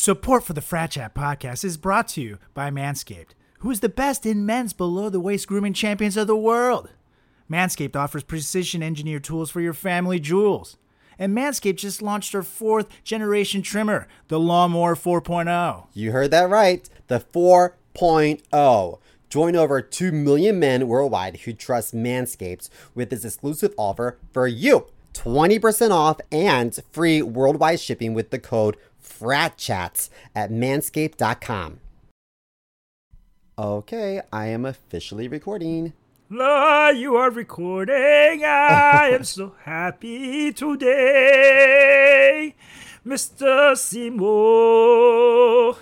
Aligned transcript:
Support 0.00 0.44
for 0.44 0.52
the 0.52 0.60
Frat 0.60 0.92
Chat 0.92 1.12
podcast 1.12 1.64
is 1.64 1.76
brought 1.76 2.06
to 2.10 2.20
you 2.20 2.38
by 2.54 2.70
Manscaped, 2.70 3.30
who 3.58 3.70
is 3.72 3.80
the 3.80 3.88
best 3.88 4.24
in 4.24 4.46
men's 4.46 4.72
below 4.72 5.08
the 5.08 5.18
waist 5.18 5.48
grooming 5.48 5.72
champions 5.72 6.16
of 6.16 6.28
the 6.28 6.36
world. 6.36 6.90
Manscaped 7.50 7.96
offers 7.96 8.22
precision 8.22 8.80
engineered 8.80 9.24
tools 9.24 9.50
for 9.50 9.60
your 9.60 9.74
family 9.74 10.20
jewels. 10.20 10.76
And 11.18 11.36
Manscaped 11.36 11.78
just 11.78 12.00
launched 12.00 12.30
their 12.30 12.44
fourth 12.44 13.02
generation 13.02 13.60
trimmer, 13.60 14.06
the 14.28 14.38
Lawnmower 14.38 14.94
4.0. 14.94 15.88
You 15.94 16.12
heard 16.12 16.30
that 16.30 16.48
right. 16.48 16.88
The 17.08 17.18
4.0. 17.18 18.98
Join 19.28 19.56
over 19.56 19.82
2 19.82 20.12
million 20.12 20.60
men 20.60 20.86
worldwide 20.86 21.38
who 21.38 21.52
trust 21.52 21.92
Manscaped 21.92 22.70
with 22.94 23.10
this 23.10 23.24
exclusive 23.24 23.74
offer 23.76 24.16
for 24.32 24.46
you 24.46 24.86
20% 25.18 25.90
off 25.90 26.20
and 26.30 26.78
free 26.92 27.20
worldwide 27.20 27.80
shipping 27.80 28.14
with 28.14 28.30
the 28.30 28.38
code 28.38 28.76
FRATCHATS 29.08 30.10
at 30.34 30.50
manscaped.com. 30.50 31.80
Okay, 33.58 34.20
I 34.32 34.46
am 34.46 34.64
officially 34.64 35.26
recording. 35.26 35.92
La, 36.30 36.90
you 36.90 37.16
are 37.16 37.30
recording. 37.30 38.44
I 38.44 39.10
am 39.12 39.24
so 39.24 39.54
happy 39.64 40.52
today, 40.52 42.54
Mr. 43.04 43.76
Seymour. 43.76 45.78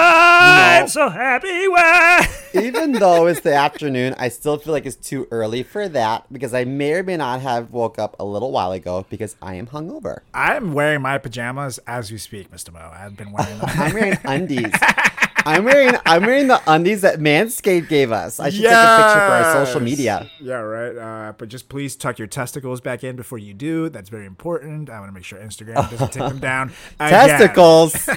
I'm 0.00 0.88
so 0.88 1.08
happy 1.08 1.68
when. 1.68 2.24
Even 2.64 2.92
though 2.92 3.26
it's 3.26 3.40
the 3.40 3.54
afternoon, 3.54 4.14
I 4.18 4.28
still 4.28 4.56
feel 4.58 4.72
like 4.72 4.86
it's 4.86 4.96
too 4.96 5.26
early 5.30 5.62
for 5.62 5.88
that 5.88 6.32
because 6.32 6.54
I 6.54 6.64
may 6.64 6.92
or 6.94 7.02
may 7.02 7.16
not 7.16 7.40
have 7.40 7.70
woke 7.72 7.98
up 7.98 8.16
a 8.18 8.24
little 8.24 8.50
while 8.52 8.72
ago 8.72 9.04
because 9.10 9.36
I 9.42 9.54
am 9.54 9.66
hungover. 9.66 10.20
I'm 10.32 10.72
wearing 10.72 11.02
my 11.02 11.18
pajamas 11.18 11.78
as 11.86 12.10
we 12.10 12.18
speak, 12.18 12.50
Mr. 12.50 12.72
Mo. 12.72 12.90
I've 12.92 13.16
been 13.16 13.32
wearing 13.32 13.58
them. 13.58 13.68
I'm 13.70 13.92
wearing 13.94 14.18
undies. 14.24 14.72
I'm 15.46 15.64
wearing 15.64 15.94
I'm 16.04 16.22
wearing 16.26 16.48
the 16.48 16.60
undies 16.66 17.00
that 17.02 17.20
Manscaped 17.20 17.88
gave 17.88 18.12
us. 18.12 18.38
I 18.38 18.50
should 18.50 18.62
take 18.62 18.70
a 18.70 18.96
picture 18.96 19.26
for 19.26 19.32
our 19.58 19.66
social 19.66 19.80
media. 19.80 20.30
Yeah, 20.40 20.54
right. 20.56 20.96
Uh, 21.28 21.32
but 21.38 21.48
just 21.48 21.68
please 21.68 21.96
tuck 21.96 22.18
your 22.18 22.28
testicles 22.28 22.80
back 22.82 23.02
in 23.02 23.16
before 23.16 23.38
you 23.38 23.54
do. 23.54 23.88
That's 23.88 24.10
very 24.10 24.26
important. 24.26 24.90
I 24.90 24.98
want 25.00 25.08
to 25.10 25.14
make 25.14 25.24
sure 25.24 25.38
Instagram 25.38 25.90
doesn't 25.90 26.12
take 26.12 26.28
them 26.28 26.38
down. 26.40 26.72
again. 27.00 27.28
Testicles. 27.28 28.08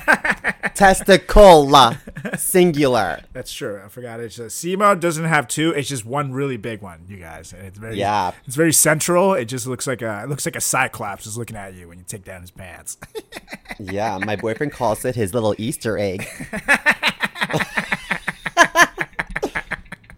Testicle. 0.75 1.95
Singular. 2.37 3.21
That's 3.33 3.51
true. 3.53 3.81
I 3.83 3.87
forgot. 3.87 4.19
It's 4.19 4.35
just 4.35 4.63
Simo 4.63 4.99
doesn't 4.99 5.25
have 5.25 5.47
two. 5.47 5.71
It's 5.71 5.89
just 5.89 6.05
one 6.05 6.31
really 6.31 6.57
big 6.57 6.81
one, 6.81 7.05
you 7.07 7.17
guys. 7.17 7.53
And 7.53 7.65
it's 7.65 7.77
very 7.77 7.97
Yeah. 7.97 8.31
It's 8.45 8.55
very 8.55 8.73
central. 8.73 9.33
It 9.33 9.45
just 9.45 9.67
looks 9.67 9.87
like 9.87 10.01
a 10.01 10.23
it 10.23 10.29
looks 10.29 10.45
like 10.45 10.55
a 10.55 10.61
cyclops 10.61 11.25
is 11.27 11.37
looking 11.37 11.55
at 11.55 11.73
you 11.73 11.87
when 11.87 11.97
you 11.97 12.03
take 12.07 12.23
down 12.23 12.41
his 12.41 12.51
pants. 12.51 12.97
Yeah, 13.79 14.19
my 14.19 14.35
boyfriend 14.35 14.73
calls 14.73 15.03
it 15.05 15.15
his 15.15 15.33
little 15.33 15.55
Easter 15.57 15.97
egg. 15.97 16.27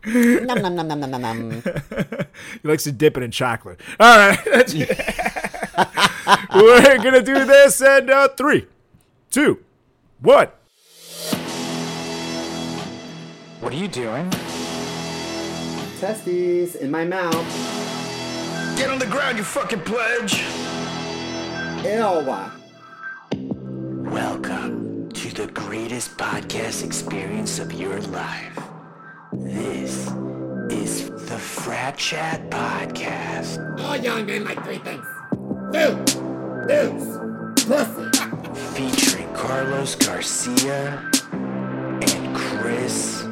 nom, 0.05 0.61
nom, 0.61 0.75
nom, 0.75 0.87
nom, 0.87 0.99
nom, 0.99 1.21
nom, 1.21 1.51
he 2.61 2.67
likes 2.67 2.83
to 2.83 2.91
dip 2.91 3.15
it 3.15 3.23
in 3.23 3.31
chocolate. 3.31 3.79
All 3.99 4.17
right. 4.17 4.37
We're 6.53 6.97
gonna 6.97 7.21
do 7.21 7.45
this 7.45 7.81
and 7.81 8.09
uh, 8.09 8.27
three, 8.29 8.67
two, 9.31 9.63
one. 10.23 10.47
What 13.59 13.73
are 13.73 13.75
you 13.75 13.89
doing? 13.89 14.29
Testes 15.99 16.75
in 16.75 16.89
my 16.89 17.03
mouth. 17.03 17.35
Get 18.77 18.89
on 18.89 18.99
the 18.99 19.05
ground, 19.05 19.37
you 19.37 19.43
fucking 19.43 19.81
pledge! 19.81 20.41
Ew. 21.83 22.23
Welcome 24.09 25.11
to 25.11 25.33
the 25.33 25.47
greatest 25.53 26.17
podcast 26.17 26.85
experience 26.85 27.59
of 27.59 27.73
your 27.73 27.99
life. 28.03 28.59
This 29.33 30.07
is 30.69 31.09
the 31.09 31.37
Frat 31.37 31.97
Chat 31.97 32.49
Podcast. 32.49 33.81
All 33.81 33.97
young 33.97 34.25
men 34.25 34.45
like 34.45 34.63
three 34.63 34.77
things. 34.77 35.05
Food, 35.73 36.05
booze, 36.67 37.65
pussy. 37.65 38.12
Featuring 38.73 39.31
Carlos 39.33 39.93
Garcia 39.93 40.99
and 41.31 42.35
Chris 42.35 43.23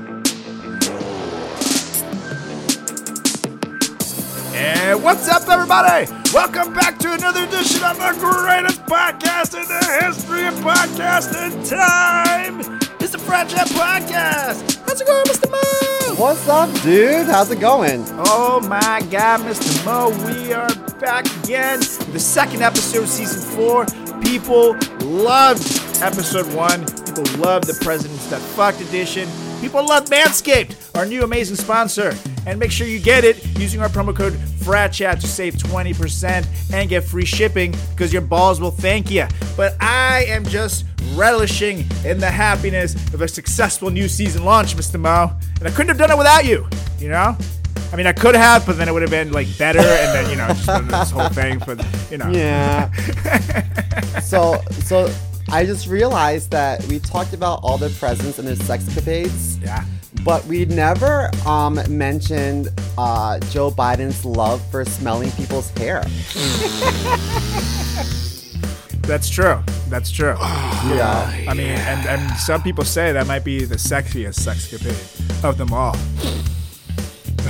And 4.53 5.03
what's 5.03 5.27
up, 5.27 5.49
everybody? 5.49 6.11
Welcome 6.31 6.75
back 6.75 6.99
to 6.99 7.13
another 7.13 7.45
edition 7.45 7.83
of 7.83 7.97
the 7.97 8.15
greatest 8.19 8.85
podcast 8.85 9.59
in 9.59 9.67
the 9.67 10.05
history 10.05 10.45
of 10.45 10.53
podcasting 10.55 11.67
time. 11.67 12.59
It's 12.99 13.13
the 13.13 13.17
Frat 13.17 13.47
Podcast. 13.47 14.79
How's 14.85 15.01
it 15.01 15.07
going, 15.07 15.25
Mr. 15.25 15.49
Mo? 15.49 16.15
What's 16.21 16.47
up, 16.47 16.69
dude? 16.83 17.25
How's 17.25 17.49
it 17.49 17.59
going? 17.59 18.05
Oh 18.27 18.59
my 18.69 19.01
God, 19.09 19.39
Mr. 19.39 19.85
Mo, 19.85 20.09
we 20.27 20.53
are 20.53 20.69
back 20.99 21.25
again. 21.43 21.79
The 21.79 22.19
second 22.19 22.61
episode 22.61 23.03
of 23.03 23.09
season 23.09 23.41
four. 23.55 23.87
People 24.21 24.77
loved 25.01 26.01
episode 26.01 26.51
one. 26.53 26.85
People 27.05 27.23
loved 27.39 27.67
the 27.67 27.77
President's 27.81 28.29
That 28.29 28.41
Fucked 28.41 28.81
edition. 28.81 29.27
People 29.59 29.85
love 29.85 30.05
Manscaped, 30.05 30.95
our 30.95 31.05
new 31.05 31.23
amazing 31.23 31.55
sponsor. 31.55 32.15
And 32.47 32.59
make 32.59 32.71
sure 32.71 32.87
you 32.87 32.99
get 32.99 33.23
it 33.23 33.45
using 33.59 33.81
our 33.81 33.89
promo 33.89 34.15
code 34.15 34.33
FRATCHAT 34.33 35.19
to 35.21 35.27
save 35.27 35.55
20% 35.55 36.73
and 36.73 36.89
get 36.89 37.03
free 37.03 37.25
shipping 37.25 37.75
because 37.91 38.11
your 38.11 38.21
balls 38.21 38.59
will 38.59 38.71
thank 38.71 39.11
you. 39.11 39.25
But 39.55 39.75
I 39.79 40.25
am 40.27 40.45
just 40.45 40.85
relishing 41.13 41.85
in 42.05 42.19
the 42.19 42.31
happiness 42.31 42.95
of 43.13 43.21
a 43.21 43.27
successful 43.27 43.89
new 43.89 44.07
season 44.07 44.45
launch, 44.45 44.75
Mr. 44.75 44.99
Mo. 44.99 45.31
And 45.59 45.67
I 45.67 45.71
couldn't 45.71 45.89
have 45.89 45.97
done 45.97 46.11
it 46.11 46.17
without 46.17 46.45
you, 46.45 46.67
you 46.97 47.09
know? 47.09 47.37
I 47.91 47.95
mean, 47.97 48.07
I 48.07 48.13
could 48.13 48.35
have, 48.35 48.65
but 48.65 48.77
then 48.77 48.87
it 48.87 48.93
would 48.93 49.01
have 49.01 49.11
been 49.11 49.31
like 49.31 49.47
better, 49.57 49.79
and 49.79 50.15
then 50.15 50.29
you 50.29 50.37
know, 50.37 50.47
just 50.47 50.87
this 50.87 51.11
whole 51.11 51.29
thing 51.29 51.59
for 51.59 51.75
you 52.09 52.17
know. 52.17 52.29
Yeah. 52.29 52.91
so, 54.21 54.61
so 54.83 55.13
I 55.49 55.65
just 55.65 55.87
realized 55.87 56.51
that 56.51 56.85
we 56.85 56.99
talked 56.99 57.33
about 57.33 57.59
all 57.63 57.77
the 57.77 57.89
presents 57.89 58.39
and 58.39 58.47
their 58.47 58.55
sexcapades. 58.55 59.61
Yeah. 59.61 59.83
But 60.23 60.45
we 60.45 60.65
never 60.65 61.29
um, 61.45 61.79
mentioned 61.89 62.69
uh, 62.97 63.39
Joe 63.49 63.71
Biden's 63.71 64.23
love 64.23 64.61
for 64.69 64.85
smelling 64.85 65.31
people's 65.31 65.69
hair. 65.71 66.03
That's 69.01 69.29
true. 69.29 69.61
That's 69.89 70.11
true. 70.11 70.35
Yeah. 70.81 71.45
I 71.47 71.53
mean, 71.53 71.67
and, 71.67 72.07
and 72.07 72.37
some 72.39 72.63
people 72.63 72.83
say 72.83 73.11
that 73.11 73.27
might 73.27 73.43
be 73.43 73.65
the 73.65 73.75
sexiest 73.75 74.33
sex 74.35 74.67
sexcapade 74.67 75.43
of 75.43 75.59
them 75.59 75.71
all. 75.73 75.95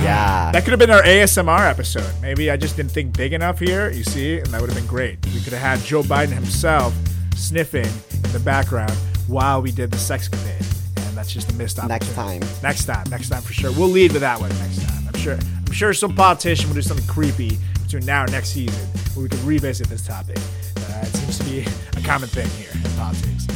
Yeah. 0.02 0.50
That 0.52 0.64
could 0.64 0.70
have 0.72 0.80
been 0.80 0.90
our 0.90 1.02
ASMR 1.02 1.70
episode. 1.70 2.12
Maybe 2.20 2.50
I 2.50 2.56
just 2.56 2.76
didn't 2.76 2.90
think 2.90 3.16
big 3.16 3.32
enough 3.32 3.58
here, 3.58 3.90
you 3.90 4.04
see, 4.04 4.38
and 4.38 4.46
that 4.48 4.60
would 4.60 4.70
have 4.70 4.78
been 4.78 4.88
great. 4.88 5.24
We 5.26 5.40
could 5.40 5.52
have 5.52 5.62
had 5.62 5.80
Joe 5.80 6.02
Biden 6.02 6.32
himself 6.32 6.94
sniffing 7.36 7.86
in 7.86 8.32
the 8.32 8.40
background 8.40 8.92
while 9.28 9.62
we 9.62 9.70
did 9.70 9.90
the 9.90 9.98
sex 9.98 10.28
sexcapade. 10.28 11.06
And 11.08 11.16
that's 11.16 11.32
just 11.32 11.50
a 11.50 11.54
missed 11.54 11.78
opportunity. 11.78 12.06
Next 12.06 12.14
time. 12.14 12.62
Next 12.62 12.84
time. 12.84 13.10
Next 13.10 13.28
time 13.28 13.42
for 13.42 13.52
sure. 13.52 13.72
We'll 13.72 13.88
lead 13.88 14.12
with 14.12 14.22
that 14.22 14.40
one 14.40 14.50
next 14.58 14.82
time. 14.82 15.04
I'm 15.06 15.18
sure. 15.20 15.38
I'm 15.66 15.72
sure 15.72 15.94
some 15.94 16.14
politician 16.14 16.68
will 16.68 16.74
do 16.74 16.82
something 16.82 17.06
creepy 17.06 17.58
between 17.82 18.04
now 18.04 18.22
and 18.22 18.32
next 18.32 18.50
season 18.50 18.86
where 19.14 19.24
we 19.24 19.28
can 19.28 19.44
revisit 19.46 19.88
this 19.88 20.06
topic. 20.06 20.38
Uh, 20.38 21.02
it 21.02 21.14
seems 21.16 21.38
to 21.38 21.44
be 21.44 21.60
a 21.96 22.02
common 22.04 22.28
thing 22.28 22.48
here 22.50 22.70
in 22.74 22.90
politics. 22.92 23.46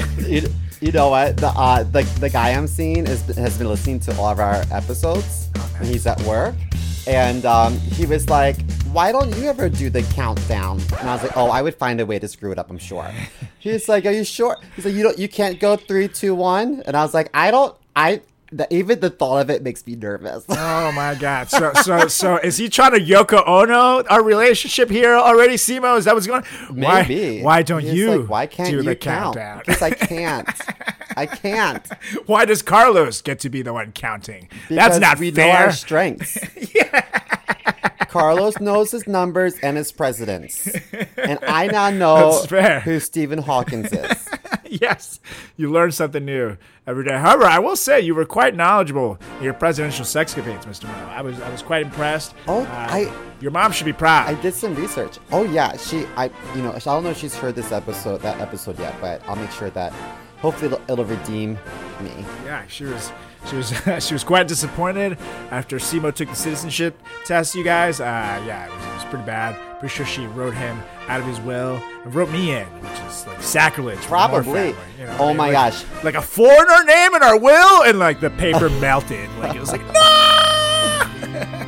you, 0.86 0.92
know 0.92 1.08
what? 1.08 1.36
The 1.36 1.48
uh, 1.48 1.82
the 1.82 2.02
the 2.20 2.30
guy 2.30 2.50
I'm 2.50 2.66
seeing 2.66 3.06
is 3.06 3.22
has 3.36 3.58
been 3.58 3.68
listening 3.68 4.00
to 4.00 4.16
all 4.16 4.30
of 4.30 4.38
our 4.38 4.62
episodes, 4.70 5.50
and 5.78 5.86
he's 5.86 6.06
at 6.06 6.20
work, 6.22 6.54
and 7.06 7.44
um, 7.44 7.76
he 7.78 8.06
was 8.06 8.28
like, 8.30 8.56
"Why 8.92 9.10
don't 9.10 9.34
you 9.36 9.48
ever 9.48 9.68
do 9.68 9.90
the 9.90 10.02
countdown?" 10.02 10.80
And 11.00 11.10
I 11.10 11.14
was 11.14 11.22
like, 11.22 11.36
"Oh, 11.36 11.50
I 11.50 11.60
would 11.60 11.74
find 11.74 12.00
a 12.00 12.06
way 12.06 12.18
to 12.18 12.28
screw 12.28 12.52
it 12.52 12.58
up. 12.58 12.70
I'm 12.70 12.78
sure." 12.78 13.10
He's 13.58 13.88
like, 13.88 14.06
"Are 14.06 14.12
you 14.12 14.24
sure?" 14.24 14.56
He's 14.76 14.84
like, 14.84 14.94
"You 14.94 15.02
don't, 15.02 15.18
you 15.18 15.28
can't 15.28 15.58
go 15.58 15.76
three, 15.76 16.06
two, 16.08 16.34
one." 16.34 16.82
And 16.86 16.96
I 16.96 17.02
was 17.02 17.14
like, 17.14 17.30
"I 17.34 17.50
don't, 17.50 17.76
I." 17.94 18.22
The, 18.52 18.72
even 18.72 19.00
the 19.00 19.10
thought 19.10 19.38
of 19.40 19.50
it 19.50 19.62
makes 19.62 19.84
me 19.86 19.96
nervous. 19.96 20.44
Oh 20.48 20.92
my 20.94 21.16
god! 21.18 21.50
So 21.50 21.72
so 21.82 22.06
so 22.06 22.36
is 22.38 22.56
he 22.56 22.68
trying 22.68 22.92
to 22.92 23.00
Yoko 23.00 23.42
Ono 23.46 24.04
our 24.04 24.22
relationship 24.22 24.88
here 24.88 25.14
already? 25.14 25.54
Simo, 25.54 25.98
is 25.98 26.04
that 26.04 26.14
what's 26.14 26.26
going? 26.28 26.44
on? 26.68 26.76
Maybe. 26.76 27.42
Why, 27.42 27.56
why 27.58 27.62
don't 27.62 27.82
He's 27.82 27.92
you? 27.94 28.18
like, 28.20 28.30
why 28.30 28.46
can't 28.46 28.70
do 28.70 28.76
you 28.76 28.82
the 28.82 28.94
count? 28.94 29.36
countdown? 29.36 29.62
Because 29.66 29.82
I 29.82 29.90
can't. 29.90 30.48
I 31.16 31.26
can't. 31.26 31.86
Why 32.26 32.44
does 32.44 32.62
Carlos 32.62 33.20
get 33.22 33.40
to 33.40 33.50
be 33.50 33.62
the 33.62 33.72
one 33.72 33.90
counting? 33.92 34.48
That's 34.68 34.96
Because 34.96 35.00
not 35.00 35.18
we 35.18 35.30
fair. 35.32 35.46
know 35.46 35.58
our 35.66 35.72
strengths. 35.72 36.38
yeah. 36.74 37.00
Carlos 38.08 38.60
knows 38.60 38.90
his 38.92 39.06
numbers 39.06 39.58
and 39.62 39.76
his 39.76 39.92
presidents. 39.92 40.68
And 41.16 41.38
I 41.42 41.66
now 41.66 41.90
know 41.90 42.42
who 42.84 43.00
Stephen 43.00 43.38
Hawkins 43.38 43.92
is. 43.92 44.28
yes, 44.80 45.20
you 45.56 45.70
learn 45.70 45.92
something 45.92 46.24
new 46.24 46.56
every 46.86 47.04
day. 47.04 47.16
However, 47.18 47.44
I 47.44 47.58
will 47.58 47.76
say 47.76 48.00
you 48.00 48.14
were 48.14 48.24
quite 48.24 48.54
knowledgeable 48.54 49.18
in 49.38 49.44
your 49.44 49.54
presidential 49.54 50.04
sex 50.04 50.34
sexcapades, 50.34 50.64
Mr. 50.64 50.84
Mo. 50.84 51.08
I 51.10 51.22
was 51.22 51.40
I 51.40 51.50
was 51.50 51.62
quite 51.62 51.82
impressed. 51.82 52.34
Oh, 52.48 52.62
Uh, 52.62 52.66
I- 52.90 53.12
your 53.40 53.50
mom 53.50 53.70
should 53.70 53.84
be 53.84 53.92
proud. 53.92 54.26
I 54.28 54.40
did 54.40 54.54
some 54.54 54.74
research. 54.74 55.18
Oh 55.30 55.44
yeah, 55.44 55.76
she 55.76 56.06
I 56.16 56.30
you 56.54 56.62
know, 56.62 56.72
I 56.72 56.78
don't 56.78 57.04
know 57.04 57.10
if 57.10 57.18
she's 57.18 57.34
heard 57.36 57.54
this 57.54 57.70
episode 57.72 58.22
that 58.22 58.40
episode 58.40 58.78
yet, 58.78 58.94
but 59.00 59.20
I'll 59.28 59.36
make 59.36 59.50
sure 59.50 59.68
that 59.70 59.92
hopefully 60.38 60.72
it'll, 60.72 60.90
it'll 60.92 61.04
redeem 61.04 61.54
me. 62.00 62.12
yeah, 62.44 62.66
she 62.66 62.84
was 62.84 63.10
she 63.48 63.56
was 63.56 63.72
she 64.06 64.14
was 64.14 64.24
quite 64.24 64.48
disappointed 64.48 65.18
after 65.50 65.76
Simo 65.78 66.12
took 66.14 66.28
the 66.28 66.34
citizenship 66.36 67.00
test. 67.24 67.54
You 67.54 67.64
guys, 67.64 68.00
uh, 68.00 68.04
yeah, 68.46 68.66
it 68.66 68.72
was, 68.74 68.84
it 68.84 68.94
was 68.94 69.04
pretty 69.04 69.24
bad. 69.26 69.56
Pretty 69.78 69.94
sure 69.94 70.06
she 70.06 70.26
wrote 70.26 70.54
him 70.54 70.80
out 71.08 71.20
of 71.20 71.26
his 71.26 71.38
will 71.40 71.80
and 72.04 72.14
wrote 72.14 72.30
me 72.30 72.52
in, 72.52 72.64
which 72.66 72.98
is 73.08 73.26
like 73.26 73.42
sacrilege. 73.42 73.98
for 73.98 74.04
the 74.04 74.28
Moore 74.28 74.42
Probably. 74.42 74.72
family, 74.72 74.76
you 74.98 75.04
know? 75.06 75.16
Oh 75.20 75.34
my 75.34 75.50
like- 75.50 75.72
gosh. 75.74 75.84
like 76.02 76.14
a 76.14 76.22
foreigner 76.22 76.84
name 76.84 77.14
in 77.14 77.22
our 77.22 77.38
will, 77.38 77.82
and 77.84 77.98
like 77.98 78.20
the 78.20 78.30
paper 78.30 78.68
melted. 78.80 79.28
Like 79.38 79.54
it 79.54 79.60
was 79.60 79.72
like 79.72 79.82
no. 79.92 80.02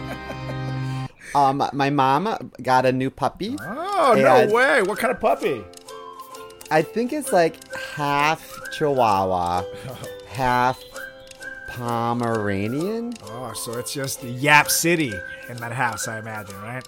Um 1.35 1.63
my 1.75 1.91
mom 1.91 2.51
got 2.63 2.87
a 2.87 2.93
new 2.93 3.11
puppy. 3.11 3.57
Oh 3.61 4.15
no 4.17 4.53
way! 4.53 4.83
What 4.83 4.99
kind 4.99 5.11
of 5.13 5.21
puppy? 5.21 5.63
I 6.71 6.81
think 6.83 7.13
it's 7.13 7.33
like 7.33 7.57
half 7.77 8.51
Chihuahua, 8.73 9.63
half 10.29 10.83
Pomeranian. 11.79 13.15
Oh, 13.25 13.53
so 13.55 13.79
it's 13.79 13.93
just 13.93 14.21
the 14.21 14.29
Yap 14.31 14.71
City 14.71 15.13
in 15.49 15.57
that 15.59 15.73
house, 15.73 16.09
I 16.09 16.19
imagine, 16.19 16.61
right? 16.63 16.85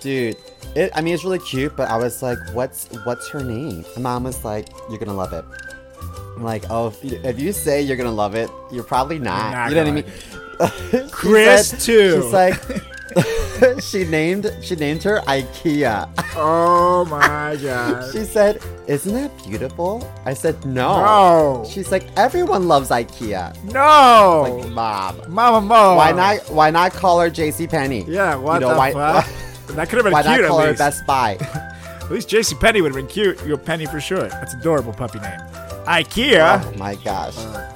Dude, 0.00 0.36
it, 0.74 0.92
I 0.94 1.00
mean 1.00 1.14
it's 1.14 1.24
really 1.24 1.38
cute, 1.40 1.76
but 1.76 1.88
I 1.90 1.96
was 1.96 2.22
like, 2.22 2.38
"What's 2.52 2.88
what's 3.04 3.28
her 3.30 3.42
name?" 3.42 3.84
And 3.94 4.02
mom 4.02 4.24
was 4.24 4.44
like, 4.44 4.68
"You're 4.88 4.98
gonna 4.98 5.14
love 5.14 5.32
it." 5.32 5.44
I'm 6.36 6.42
like, 6.44 6.64
"Oh, 6.70 6.88
if 6.88 7.04
you, 7.04 7.20
if 7.24 7.40
you 7.40 7.52
say 7.52 7.82
you're 7.82 7.96
gonna 7.96 8.10
love 8.10 8.34
it, 8.34 8.50
you're 8.70 8.84
probably 8.84 9.18
not." 9.18 9.52
not 9.52 9.70
you 9.70 9.76
know 9.76 9.84
what 9.84 10.04
I 10.60 11.00
mean? 11.02 11.08
Chris, 11.10 11.70
said- 11.70 11.80
too. 11.80 12.22
She's 12.22 12.32
like, 12.32 12.54
she 13.80 14.04
named 14.04 14.52
she 14.62 14.76
named 14.76 15.02
her 15.04 15.20
IKEA. 15.26 16.08
Oh 16.36 17.04
my 17.06 17.56
god! 17.62 18.12
She 18.12 18.24
said, 18.24 18.60
"Isn't 18.86 19.14
that 19.14 19.30
beautiful?" 19.44 20.08
I 20.24 20.34
said, 20.34 20.64
"No." 20.66 21.00
No. 21.04 21.64
She's 21.68 21.90
like, 21.90 22.04
"Everyone 22.16 22.68
loves 22.68 22.90
IKEA." 22.90 23.54
no, 23.72 24.58
Like, 24.60 24.70
mom. 24.72 25.20
Mama 25.28 25.60
Mo. 25.60 25.96
Why 25.96 26.12
not? 26.12 26.38
Why 26.50 26.70
not 26.70 26.92
call 26.92 27.20
her 27.20 27.30
JC 27.30 27.68
Penney? 27.68 28.04
Yeah, 28.08 28.34
what 28.36 28.54
you 28.54 28.60
know, 28.60 28.70
the 28.70 28.76
why, 28.76 28.92
fuck? 28.92 29.26
that 29.76 29.88
could 29.88 29.96
have 29.98 30.04
been 30.04 30.12
Why 30.12 30.22
cute 30.22 30.32
not 30.36 30.40
at 30.44 30.48
call 30.48 30.60
her 30.60 30.68
least. 30.68 30.78
Best 30.78 31.06
Buy? 31.06 31.36
At 31.40 32.10
least 32.10 32.28
JC 32.28 32.58
Penney 32.60 32.80
would 32.82 32.92
have 32.94 32.96
been 32.96 33.08
cute. 33.12 33.40
You're 33.44 33.58
Penny 33.58 33.86
for 33.86 34.00
sure. 34.00 34.28
That's 34.28 34.54
adorable 34.54 34.92
puppy 34.92 35.18
name. 35.20 35.40
IKEA. 35.86 36.62
oh 36.64 36.76
my 36.78 36.94
gosh. 36.96 37.36
God. 37.36 37.75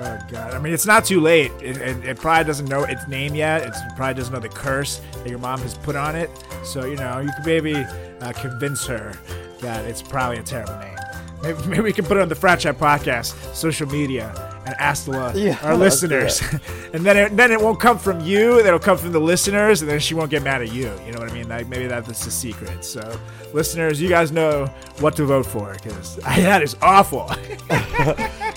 Oh 0.00 0.18
god. 0.30 0.54
I 0.54 0.58
mean, 0.60 0.72
it's 0.72 0.86
not 0.86 1.04
too 1.04 1.20
late. 1.20 1.50
It, 1.60 1.76
it, 1.78 2.04
it 2.04 2.16
probably 2.18 2.44
doesn't 2.44 2.68
know 2.68 2.84
its 2.84 3.08
name 3.08 3.34
yet. 3.34 3.62
It 3.62 3.74
probably 3.96 4.14
doesn't 4.14 4.32
know 4.32 4.40
the 4.40 4.48
curse 4.48 5.00
that 5.12 5.28
your 5.28 5.38
mom 5.38 5.60
has 5.60 5.74
put 5.74 5.96
on 5.96 6.14
it. 6.14 6.30
So 6.64 6.84
you 6.84 6.96
know, 6.96 7.18
you 7.18 7.30
could 7.36 7.46
maybe 7.46 7.74
uh, 7.74 8.32
convince 8.32 8.86
her 8.86 9.12
that 9.60 9.84
it's 9.86 10.02
probably 10.02 10.38
a 10.38 10.42
terrible 10.42 10.78
name. 10.78 10.96
Maybe, 11.42 11.58
maybe 11.66 11.82
we 11.82 11.92
can 11.92 12.04
put 12.04 12.16
it 12.16 12.20
on 12.20 12.28
the 12.28 12.34
Frat 12.34 12.60
Chat 12.60 12.78
podcast, 12.78 13.54
social 13.54 13.88
media, 13.88 14.57
and 14.68 14.76
ask 14.78 15.06
the, 15.06 15.12
uh, 15.12 15.32
Yeah, 15.34 15.58
our 15.62 15.76
listeners. 15.86 16.40
and 16.92 17.04
then 17.04 17.16
it, 17.16 17.36
then 17.36 17.50
it 17.50 17.60
won't 17.60 17.80
come 17.80 17.98
from 17.98 18.20
you. 18.20 18.62
That'll 18.62 18.78
come 18.78 18.98
from 18.98 19.12
the 19.12 19.20
listeners, 19.20 19.80
and 19.82 19.90
then 19.90 19.98
she 20.00 20.14
won't 20.14 20.30
get 20.30 20.42
mad 20.42 20.62
at 20.62 20.72
you. 20.72 20.92
You 21.06 21.12
know 21.12 21.18
what 21.20 21.30
I 21.30 21.34
mean? 21.34 21.48
Like 21.48 21.66
maybe 21.68 21.86
that's 21.86 22.24
the 22.24 22.30
secret. 22.30 22.84
So, 22.84 23.18
listeners, 23.52 24.00
you 24.00 24.08
guys 24.08 24.30
know 24.30 24.66
what 25.00 25.16
to 25.16 25.24
vote 25.24 25.46
for 25.46 25.72
because 25.82 26.16
that 26.46 26.62
is 26.62 26.76
awful. 26.82 27.30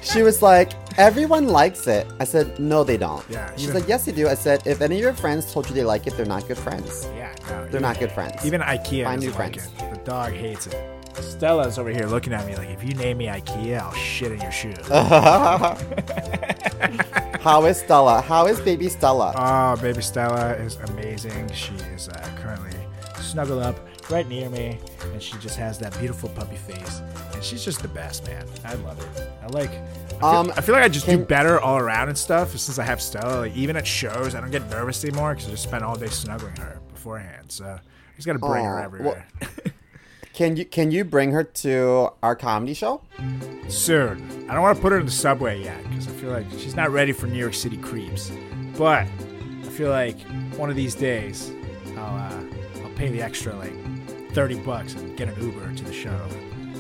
She 0.04 0.24
was 0.24 0.42
like, 0.42 0.72
everyone 0.98 1.48
likes 1.48 1.88
it. 1.88 2.08
I 2.20 2.24
said, 2.26 2.60
no, 2.60 2.84
they 2.84 2.98
don't. 2.98 3.24
Yeah, 3.30 3.52
She's 3.56 3.70
even- 3.70 3.76
like, 3.82 3.88
yes, 3.90 4.06
they 4.06 4.12
do. 4.12 4.28
I 4.28 4.34
said, 4.36 4.66
if 4.66 4.82
any 4.82 4.96
of 4.96 5.02
your 5.02 5.14
friends 5.14 5.52
told 5.54 5.70
you 5.70 5.76
they 5.76 5.84
like 5.84 6.08
it, 6.08 6.18
they're 6.18 6.26
not 6.26 6.48
good 6.48 6.58
friends. 6.58 7.06
Yeah, 7.16 7.34
no, 7.50 7.68
They're 7.68 7.80
not 7.82 8.00
good 8.00 8.12
friends. 8.12 8.44
Even 8.46 8.62
IKEA 8.62 9.04
Find 9.06 9.22
new 9.22 9.28
like 9.30 9.36
friends. 9.56 9.70
it. 9.80 9.94
The 9.94 10.02
dog 10.04 10.34
hates 10.34 10.68
it. 10.68 10.76
Stella's 11.20 11.78
over 11.80 11.90
here 11.90 12.06
looking 12.06 12.34
at 12.34 12.46
me 12.46 12.56
like, 12.56 12.70
if 12.70 12.84
you 12.84 12.94
name 12.96 13.18
me 13.18 13.26
IKEA, 13.28 13.80
I'll 13.80 13.92
shit 13.94 14.32
in 14.32 14.40
your 14.42 14.52
shoe. 14.52 14.74
How 17.42 17.66
is 17.66 17.78
Stella? 17.80 18.22
How 18.22 18.46
is 18.48 18.60
baby 18.62 18.88
Stella? 18.90 19.34
oh, 19.36 19.82
baby 19.82 20.02
Stella 20.02 20.54
is 20.54 20.76
amazing. 20.90 21.52
She 21.52 21.74
is 21.76 22.08
uh, 22.10 22.30
currently 22.38 22.78
snuggled 23.20 23.64
up 23.64 23.80
right 24.10 24.28
near 24.28 24.50
me, 24.50 24.78
and 25.14 25.22
she 25.22 25.38
just 25.40 25.58
has 25.58 25.80
that 25.80 25.98
beautiful 26.00 26.30
puppy 26.30 26.56
face. 26.58 27.02
And 27.34 27.44
she's 27.44 27.64
just 27.66 27.82
the 27.82 27.88
best, 27.88 28.26
man. 28.28 28.46
I 28.66 28.76
love 28.76 29.00
it. 29.18 29.30
I 29.42 29.48
like. 29.48 29.72
I 29.72 30.20
feel, 30.20 30.26
Um, 30.26 30.52
I 30.56 30.62
feel 30.62 30.76
like 30.76 30.84
I 30.84 30.90
just 30.90 31.06
do 31.08 31.18
better 31.18 31.60
all 31.60 31.78
around 31.78 32.10
and 32.10 32.18
stuff 32.18 32.56
since 32.58 32.78
I 32.78 32.84
have 32.84 33.02
Stella. 33.02 33.40
Like 33.42 33.56
even 33.56 33.76
at 33.76 33.88
shows, 33.88 34.36
I 34.36 34.42
don't 34.42 34.52
get 34.52 34.70
nervous 34.70 35.04
anymore 35.04 35.34
because 35.34 35.48
I 35.48 35.52
just 35.52 35.64
spend 35.64 35.84
all 35.84 35.96
day 35.96 36.08
snuggling 36.08 36.56
her 36.58 36.80
beforehand. 36.90 37.52
So 37.52 37.66
I 37.66 37.80
just 38.16 38.28
got 38.28 38.34
to 38.34 38.40
bring 38.40 38.66
her 38.66 38.80
Aw, 38.80 38.84
everywhere. 38.84 39.28
Can 40.34 40.56
you 40.56 40.66
can 40.66 40.92
you 40.92 41.04
bring 41.04 41.32
her 41.32 41.44
to 41.44 42.10
our 42.24 42.36
comedy 42.36 42.74
show? 42.74 43.02
soon. 43.72 44.46
I 44.50 44.54
don't 44.54 44.64
want 44.64 44.76
to 44.78 44.82
put 44.82 44.92
her 44.92 45.00
in 45.00 45.06
the 45.06 45.12
subway 45.12 45.64
yet 45.64 45.82
because 45.90 46.08
I 46.08 46.12
feel 46.12 46.32
like 46.32 46.46
she's 46.58 46.76
not 46.76 46.92
ready 46.92 47.12
for 47.12 47.28
New 47.28 47.40
York 47.40 47.54
City 47.54 47.78
creeps. 47.78 48.32
But 48.78 49.08
I 49.64 49.70
feel 49.70 49.90
like 49.90 50.20
one 50.58 50.70
of 50.70 50.76
these 50.76 50.96
days 50.96 51.52
I'll 51.98 52.16
uh, 52.16 52.44
I'll 52.84 52.92
pay 52.96 53.10
the 53.10 53.22
extra 53.22 53.56
like 53.56 53.74
thirty 54.34 54.60
bucks 54.60 54.94
and 54.94 55.16
get 55.18 55.30
an 55.30 55.42
Uber 55.42 55.74
to 55.74 55.84
the 55.84 55.94
show 55.94 56.20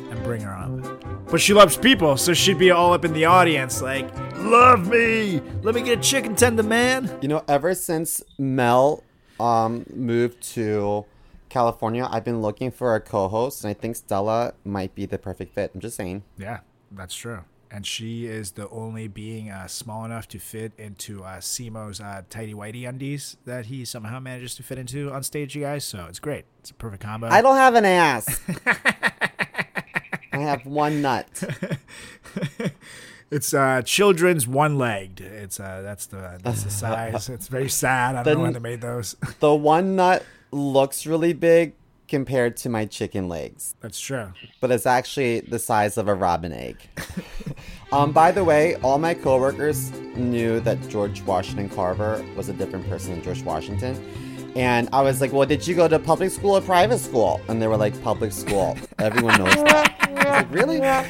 and 0.09 0.23
bring 0.23 0.41
her 0.41 0.53
up. 0.53 1.29
But 1.29 1.39
she 1.39 1.53
loves 1.53 1.77
people, 1.77 2.17
so 2.17 2.33
she'd 2.33 2.59
be 2.59 2.71
all 2.71 2.93
up 2.93 3.05
in 3.05 3.13
the 3.13 3.25
audience 3.25 3.81
like, 3.81 4.09
"Love 4.37 4.87
me, 4.89 5.41
let 5.63 5.75
me 5.75 5.81
get 5.81 5.99
a 5.99 6.01
chicken 6.01 6.35
tender, 6.35 6.63
man." 6.63 7.09
You 7.21 7.29
know, 7.29 7.43
ever 7.47 7.73
since 7.73 8.21
Mel 8.37 9.03
um 9.39 9.85
moved 9.93 10.41
to 10.53 11.05
California, 11.51 12.07
I've 12.09 12.23
been 12.23 12.41
looking 12.41 12.71
for 12.71 12.95
a 12.95 13.01
co-host, 13.01 13.63
and 13.63 13.69
I 13.69 13.73
think 13.73 13.97
Stella 13.97 14.53
might 14.63 14.95
be 14.95 15.05
the 15.05 15.17
perfect 15.17 15.53
fit. 15.53 15.71
I'm 15.75 15.81
just 15.81 15.97
saying. 15.97 16.23
Yeah, 16.37 16.61
that's 16.89 17.13
true. 17.13 17.41
And 17.69 17.85
she 17.85 18.25
is 18.25 18.51
the 18.51 18.69
only 18.69 19.09
being 19.09 19.49
uh, 19.49 19.67
small 19.67 20.05
enough 20.05 20.29
to 20.29 20.39
fit 20.39 20.71
into 20.77 21.25
uh, 21.25 21.39
Simo's 21.39 21.99
uh, 21.99 22.21
tidy 22.29 22.53
whitey 22.53 22.87
undies 22.87 23.35
that 23.45 23.65
he 23.65 23.83
somehow 23.83 24.21
manages 24.21 24.55
to 24.55 24.63
fit 24.63 24.77
into 24.77 25.11
on 25.11 25.23
stage, 25.23 25.53
you 25.53 25.63
guys. 25.63 25.83
So 25.83 26.05
it's 26.07 26.19
great. 26.19 26.45
It's 26.61 26.71
a 26.71 26.73
perfect 26.73 27.03
combo. 27.03 27.27
I 27.27 27.41
don't 27.41 27.57
have 27.57 27.75
an 27.75 27.83
ass. 27.83 28.39
I 30.33 30.37
have 30.37 30.65
one 30.65 31.01
nut. 31.01 31.27
It's 33.31 33.53
uh, 33.53 33.81
children's 33.83 34.45
one-legged. 34.45 35.21
It's 35.21 35.57
uh, 35.57 35.81
that's 35.81 36.07
the 36.07 36.37
that's 36.43 36.63
the 36.63 36.69
size. 36.69 37.29
It's 37.29 37.47
very 37.47 37.69
sad. 37.69 38.17
I 38.17 38.23
don't 38.23 38.39
know 38.39 38.41
when 38.41 38.51
they 38.51 38.59
made 38.59 38.81
those. 38.81 39.15
The 39.39 39.55
one 39.55 39.95
nut 39.95 40.25
looks 40.51 41.05
really 41.05 41.33
big 41.33 41.73
compared 42.07 42.57
to 42.57 42.67
my 42.67 42.85
chicken 42.85 43.29
legs, 43.29 43.73
that's 43.79 43.99
true. 43.99 44.33
but 44.59 44.69
it's 44.69 44.85
actually 44.85 45.39
the 45.39 45.57
size 45.57 45.97
of 45.97 46.09
a 46.09 46.13
robin 46.13 46.51
egg. 46.51 46.75
um, 47.93 48.11
by 48.11 48.31
the 48.31 48.43
way, 48.43 48.75
all 48.83 48.97
my 48.97 49.13
coworkers 49.13 49.91
knew 50.15 50.59
that 50.59 50.77
George 50.89 51.21
Washington 51.21 51.69
Carver 51.69 52.23
was 52.35 52.49
a 52.49 52.53
different 52.53 52.87
person 52.89 53.11
than 53.13 53.23
George 53.23 53.43
Washington. 53.43 53.95
And 54.55 54.89
I 54.91 55.01
was 55.01 55.21
like, 55.21 55.31
well, 55.31 55.47
did 55.47 55.65
you 55.65 55.75
go 55.75 55.87
to 55.87 55.97
public 55.97 56.29
school 56.29 56.57
or 56.57 56.61
private 56.61 56.99
school? 56.99 57.39
And 57.47 57.61
they 57.61 57.67
were 57.67 57.77
like, 57.77 57.99
public 58.03 58.33
school. 58.33 58.77
Everyone 58.99 59.37
knows 59.41 59.55
that. 59.55 60.11
Like, 60.25 60.51
really? 60.51 60.77
Yeah, 60.77 61.05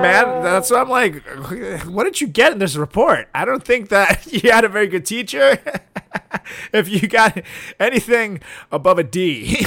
man. 0.00 0.42
That's 0.42 0.70
what 0.70 0.80
I'm 0.80 0.88
like. 0.88 1.22
What 1.86 2.04
did 2.04 2.20
you 2.20 2.26
get 2.26 2.52
in 2.52 2.58
this 2.58 2.76
report? 2.76 3.28
I 3.34 3.44
don't 3.44 3.62
think 3.62 3.90
that 3.90 4.26
you 4.32 4.50
had 4.50 4.64
a 4.64 4.68
very 4.68 4.86
good 4.86 5.04
teacher. 5.04 5.58
if 6.72 6.88
you 6.88 7.06
got 7.08 7.40
anything 7.78 8.40
above 8.70 8.98
a 8.98 9.04
D, 9.04 9.66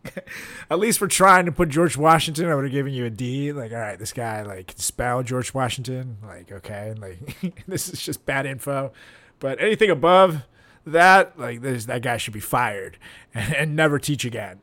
at 0.70 0.78
least 0.78 0.98
for 0.98 1.08
trying 1.08 1.46
to 1.46 1.52
put 1.52 1.68
George 1.68 1.96
Washington, 1.96 2.48
I 2.48 2.54
would 2.54 2.64
have 2.64 2.72
given 2.72 2.92
you 2.92 3.04
a 3.04 3.10
D. 3.10 3.52
Like, 3.52 3.72
all 3.72 3.78
right, 3.78 3.98
this 3.98 4.12
guy 4.12 4.42
like 4.42 4.68
can 4.68 4.78
spell 4.78 5.22
George 5.22 5.54
Washington. 5.54 6.18
Like, 6.22 6.52
okay, 6.52 6.94
like 6.98 7.64
this 7.66 7.88
is 7.88 8.00
just 8.00 8.24
bad 8.26 8.46
info. 8.46 8.92
But 9.40 9.60
anything 9.60 9.90
above 9.90 10.42
that, 10.86 11.38
like, 11.38 11.62
this 11.62 11.86
that 11.86 12.02
guy 12.02 12.16
should 12.16 12.34
be 12.34 12.40
fired 12.40 12.98
and, 13.34 13.54
and 13.54 13.76
never 13.76 13.98
teach 13.98 14.24
again. 14.24 14.60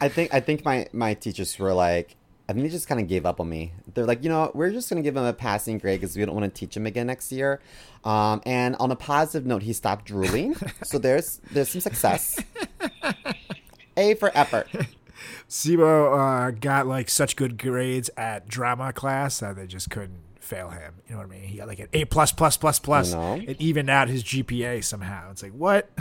I 0.00 0.08
think 0.08 0.32
I 0.34 0.40
think 0.40 0.64
my 0.64 0.86
my 0.92 1.14
teachers 1.14 1.58
were 1.58 1.72
like, 1.72 2.16
I 2.48 2.52
think 2.52 2.64
they 2.64 2.70
just 2.70 2.88
kind 2.88 3.00
of 3.00 3.08
gave 3.08 3.26
up 3.26 3.40
on 3.40 3.48
me. 3.48 3.72
They're 3.96 4.04
like, 4.04 4.22
you 4.22 4.28
know, 4.28 4.50
we're 4.54 4.70
just 4.70 4.90
gonna 4.90 5.00
give 5.00 5.16
him 5.16 5.24
a 5.24 5.32
passing 5.32 5.78
grade 5.78 6.00
because 6.00 6.16
we 6.16 6.24
don't 6.24 6.34
want 6.34 6.54
to 6.54 6.60
teach 6.60 6.76
him 6.76 6.86
again 6.86 7.06
next 7.06 7.32
year. 7.32 7.60
Um, 8.04 8.42
and 8.44 8.76
on 8.76 8.90
a 8.90 8.96
positive 8.96 9.46
note, 9.46 9.62
he 9.62 9.72
stopped 9.72 10.04
drooling, 10.04 10.54
so 10.84 10.98
there's 10.98 11.40
there's 11.50 11.70
some 11.70 11.80
success. 11.80 12.38
A 13.96 14.14
for 14.14 14.30
effort. 14.36 14.68
Simo 15.48 16.48
uh, 16.48 16.50
got 16.50 16.86
like 16.86 17.08
such 17.08 17.36
good 17.36 17.56
grades 17.56 18.10
at 18.18 18.46
drama 18.46 18.92
class 18.92 19.40
that 19.40 19.56
they 19.56 19.66
just 19.66 19.88
couldn't 19.88 20.20
fail 20.40 20.68
him. 20.68 20.96
You 21.08 21.14
know 21.14 21.22
what 21.22 21.28
I 21.28 21.30
mean? 21.30 21.44
He 21.44 21.56
got 21.56 21.68
like 21.68 21.78
an 21.78 21.88
A 21.94 22.04
plus 22.04 22.32
plus 22.32 22.58
plus 22.58 22.78
plus. 22.78 23.10
You 23.12 23.16
know? 23.16 23.34
It 23.46 23.60
evened 23.60 23.88
out 23.88 24.08
his 24.08 24.22
GPA 24.22 24.84
somehow. 24.84 25.30
It's 25.30 25.42
like 25.42 25.52
what? 25.52 25.90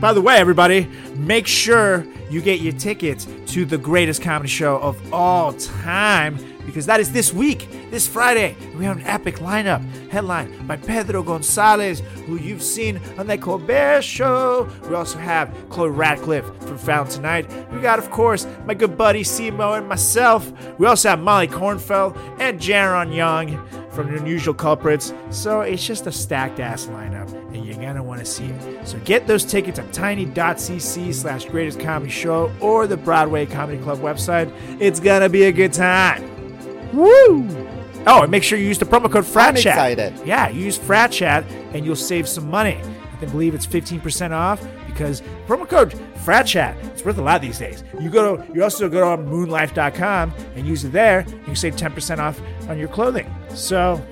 By 0.00 0.12
the 0.12 0.20
way, 0.20 0.36
everybody, 0.36 0.88
make 1.16 1.46
sure 1.46 2.06
you 2.28 2.40
get 2.40 2.60
your 2.60 2.72
tickets 2.72 3.26
to 3.48 3.64
the 3.64 3.78
greatest 3.78 4.22
comedy 4.22 4.48
show 4.48 4.78
of 4.78 5.12
all 5.12 5.52
time 5.54 6.38
because 6.66 6.86
that 6.86 7.00
is 7.00 7.12
this 7.12 7.32
week, 7.32 7.68
this 7.90 8.06
Friday. 8.08 8.56
We 8.76 8.84
have 8.84 8.96
an 8.96 9.04
epic 9.04 9.36
lineup 9.36 9.82
headlined 10.08 10.66
by 10.66 10.76
Pedro 10.76 11.22
Gonzalez, 11.22 12.00
who 12.26 12.36
you've 12.36 12.62
seen 12.62 13.00
on 13.18 13.26
the 13.26 13.38
Colbert 13.38 14.02
show. 14.02 14.68
We 14.88 14.94
also 14.94 15.18
have 15.18 15.54
Chloe 15.68 15.90
Radcliffe 15.90 16.46
from 16.62 16.78
Fallon 16.78 17.08
Tonight. 17.08 17.50
We 17.72 17.80
got, 17.80 17.98
of 17.98 18.10
course, 18.10 18.46
my 18.64 18.74
good 18.74 18.96
buddy 18.96 19.22
Simo 19.22 19.76
and 19.76 19.88
myself. 19.88 20.50
We 20.78 20.86
also 20.86 21.10
have 21.10 21.20
Molly 21.20 21.48
Kornfeld 21.48 22.16
and 22.38 22.60
Jaron 22.60 23.14
Young 23.14 23.64
from 23.90 24.10
the 24.10 24.18
Unusual 24.18 24.54
Culprits. 24.54 25.14
So 25.30 25.60
it's 25.60 25.86
just 25.86 26.06
a 26.06 26.12
stacked 26.12 26.60
ass 26.60 26.86
lineup, 26.86 27.32
and 27.54 27.64
you're 27.64 27.76
gonna 27.76 28.02
want 28.02 28.20
to 28.20 28.26
see 28.26 28.46
it. 28.46 28.88
So 28.88 28.98
get 29.00 29.26
those 29.26 29.44
tickets 29.44 29.78
at 29.78 29.92
tiny.cc 29.92 31.14
slash 31.14 31.44
greatest 31.46 31.78
comedy 31.78 32.10
show 32.10 32.52
or 32.60 32.86
the 32.86 32.96
Broadway 32.96 33.46
Comedy 33.46 33.80
Club 33.82 33.98
website. 33.98 34.52
It's 34.80 35.00
gonna 35.00 35.28
be 35.28 35.44
a 35.44 35.52
good 35.52 35.72
time. 35.72 36.33
Woo! 36.94 37.48
Oh, 38.06 38.22
and 38.22 38.30
make 38.30 38.42
sure 38.42 38.58
you 38.58 38.66
use 38.66 38.78
the 38.78 38.84
promo 38.84 39.10
code 39.10 39.24
FRAT 39.26 39.48
I'm 39.48 39.54
Chat. 39.56 39.66
excited. 39.72 40.26
Yeah, 40.26 40.48
you 40.50 40.64
use 40.64 40.76
FRAT 40.76 41.10
Chat 41.10 41.44
and 41.72 41.84
you'll 41.84 41.96
save 41.96 42.28
some 42.28 42.50
money. 42.50 42.78
I 43.12 43.16
can 43.16 43.30
believe 43.30 43.54
it's 43.54 43.66
15% 43.66 44.32
off 44.32 44.62
because 44.86 45.22
promo 45.46 45.68
code 45.68 45.98
FRAT 46.24 46.46
Chat, 46.46 46.76
it's 46.84 47.04
worth 47.04 47.18
a 47.18 47.22
lot 47.22 47.40
these 47.40 47.58
days. 47.58 47.82
You 48.00 48.10
go 48.10 48.36
to 48.36 48.52
you 48.54 48.62
also 48.62 48.88
go 48.88 49.16
to 49.16 49.22
moonlife.com 49.22 50.32
and 50.54 50.66
use 50.66 50.84
it 50.84 50.92
there, 50.92 51.20
and 51.20 51.48
you 51.48 51.54
save 51.54 51.76
10% 51.76 52.18
off 52.18 52.40
on 52.68 52.78
your 52.78 52.88
clothing. 52.88 53.32
So 53.54 54.04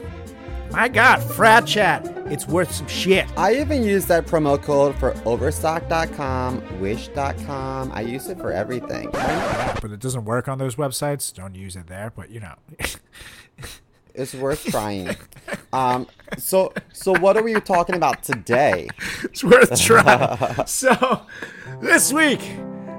my 0.73 0.88
God, 0.88 1.23
Frat 1.23 1.67
Chat, 1.67 2.07
it's 2.26 2.49
worth 2.49 2.73
some 2.73 2.88
shit. 2.88 3.26
I 3.37 3.55
even 3.57 3.83
use 3.85 4.07
that 4.07 4.26
promo 4.26 4.61
code 4.61 4.97
for 4.97 5.14
Overstock.com, 5.25 6.81
Wish.com. 6.81 7.93
I 7.93 8.00
use 8.00 8.29
it 8.29 8.38
for 8.38 8.52
everything. 8.52 9.11
But 9.12 9.91
it 9.93 10.00
doesn't 10.00 10.25
work 10.25 10.49
on 10.49 10.59
those 10.59 10.76
websites. 10.76 11.33
Don't 11.33 11.55
use 11.55 11.76
it 11.76 11.87
there. 11.87 12.12
But 12.14 12.31
you 12.31 12.41
know, 12.41 12.55
It's 14.14 14.35
worth 14.35 14.64
trying. 14.64 15.17
Um, 15.73 16.07
so, 16.37 16.73
so 16.93 17.19
what 17.19 17.37
are 17.37 17.43
we 17.43 17.55
talking 17.55 17.95
about 17.95 18.23
today? 18.23 18.88
it's 19.25 19.43
worth 19.43 19.81
trying. 19.81 20.67
so 20.67 21.23
this 21.81 22.12
week, 22.12 22.41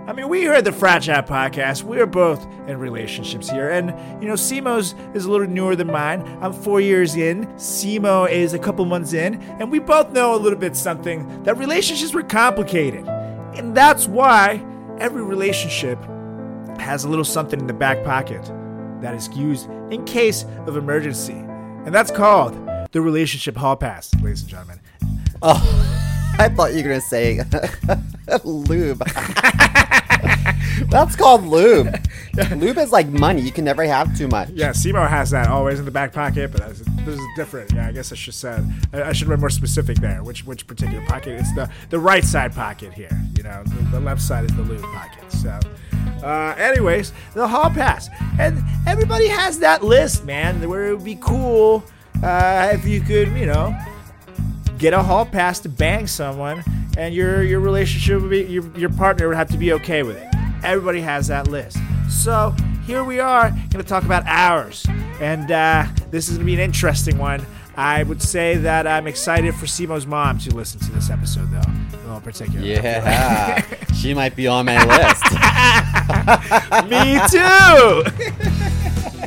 I 0.06 0.12
mean, 0.12 0.28
we 0.28 0.44
heard 0.44 0.66
the 0.66 0.74
Frat 0.74 1.04
Chat 1.04 1.28
podcast. 1.28 1.84
We're 1.84 2.06
both 2.06 2.46
in 2.68 2.78
relationships 2.78 3.50
here, 3.50 3.70
and 3.70 3.88
you 4.22 4.28
know, 4.28 4.34
Simo's 4.34 4.96
is 5.14 5.24
a 5.24 5.32
little 5.32 5.48
newer 5.48 5.78
than 5.78 5.88
mine. 5.88 6.22
I'm 6.42 6.52
four 6.52 6.82
years 6.82 7.16
in. 7.16 7.46
Simo 7.54 8.30
is 8.30 8.54
a 8.54 8.60
couple 8.60 8.84
months 8.84 9.14
in, 9.14 9.36
and 9.42 9.72
we 9.72 9.80
both 9.80 10.12
know 10.12 10.36
a 10.36 10.38
little 10.38 10.60
bit 10.60 10.76
something 10.76 11.44
that 11.44 11.58
relationships 11.58 12.14
were 12.14 12.22
complicated, 12.24 13.08
and 13.56 13.74
that's 13.76 14.06
why 14.06 14.62
every 15.00 15.24
relationship 15.24 15.98
has 16.80 17.06
a 17.06 17.10
little 17.10 17.24
something 17.24 17.62
in 17.62 17.68
the 17.68 17.74
back 17.74 18.04
pocket 18.04 18.44
that 19.02 19.16
is 19.16 19.30
used 19.30 19.70
in 19.90 20.04
case 20.04 20.44
of 20.68 20.76
emergency, 20.76 21.32
and 21.86 21.96
that's 21.96 22.12
called 22.12 22.54
the 22.92 23.00
relationship 23.00 23.56
hall 23.56 23.78
pass, 23.78 24.14
ladies 24.16 24.42
and 24.42 24.50
gentlemen. 24.50 24.82
Oh, 25.42 26.36
I 26.40 26.50
thought 26.50 26.72
you 26.74 26.84
were 26.84 26.90
gonna 26.90 27.00
say 27.00 27.40
lube. 28.44 29.02
That's 30.90 31.16
called 31.16 31.44
lube. 31.44 31.96
Lube 32.56 32.78
is 32.78 32.92
like 32.92 33.08
money. 33.08 33.42
You 33.42 33.52
can 33.52 33.66
never 33.66 33.84
have 33.84 34.18
too 34.18 34.28
much. 34.28 34.50
Yeah, 34.50 34.70
Simo 34.70 35.08
has 35.08 35.32
that 35.32 35.48
always 35.48 35.80
in 35.80 35.86
the 35.86 35.92
back 35.92 36.14
pocket, 36.14 36.52
but 36.52 36.62
that's, 36.62 36.80
this 36.80 37.20
is 37.20 37.26
different. 37.36 37.72
Yeah, 37.72 37.88
I 37.88 37.92
guess 37.92 38.12
I 38.12 38.16
should 38.16 38.34
said 38.34 38.66
I, 38.92 39.04
I 39.04 39.14
should 39.14 39.28
have 39.28 39.34
been 39.36 39.40
more 39.40 39.50
specific 39.50 39.98
there. 39.98 40.24
Which 40.24 40.46
which 40.46 40.66
particular 40.66 41.06
pocket? 41.06 41.40
It's 41.40 41.54
the 41.54 41.70
the 41.90 42.00
right 42.00 42.24
side 42.24 42.54
pocket 42.54 42.94
here. 42.94 43.12
You 43.38 43.44
know, 43.44 43.64
the, 43.66 43.84
the 43.92 44.00
left 44.00 44.22
side 44.22 44.46
is 44.46 44.56
the 44.56 44.64
lube 44.64 44.82
pocket. 44.82 45.32
So, 45.32 45.60
uh, 46.24 46.56
anyways, 46.58 47.14
the 47.34 47.48
hall 47.48 47.70
pass, 47.70 48.10
and 48.40 48.64
everybody 48.88 49.28
has 49.28 49.60
that 49.60 49.84
list, 49.84 50.26
man, 50.26 50.68
where 50.70 50.90
it 50.90 50.96
would 50.96 51.06
be 51.06 51.18
cool 51.22 51.84
uh, 52.24 52.72
if 52.74 52.86
you 52.86 53.02
could, 53.02 53.28
you 53.30 53.46
know, 53.46 53.76
get 54.78 54.94
a 54.94 55.04
hall 55.04 55.26
pass 55.26 55.60
to 55.62 55.70
bang 55.70 56.08
someone, 56.08 56.64
and 56.98 57.14
your 57.14 57.44
your 57.44 57.60
relationship 57.60 58.22
would 58.22 58.32
be 58.32 58.44
your 58.44 58.66
your 58.78 58.90
partner 58.90 59.28
would 59.28 59.38
have 59.38 59.50
to 59.50 59.58
be 59.58 59.74
okay 59.74 60.04
with 60.04 60.18
it. 60.18 60.33
Everybody 60.64 61.02
has 61.02 61.28
that 61.28 61.48
list. 61.50 61.78
So 62.10 62.56
here 62.86 63.04
we 63.04 63.20
are, 63.20 63.50
going 63.50 63.70
to 63.72 63.84
talk 63.84 64.04
about 64.04 64.24
ours, 64.26 64.86
and 65.20 65.52
uh, 65.52 65.86
this 66.10 66.30
is 66.30 66.38
going 66.38 66.46
to 66.46 66.46
be 66.46 66.54
an 66.54 66.60
interesting 66.60 67.18
one. 67.18 67.46
I 67.76 68.04
would 68.04 68.22
say 68.22 68.56
that 68.58 68.86
I'm 68.86 69.08
excited 69.08 69.56
for 69.56 69.66
Simo's 69.66 70.06
mom 70.06 70.38
to 70.40 70.56
listen 70.56 70.80
to 70.82 70.92
this 70.92 71.10
episode, 71.10 71.50
though, 71.52 72.16
in 72.16 72.22
particular. 72.22 72.66
Yeah, 72.66 73.66
she 73.94 74.14
might 74.14 74.36
be 74.36 74.48
on 74.48 74.66
my 74.66 74.78
list. 74.86 75.24
Me 76.90 77.20
too. 77.30 78.04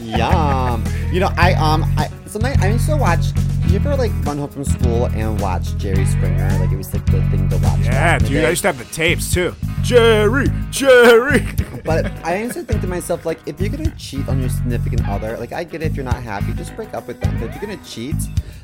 Yum. 0.17 0.85
You 1.13 1.21
know, 1.21 1.31
I 1.37 1.55
um, 1.55 1.85
I 1.97 2.11
sometimes 2.27 2.63
I 2.63 2.69
used 2.69 2.87
to 2.89 2.97
watch. 2.97 3.27
You 3.69 3.77
ever 3.77 3.97
like 3.97 4.13
run 4.25 4.39
home 4.39 4.49
from 4.49 4.65
school 4.65 5.07
and 5.07 5.41
watch 5.41 5.77
Jerry 5.77 6.05
Springer? 6.07 6.49
Like 6.59 6.71
it 6.71 6.77
was 6.77 6.93
like 6.95 7.05
the 7.07 7.13
good 7.13 7.31
thing 7.31 7.49
to 7.49 7.57
watch. 7.59 7.81
yeah, 7.81 8.19
dude, 8.19 8.45
I 8.45 8.51
used 8.51 8.63
to 8.63 8.69
have 8.69 8.79
the 8.79 8.85
tapes 8.95 9.33
too. 9.35 9.55
Jerry, 9.83 10.47
Jerry. 10.71 11.47
But 11.87 12.07
I 12.27 12.43
used 12.43 12.55
to 12.55 12.65
think 12.65 12.81
to 12.81 12.89
myself, 12.89 13.25
like, 13.25 13.39
if 13.47 13.61
you're 13.61 13.69
gonna 13.69 13.95
cheat 13.95 14.29
on 14.29 14.41
your 14.41 14.49
significant 14.49 15.09
other, 15.09 15.37
like, 15.39 15.53
I 15.53 15.63
get 15.63 15.83
it 15.83 15.93
if 15.93 15.95
you're 15.95 16.05
not 16.05 16.21
happy, 16.21 16.53
just 16.55 16.75
break 16.75 16.93
up 16.95 17.07
with 17.07 17.21
them. 17.21 17.39
But 17.39 17.51
if 17.51 17.55
you're 17.55 17.71
gonna 17.71 17.85
cheat, 17.85 18.17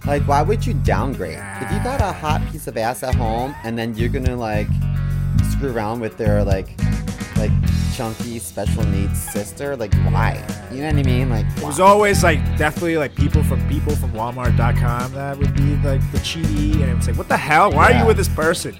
like, 0.04 0.26
why 0.26 0.42
would 0.42 0.66
you 0.66 0.74
downgrade? 0.74 1.38
If 1.60 1.70
you 1.70 1.78
got 1.84 2.00
a 2.00 2.10
hot 2.12 2.42
piece 2.50 2.66
of 2.66 2.76
ass 2.76 3.04
at 3.04 3.14
home 3.14 3.54
and 3.62 3.78
then 3.78 3.94
you're 3.94 4.08
gonna 4.08 4.34
like 4.34 4.66
screw 5.52 5.72
around 5.72 6.00
with 6.00 6.16
their 6.16 6.42
like, 6.42 6.70
like 7.36 7.52
chunky 7.92 8.38
special 8.38 8.84
needs 8.84 9.20
sister, 9.20 9.76
like, 9.76 9.94
why? 10.04 10.44
You 10.70 10.78
know 10.82 10.86
what 10.88 10.96
I 10.96 11.02
mean? 11.02 11.28
Like, 11.30 11.46
It 11.56 11.62
was 11.62 11.80
always 11.80 12.22
like 12.22 12.38
definitely 12.56 12.96
like 12.96 13.14
people 13.14 13.42
from 13.44 13.66
people 13.68 13.94
from 13.96 14.12
Walmart.com 14.12 15.12
that 15.12 15.38
would 15.38 15.54
be 15.54 15.76
like 15.76 16.00
the 16.12 16.18
cheaty, 16.18 16.74
and 16.74 16.82
it 16.84 16.94
would 16.94 17.04
say, 17.04 17.12
"What 17.12 17.28
the 17.28 17.36
hell? 17.36 17.72
Why 17.72 17.92
are 17.92 18.00
you 18.00 18.06
with 18.06 18.16
this 18.16 18.28
person?" 18.28 18.74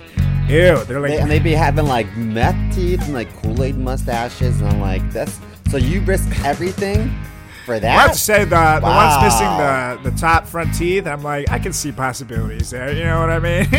Ew. 0.49 0.83
They're 0.85 1.01
like, 1.01 1.13
They, 1.13 1.19
and 1.19 1.31
they'd 1.31 1.45
be 1.45 1.53
having 1.53 1.87
like 1.87 2.15
meth 2.17 2.75
teeth 2.75 3.01
and 3.05 3.15
like 3.15 3.35
Kool 3.43 3.63
Aid 3.63 3.77
mustaches, 3.77 4.61
and 4.61 4.69
I'm 4.71 4.81
like, 4.81 5.09
that's 5.13 5.39
so 5.71 5.77
you 5.77 6.01
risk 6.03 6.29
everything 6.45 7.11
for 7.65 7.79
that? 7.79 7.97
I 7.99 8.03
have 8.03 8.13
to 8.13 8.19
say 8.19 8.41
the 8.45 8.51
the 8.51 8.81
Wow. 8.83 9.21
one's 9.21 9.23
missing 9.33 9.47
the 10.05 10.11
the 10.11 10.17
top 10.21 10.47
front 10.47 10.75
teeth. 10.75 11.07
I'm 11.07 11.23
like, 11.23 11.49
I 11.51 11.59
can 11.59 11.73
see 11.73 11.93
possibilities 11.93 12.71
there. 12.71 12.93
You 12.93 13.05
know 13.05 13.21
what 13.21 13.31
I 13.31 13.39
mean? 13.39 13.67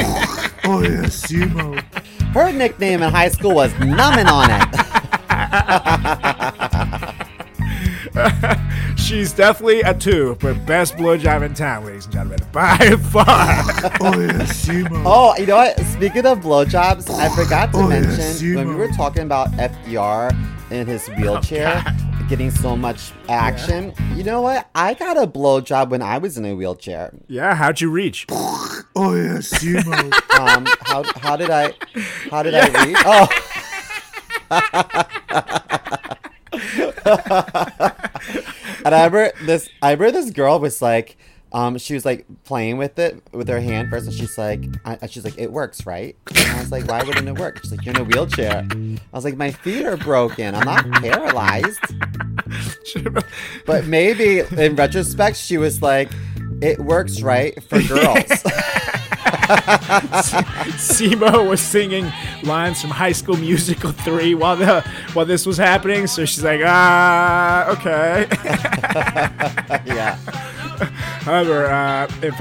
oh 0.64 0.82
yeah, 0.82 1.04
Simo. 1.10 1.82
Her 2.34 2.52
nickname 2.52 3.04
in 3.04 3.12
high 3.12 3.28
school 3.30 3.54
was 3.54 3.72
Numbing 3.80 4.28
on 4.28 4.50
it. 4.50 4.68
She's 8.98 9.34
definitely 9.34 9.82
a 9.82 9.94
two, 9.94 10.38
but 10.40 10.66
best 10.66 10.96
blowjob 10.96 11.44
in 11.46 11.54
town, 11.54 11.86
ladies 11.86 12.06
and 12.06 12.14
gentlemen, 12.14 12.40
by 12.52 12.78
far. 13.12 13.26
oh 14.02 14.20
yeah, 14.20 14.46
Simo. 14.46 15.04
Oh, 15.06 15.36
you 15.38 15.46
know 15.46 15.58
what? 15.58 15.80
Speaking 15.82 16.26
of 16.26 16.40
blowjobs, 16.40 17.10
I 17.10 17.30
forgot 17.36 17.72
to 17.74 17.88
mention 17.88 18.56
when 18.56 18.70
we 18.70 18.76
were 18.76 18.88
talking 18.90 19.24
about 19.24 19.52
FDR 19.52 20.32
in 20.72 20.88
his 20.88 21.08
wheelchair 21.10 21.84
getting 22.30 22.50
so 22.50 22.76
much 22.76 23.12
action. 23.30 23.94
You 24.16 24.24
know 24.24 24.42
what? 24.42 24.68
I 24.74 24.96
got 24.96 25.18
a 25.18 25.28
blowjob 25.28 25.90
when 25.90 26.02
I 26.02 26.18
was 26.18 26.38
in 26.38 26.46
a 26.46 26.56
wheelchair. 26.56 27.14
Yeah, 27.28 27.54
how'd 27.54 27.82
you 27.82 27.92
reach? 27.92 28.26
oh 28.32 28.82
yeah, 28.96 29.38
Simo. 29.38 30.12
Um, 30.34 30.66
how 30.82 31.04
how 31.20 31.36
did 31.38 31.52
I 31.52 31.74
how 32.32 32.42
did 32.42 32.56
I 32.56 32.86
reach? 32.86 32.98
Oh. 33.06 33.28
and 38.86 38.96
I 38.96 39.06
remember 39.06 39.32
this. 39.46 39.70
I 39.82 39.92
remember 39.92 40.12
this 40.12 40.32
girl 40.32 40.60
was 40.60 40.82
like, 40.82 41.18
um, 41.52 41.78
she 41.78 41.94
was 41.94 42.06
like 42.06 42.26
playing 42.46 42.78
with 42.78 42.98
it 42.98 43.22
with 43.32 43.48
her 43.48 43.60
hand 43.60 43.90
first, 43.90 44.08
and 44.08 44.16
she's 44.16 44.38
like, 44.38 44.64
I, 44.86 45.08
she's 45.08 45.24
like, 45.24 45.38
it 45.38 45.52
works, 45.52 45.86
right? 45.86 46.16
And 46.30 46.38
I 46.40 46.60
was 46.60 46.72
like, 46.72 46.88
why 46.88 47.04
wouldn't 47.04 47.28
it 47.28 47.38
work? 47.38 47.60
She's 47.62 47.72
like, 47.72 47.86
you're 47.86 47.96
in 47.96 48.02
a 48.02 48.04
wheelchair. 48.04 48.66
I 48.72 49.16
was 49.16 49.24
like, 49.24 49.38
my 49.38 49.52
feet 49.52 49.86
are 49.86 49.98
broken. 49.98 50.56
I'm 50.56 50.66
not 50.66 50.90
paralyzed. 51.02 51.80
But 53.66 53.86
maybe 53.86 54.40
in 54.40 54.76
retrospect, 54.76 55.38
she 55.38 55.58
was 55.58 55.82
like, 55.82 56.10
it 56.62 56.80
works, 56.80 57.22
right, 57.22 57.62
for 57.64 57.82
girls. 57.88 58.26
Simo 60.78 61.48
was 61.48 61.62
singing 61.62 62.12
lines 62.44 62.82
from 62.82 62.90
High 62.92 63.12
School 63.12 63.38
Musical 63.38 63.92
3 63.92 64.36
while 64.36 64.56
the 64.56 64.82
while 65.14 65.26
this 65.26 65.46
was 65.46 65.58
happening, 65.58 66.08
so 66.08 66.26
she's 66.26 66.44
like, 66.44 66.62
ah, 66.64 67.70
okay. 67.72 68.28
yeah. 69.86 70.16
However, 71.24 71.68
uh, 71.68 72.06
if 72.22 72.40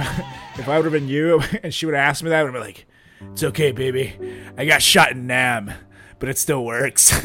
if 0.59 0.69
I 0.69 0.77
would 0.77 0.85
have 0.85 0.93
been 0.93 1.09
you 1.09 1.41
and 1.63 1.73
she 1.73 1.87
would 1.87 1.95
have 1.95 2.09
asked 2.09 2.23
me 2.23 2.31
that, 2.31 2.41
I 2.41 2.43
would 2.45 2.55
have 2.55 2.63
been 2.63 2.75
like, 2.75 2.87
"It's 3.33 3.43
okay, 3.43 3.73
baby. 3.73 4.15
I 4.57 4.65
got 4.65 4.83
shot 4.83 5.13
in 5.13 5.27
Nam, 5.27 5.73
but 6.19 6.29
it 6.29 6.39
still 6.39 6.65
works. 6.65 7.13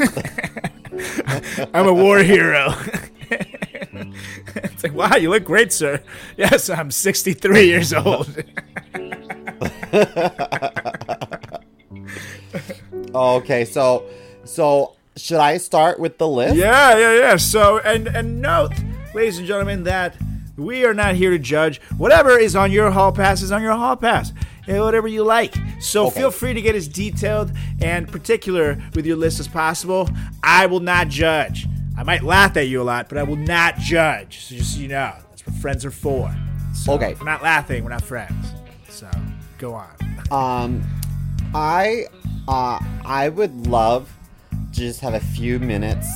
I'm 1.74 1.86
a 1.86 1.92
war 1.92 2.18
hero." 2.18 2.74
it's 4.56 4.82
like, 4.82 4.94
wow, 4.94 5.16
you 5.16 5.30
look 5.30 5.44
great, 5.44 5.72
sir. 5.72 6.02
Yes, 6.36 6.70
I'm 6.70 6.90
63 6.90 7.66
years 7.66 7.92
old. 7.92 8.44
Okay, 13.14 13.64
so 13.64 14.04
so 14.44 14.94
should 15.16 15.38
I 15.38 15.56
start 15.56 15.98
with 15.98 16.18
the 16.18 16.28
list? 16.28 16.56
Yeah, 16.56 16.96
yeah, 16.96 17.14
yeah. 17.18 17.36
So, 17.36 17.78
and 17.78 18.06
and 18.08 18.40
note, 18.40 18.72
ladies 19.14 19.38
and 19.38 19.46
gentlemen, 19.46 19.84
that 19.84 20.16
we 20.56 20.84
are 20.84 20.94
not 20.94 21.14
here 21.14 21.30
to 21.30 21.38
judge. 21.38 21.80
Whatever 21.96 22.38
is 22.38 22.54
on 22.54 22.70
your 22.70 22.90
hall 22.90 23.12
pass 23.12 23.42
is 23.42 23.50
on 23.52 23.62
your 23.62 23.72
hall 23.72 23.96
pass. 23.96 24.32
And 24.66 24.82
whatever 24.82 25.08
you 25.08 25.24
like. 25.24 25.54
So 25.80 26.08
Okay. 26.08 26.20
feel 26.20 26.30
free 26.30 26.52
to 26.52 26.60
get 26.60 26.74
as 26.74 26.88
detailed 26.88 27.50
and 27.80 28.06
particular 28.06 28.76
with 28.94 29.06
your 29.06 29.16
list 29.16 29.40
as 29.40 29.48
possible. 29.48 30.10
I 30.42 30.66
will 30.66 30.80
not 30.80 31.08
judge. 31.08 31.66
I 31.96 32.02
might 32.02 32.22
laugh 32.22 32.54
at 32.58 32.68
you 32.68 32.82
a 32.82 32.84
lot, 32.84 33.08
but 33.08 33.16
I 33.16 33.22
will 33.22 33.36
not 33.36 33.78
judge. 33.78 34.40
So 34.44 34.56
just 34.56 34.74
so 34.74 34.80
you 34.80 34.88
know, 34.88 35.14
that's 35.30 35.46
what 35.46 35.56
friends 35.56 35.86
are 35.86 35.90
for. 35.90 36.34
So 36.74 36.92
Okay. 36.92 37.14
we're 37.18 37.24
not 37.24 37.42
laughing, 37.42 37.82
we're 37.82 37.88
not 37.90 38.04
friends. 38.04 38.52
So 38.90 39.08
go 39.58 39.74
on. 39.74 39.88
Um, 40.30 40.82
I 41.54 42.06
uh 42.46 42.78
I 43.04 43.28
would 43.28 43.66
love 43.66 44.10
to 44.50 44.80
just 44.80 45.00
have 45.00 45.14
a 45.14 45.20
few 45.20 45.58
minutes 45.58 46.06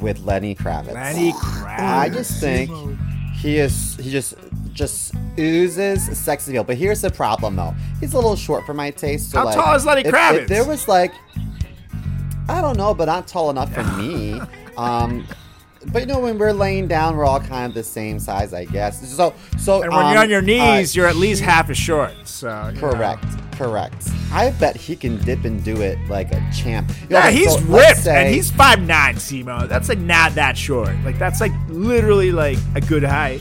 with 0.00 0.20
Lenny 0.24 0.54
Kravitz. 0.54 0.92
Lenny 0.92 1.32
Kravitz. 1.32 1.78
I 1.80 2.08
just 2.08 2.40
think 2.40 2.70
he 3.36 3.58
is 3.58 3.96
he 3.96 4.10
just 4.10 4.34
just 4.72 5.14
oozes 5.38 6.16
sex 6.18 6.48
appeal. 6.48 6.64
But 6.64 6.76
here's 6.76 7.00
the 7.02 7.10
problem 7.10 7.56
though. 7.56 7.74
He's 8.00 8.12
a 8.12 8.16
little 8.16 8.36
short 8.36 8.64
for 8.66 8.74
my 8.74 8.90
taste. 8.90 9.30
So 9.30 9.38
How 9.38 9.44
like, 9.46 9.54
tall 9.54 9.74
is 9.74 9.86
Lenny 9.86 10.02
if- 10.02 10.12
Kravitz? 10.12 10.42
If 10.42 10.48
there 10.48 10.64
was 10.64 10.88
like 10.88 11.12
I 12.48 12.60
don't 12.60 12.76
know, 12.76 12.92
but 12.92 13.06
not 13.06 13.26
tall 13.26 13.50
enough 13.50 13.72
for 13.72 13.84
me. 13.98 14.40
Um 14.76 15.24
but 15.92 16.00
you 16.00 16.06
know 16.06 16.18
when 16.18 16.38
we're 16.38 16.52
laying 16.52 16.88
down, 16.88 17.16
we're 17.16 17.24
all 17.24 17.40
kind 17.40 17.66
of 17.66 17.74
the 17.74 17.82
same 17.82 18.18
size, 18.18 18.52
I 18.54 18.64
guess. 18.64 19.08
So, 19.14 19.34
so 19.58 19.82
And 19.82 19.92
when 19.92 20.06
um, 20.06 20.12
you're 20.12 20.22
on 20.22 20.30
your 20.30 20.42
knees, 20.42 20.96
uh, 20.96 21.00
you're 21.00 21.08
at 21.08 21.16
least 21.16 21.42
half 21.42 21.70
as 21.70 21.76
short. 21.76 22.12
So 22.24 22.68
you 22.74 22.80
know. 22.80 22.90
Correct, 22.92 23.24
correct. 23.52 24.08
I 24.32 24.50
bet 24.52 24.76
he 24.76 24.96
can 24.96 25.18
dip 25.18 25.44
and 25.44 25.62
do 25.64 25.80
it 25.80 25.98
like 26.08 26.32
a 26.32 26.42
champ. 26.54 26.90
Yeah, 27.08 27.20
Okay, 27.20 27.32
he's 27.36 27.52
so 27.54 27.60
ripped, 27.62 27.98
say- 27.98 28.26
and 28.26 28.34
he's 28.34 28.50
five 28.50 28.80
nine. 28.82 29.16
Simo, 29.16 29.68
that's 29.68 29.88
like 29.88 29.98
not 29.98 30.34
that 30.34 30.56
short. 30.56 30.94
Like 31.04 31.18
that's 31.18 31.40
like 31.40 31.52
literally 31.68 32.32
like 32.32 32.58
a 32.74 32.80
good 32.80 33.04
height. 33.04 33.40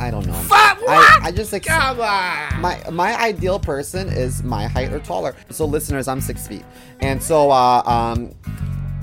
I 0.00 0.10
don't 0.10 0.26
know. 0.26 0.32
Fuck, 0.32 0.78
I, 0.78 0.82
what? 0.84 1.22
I 1.22 1.30
just 1.30 1.52
like 1.52 1.64
Come 1.64 2.00
on. 2.00 2.60
my 2.60 2.82
my 2.90 3.14
ideal 3.20 3.60
person 3.60 4.08
is 4.08 4.42
my 4.42 4.66
height 4.66 4.92
or 4.92 4.98
taller. 4.98 5.36
So 5.50 5.64
listeners, 5.64 6.08
I'm 6.08 6.20
six 6.20 6.48
feet, 6.48 6.64
and 7.00 7.22
so 7.22 7.50
uh, 7.50 7.82
um, 7.84 8.32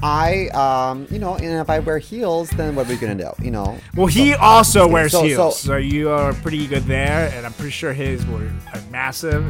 I 0.01 0.47
um, 0.49 1.07
you 1.11 1.19
know, 1.19 1.35
and 1.35 1.45
if 1.59 1.69
I 1.69 1.79
wear 1.79 1.97
heels, 1.97 2.49
then 2.51 2.75
what 2.75 2.85
are 2.87 2.89
we 2.89 2.97
gonna 2.97 3.15
do? 3.15 3.31
You 3.43 3.51
know. 3.51 3.77
Well, 3.95 4.07
he 4.07 4.33
also 4.33 4.87
wears 4.87 5.11
so- 5.11 5.23
heels, 5.23 5.59
so- 5.59 5.67
so, 5.71 5.77
you 5.77 6.09
are 6.09 6.33
pretty 6.33 6.67
good 6.67 6.83
there, 6.83 7.31
and 7.35 7.45
I'm 7.45 7.53
pretty 7.53 7.71
sure 7.71 7.93
his 7.93 8.25
were 8.27 8.49
massive. 8.91 9.43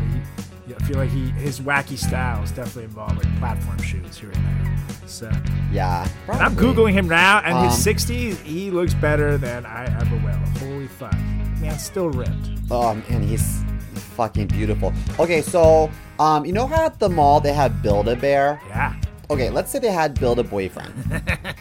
He, 0.67 0.73
I 0.73 0.77
feel 0.85 0.97
like 0.97 1.09
he 1.11 1.29
his 1.31 1.59
wacky 1.59 1.97
style 1.97 2.43
is 2.43 2.51
definitely 2.51 2.85
involved 2.85 3.17
like 3.23 3.39
platform 3.39 3.77
shoes 3.81 4.17
here 4.17 4.31
and 4.33 4.45
there. 4.45 4.77
So 5.07 5.31
Yeah. 5.71 6.07
I'm 6.29 6.55
googling 6.55 6.93
him 6.93 7.07
now, 7.07 7.39
and 7.43 7.57
his 7.69 7.73
Um, 7.87 7.93
60s, 7.93 8.37
he 8.41 8.69
looks 8.71 8.93
better 8.93 9.37
than 9.37 9.65
I 9.65 9.85
ever 9.99 10.15
will. 10.17 10.67
Holy 10.67 10.87
fuck, 10.87 11.13
man, 11.59 11.77
still 11.79 12.09
ripped. 12.11 12.49
Oh 12.71 12.93
man, 13.09 13.23
he's 13.23 13.63
fucking 14.15 14.47
beautiful. 14.47 14.93
Okay, 15.19 15.41
so 15.41 15.89
um, 16.19 16.45
you 16.45 16.53
know 16.53 16.67
how 16.67 16.85
at 16.85 16.99
the 16.99 17.09
mall 17.09 17.39
they 17.39 17.53
have 17.53 17.81
Build 17.81 18.07
a 18.07 18.15
Bear? 18.15 18.61
Yeah. 18.67 18.93
Okay, 19.29 19.49
let's 19.49 19.71
say 19.71 19.79
they 19.79 19.91
had 19.91 20.19
Build 20.19 20.39
a 20.39 20.43
Boyfriend. 20.43 20.93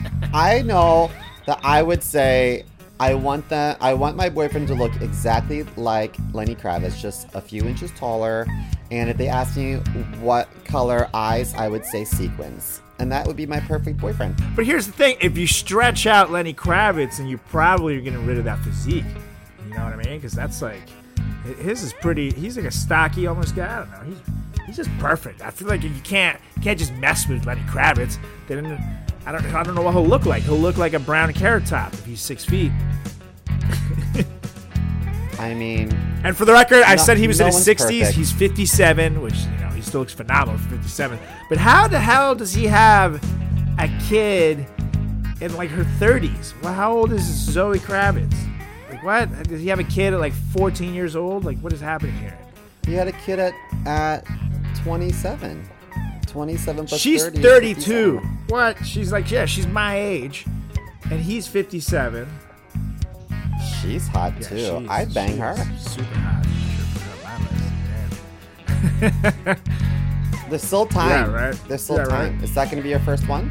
I 0.32 0.62
know 0.62 1.10
that 1.46 1.60
I 1.62 1.82
would 1.82 2.02
say 2.02 2.64
I 3.00 3.14
want 3.14 3.48
that 3.48 3.78
I 3.80 3.94
want 3.94 4.16
my 4.16 4.28
boyfriend 4.28 4.66
to 4.68 4.74
look 4.74 4.92
exactly 5.00 5.62
like 5.76 6.16
Lenny 6.32 6.56
Kravitz, 6.56 6.98
just 6.98 7.28
a 7.34 7.40
few 7.40 7.64
inches 7.64 7.92
taller. 7.92 8.46
And 8.90 9.08
if 9.08 9.16
they 9.16 9.28
ask 9.28 9.56
me 9.56 9.76
what 10.20 10.48
color 10.64 11.08
eyes, 11.14 11.54
I 11.54 11.68
would 11.68 11.84
say 11.84 12.04
sequins. 12.04 12.82
And 12.98 13.12
that 13.12 13.26
would 13.26 13.36
be 13.36 13.46
my 13.46 13.60
perfect 13.60 13.98
boyfriend. 13.98 14.42
But 14.56 14.66
here's 14.66 14.86
the 14.86 14.92
thing: 14.92 15.16
if 15.20 15.38
you 15.38 15.46
stretch 15.46 16.06
out 16.06 16.32
Lenny 16.32 16.52
Kravitz, 16.52 17.20
and 17.20 17.30
you 17.30 17.38
probably 17.38 17.96
are 17.96 18.00
getting 18.00 18.26
rid 18.26 18.38
of 18.38 18.44
that 18.44 18.58
physique. 18.60 19.04
You 19.68 19.74
know 19.74 19.84
what 19.84 19.92
I 19.92 19.96
mean? 19.96 20.18
Because 20.18 20.32
that's 20.32 20.60
like 20.60 20.82
his 21.60 21.84
is 21.84 21.92
pretty. 21.92 22.30
He's 22.30 22.56
like 22.56 22.66
a 22.66 22.70
stocky 22.70 23.28
almost 23.28 23.54
guy. 23.54 23.72
I 23.72 23.78
don't 23.78 23.90
know. 23.90 24.16
He's 24.16 24.34
he's 24.68 24.76
just 24.76 24.90
perfect. 24.98 25.42
I 25.42 25.50
feel 25.50 25.66
like 25.66 25.82
you 25.82 25.90
can't 26.04 26.38
you 26.56 26.62
can't 26.62 26.78
just 26.78 26.92
mess 26.94 27.26
with 27.26 27.44
Lenny 27.44 27.62
Kravitz. 27.62 28.18
Then 28.46 28.66
I 29.26 29.32
don't 29.32 29.44
I 29.54 29.62
don't 29.64 29.74
know 29.74 29.82
what 29.82 29.94
he'll 29.94 30.06
look 30.06 30.24
like. 30.26 30.44
He'll 30.44 30.56
look 30.56 30.76
like 30.76 30.92
a 30.92 31.00
brown 31.00 31.32
carrot 31.32 31.66
top 31.66 31.92
if 31.92 32.04
he's 32.04 32.20
six 32.20 32.44
feet. 32.44 32.70
I 35.38 35.54
mean, 35.54 35.92
And 36.24 36.36
for 36.36 36.44
the 36.44 36.52
record, 36.52 36.82
I 36.82 36.96
No- 36.96 37.02
said 37.02 37.16
he 37.16 37.28
was 37.28 37.38
no 37.38 37.46
in 37.46 37.52
his 37.52 37.64
60s. 37.66 37.78
perfect. 38.00 38.12
He's 38.16 38.32
57, 38.32 39.20
which 39.22 39.34
you 39.36 39.50
know 39.60 39.68
he 39.68 39.82
still 39.82 40.00
looks 40.00 40.12
phenomenal 40.12 40.58
for 40.58 40.68
57. 40.70 41.18
But 41.48 41.58
how 41.58 41.86
the 41.86 42.00
hell 42.00 42.34
does 42.34 42.52
he 42.52 42.64
have 42.66 43.22
a 43.78 43.88
kid 44.08 44.66
in 45.40 45.54
like 45.54 45.70
her 45.70 45.84
30s? 46.04 46.60
Well, 46.62 46.74
how 46.74 46.92
old 46.92 47.12
is 47.12 47.22
Zoe 47.22 47.78
Kravitz? 47.78 48.34
Like 48.90 49.04
what? 49.04 49.44
Does 49.44 49.60
he 49.60 49.68
have 49.68 49.78
a 49.78 49.84
kid 49.84 50.12
at 50.12 50.18
like 50.18 50.32
14 50.32 50.92
years 50.92 51.14
old? 51.14 51.44
Like 51.44 51.58
what 51.60 51.72
is 51.72 51.80
happening 51.80 52.14
here? 52.18 52.36
he 52.86 52.94
had 52.94 53.06
a 53.06 53.12
kid 53.12 53.38
at 53.38 53.52
at 53.86 54.26
27. 54.88 55.68
27 56.28 56.86
plus 56.86 56.98
She's 57.00 57.22
30 57.24 57.42
32. 57.42 58.18
What? 58.48 58.82
She's 58.86 59.12
like 59.12 59.30
yeah, 59.30 59.44
she's 59.44 59.66
my 59.66 59.98
age, 59.98 60.46
and 61.10 61.20
he's 61.20 61.46
57. 61.46 62.26
She's 63.82 64.08
hot 64.08 64.32
Yeah, 64.40 64.48
too. 64.48 64.56
she's- 64.56 64.86
I'd 64.88 65.12
bang 65.12 65.28
she's 65.32 65.38
her. 65.38 65.56
Super 65.78 66.14
hot. 66.14 66.46
Should 66.46 66.88
put 66.94 67.02
her 67.02 67.34
on 67.34 67.42
my 67.44 67.50
list. 69.20 69.44
Damn. 69.44 70.48
There's 70.48 70.62
still 70.62 70.86
time. 70.86 71.32
right. 71.34 71.54
There's 71.68 71.82
still 71.82 71.96
Yeah, 71.96 72.02
right. 72.04 72.30
time. 72.32 72.42
Is 72.42 72.54
that 72.54 72.64
going 72.66 72.78
to 72.78 72.82
be 72.82 72.88
your 72.88 73.00
first 73.00 73.28
one? 73.28 73.50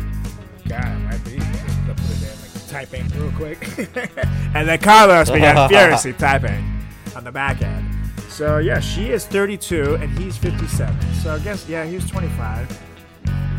God, 0.68 0.84
it 0.86 1.00
might 1.02 1.24
be. 1.24 1.38
I'll 1.40 1.94
put 1.94 2.00
it 2.10 2.24
in, 2.24 2.30
like, 2.42 2.68
typing 2.68 3.08
real 3.10 3.32
quick. 3.34 3.60
and 4.56 4.68
then 4.68 4.80
Carlos 4.80 5.30
began 5.30 5.70
furiously 5.70 6.14
typing 6.14 6.82
on 7.16 7.24
the 7.24 7.32
back 7.32 7.62
end. 7.62 7.94
So, 8.38 8.60
yeah, 8.60 8.80
she 8.80 9.10
is 9.10 9.26
32 9.26 9.96
and 9.96 10.16
he's 10.20 10.38
57. 10.38 10.96
So, 11.24 11.34
I 11.34 11.40
guess, 11.40 11.68
yeah, 11.68 11.86
he 11.86 11.96
was 11.96 12.08
25. 12.08 12.80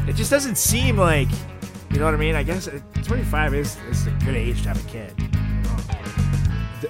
It 0.06 0.14
just 0.14 0.30
doesn't 0.30 0.56
seem 0.56 0.96
like, 0.96 1.26
you 1.90 1.98
know 1.98 2.04
what 2.04 2.14
I 2.14 2.16
mean? 2.16 2.36
I 2.36 2.44
guess 2.44 2.68
uh, 2.68 2.78
25 3.02 3.54
is, 3.54 3.76
is 3.90 4.06
a 4.06 4.10
good 4.24 4.36
age 4.36 4.62
to 4.62 4.68
have 4.68 4.78
a 4.84 4.88
kid. 4.88 5.12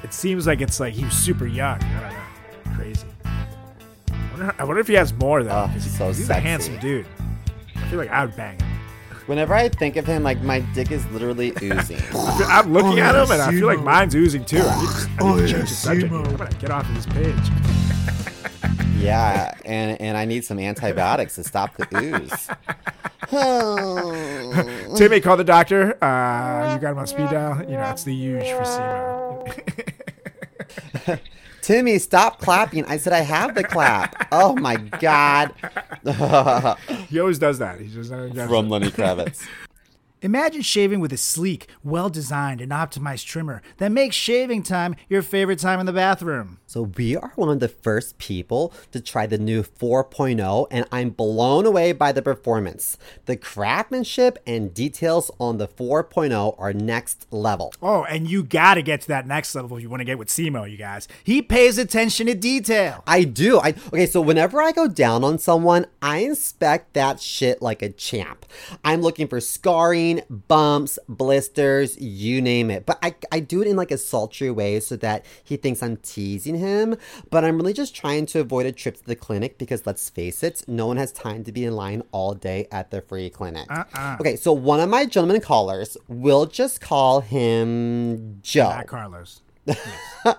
It- 0.05 0.13
seems 0.13 0.47
like 0.47 0.61
it's 0.61 0.81
like 0.81 0.93
he 0.95 1.05
was 1.05 1.15
super 1.15 1.47
young. 1.47 1.81
I 1.83 2.01
don't 2.01 2.13
know. 2.13 2.77
Crazy. 2.77 3.07
I 3.27 4.29
wonder, 4.33 4.55
I 4.59 4.65
wonder 4.65 4.81
if 4.81 4.89
he 4.89 4.95
has 4.95 5.13
more, 5.15 5.43
though. 5.43 5.51
Oh, 5.51 5.71
'cause 5.73 5.85
he- 5.85 5.91
so 5.91 6.09
he's 6.09 6.29
a 6.29 6.35
handsome 6.35 6.79
dude. 6.81 7.07
I 7.77 7.89
feel 7.89 7.99
like 7.99 8.11
I 8.11 8.25
would 8.27 8.37
bang 8.37 8.59
him. 8.61 8.69
Whenever 9.29 9.53
I 9.55 9.69
think 9.69 9.97
of 9.97 10.07
him, 10.07 10.23
like 10.23 10.41
my 10.43 10.61
dick 10.75 10.91
is 10.91 11.05
literally 11.09 11.53
oozing. 11.63 12.01
I'm 12.49 12.73
looking 12.73 12.99
Oh, 12.99 13.03
at 13.03 13.15
him 13.15 13.31
and 13.31 13.43
I 13.43 13.51
feel 13.51 13.67
like 13.67 13.81
mine's 13.83 14.15
oozing 14.15 14.45
too. 14.47 14.63
I 14.63 14.81
need 14.81 14.89
to, 14.89 14.97
I 14.97 15.17
Oh, 15.21 15.35
need 15.35 15.41
to 15.43 15.47
yeah, 15.49 15.53
change 15.59 15.69
the 15.69 15.75
subject. 15.75 16.13
Simo. 16.13 16.27
I'm 16.27 16.37
gonna 16.37 16.51
get 16.53 16.71
off 16.71 16.89
of 16.89 16.95
this 16.95 17.07
page. 17.07 17.35
yeah, 18.99 19.55
and 19.67 20.01
and 20.01 20.17
I 20.17 20.25
need 20.25 20.45
some 20.47 20.59
antibiotics 20.59 21.35
to 21.35 21.45
stop 21.45 21.77
the 21.77 21.87
ooze. 21.99 22.49
Oh. 23.31 24.95
Timmy, 24.97 25.21
call 25.21 25.37
the 25.37 25.45
doctor. 25.45 26.03
Uh, 26.03 26.73
you 26.75 26.81
got 26.81 26.93
him 26.93 26.99
on 26.99 27.07
speed 27.07 27.29
dial. 27.29 27.61
You 27.65 27.77
know, 27.77 27.91
it's 27.91 28.05
the 28.05 28.15
huge 28.15 28.49
for 28.51 28.63
Simo. 28.63 29.45
Timmy, 31.69 31.99
stop 31.99 32.39
clapping. 32.39 32.87
I 32.87 32.97
said 32.97 33.13
I 33.13 33.21
have 33.21 33.55
the 33.55 33.63
clap. 33.63 34.29
Oh 34.33 34.57
my 34.57 34.77
god. 34.77 35.53
he 37.11 37.21
always 37.21 37.39
does 37.39 37.59
that. 37.59 37.79
He 37.79 37.89
just 37.89 38.09
does 38.09 38.33
that. 38.33 38.49
From 38.49 38.71
Lenny 38.71 38.91
Kravitz. 38.91 39.47
Imagine 40.23 40.63
shaving 40.63 40.99
with 40.99 41.13
a 41.13 41.19
sleek, 41.19 41.69
well 41.85 42.09
designed, 42.09 42.63
and 42.63 42.73
optimized 42.73 43.27
trimmer 43.27 43.61
that 43.77 43.93
makes 43.93 44.17
shaving 44.17 44.63
time 44.63 44.97
your 45.11 45.21
favorite 45.21 45.59
time 45.59 45.79
in 45.79 45.85
the 45.85 45.93
bathroom. 45.93 46.58
So 46.69 46.83
we 46.99 47.17
are 47.17 47.33
one 47.35 47.49
of 47.49 47.61
the 47.61 47.69
first 47.69 48.19
people 48.19 48.75
to 48.93 49.01
try 49.01 49.25
the 49.25 49.39
new 49.39 49.63
4.0 49.63 50.67
and 50.71 50.85
I'm 50.93 51.09
blown 51.09 51.65
away 51.65 51.93
by 51.93 52.13
the 52.13 52.21
performance. 52.21 52.99
The 53.25 53.39
craftsmanship 53.39 54.39
and 54.47 54.75
details 54.75 55.31
on 55.41 55.57
the 55.57 55.67
4.0 55.67 56.55
are 56.59 56.75
next 56.75 57.27
level. 57.31 57.73
Oh, 57.81 58.05
and 58.05 58.29
you 58.29 58.43
gotta 58.43 58.83
get 58.83 59.01
to 59.01 59.09
that 59.09 59.27
next 59.27 59.55
level 59.55 59.79
if 59.79 59.83
you 59.83 59.89
want 59.89 60.03
to 60.03 60.05
get 60.05 60.19
with 60.19 60.29
Simo, 60.29 60.71
you 60.71 60.77
guys. 60.77 61.09
He 61.25 61.41
pays 61.41 61.79
attention 61.79 62.27
to 62.27 62.35
detail. 62.35 63.03
I 63.07 63.25
do. 63.25 63.59
I 63.61 63.69
okay, 63.91 64.05
so 64.05 64.21
whenever 64.21 64.61
I 64.61 64.73
go 64.73 64.89
down 64.89 65.25
on 65.25 65.39
someone, 65.39 65.87
I 66.03 66.19
inspect 66.19 66.93
that 66.93 67.19
shit 67.19 67.63
like 67.63 67.81
a 67.81 67.89
champ. 67.89 68.45
I'm 68.85 69.01
looking 69.01 69.27
for 69.27 69.41
scarring, 69.41 70.21
bumps, 70.29 70.99
blisters, 71.09 71.99
you 71.99 72.43
name 72.43 72.71
it. 72.71 72.85
But 72.85 72.99
I, 73.03 73.15
I 73.33 73.41
do 73.41 73.63
it 73.63 73.69
in 73.69 73.77
like 73.77 73.91
a 73.91 73.97
sultry 73.97 74.51
way 74.51 74.81
so 74.81 74.97
that 74.97 75.25
he 75.43 75.57
thinks 75.57 75.83
I'm 75.83 75.97
teasing 75.97 76.58
him. 76.59 76.97
But 77.31 77.45
I'm 77.45 77.57
really 77.57 77.73
just 77.73 77.95
trying 77.95 78.27
to 78.27 78.41
avoid 78.41 78.67
a 78.67 78.73
trip 78.73 78.99
to 78.99 79.05
the 79.05 79.17
clinic 79.17 79.59
because 79.59 79.87
let's 79.87 80.09
face 80.11 80.43
it, 80.43 80.63
no 80.69 80.87
one 80.87 80.97
has 80.97 81.13
time 81.13 81.45
to 81.45 81.53
be 81.53 81.65
in 81.65 81.75
line 81.75 82.03
all 82.13 82.35
day 82.35 82.69
at 82.71 82.91
the 82.91 83.01
free 83.01 83.31
clinic. 83.31 83.71
Uh-uh. 83.71 84.17
Okay, 84.21 84.37
so 84.37 84.53
one 84.53 84.81
of 84.81 84.89
my 84.89 85.07
gentlemen 85.07 85.41
callers, 85.41 85.97
we'll 86.09 86.47
just 86.47 86.81
call 86.81 87.21
him 87.21 88.41
Joe. 88.43 88.71
Not 88.71 88.87
Carlos. 88.87 89.43
Yes. 90.25 90.37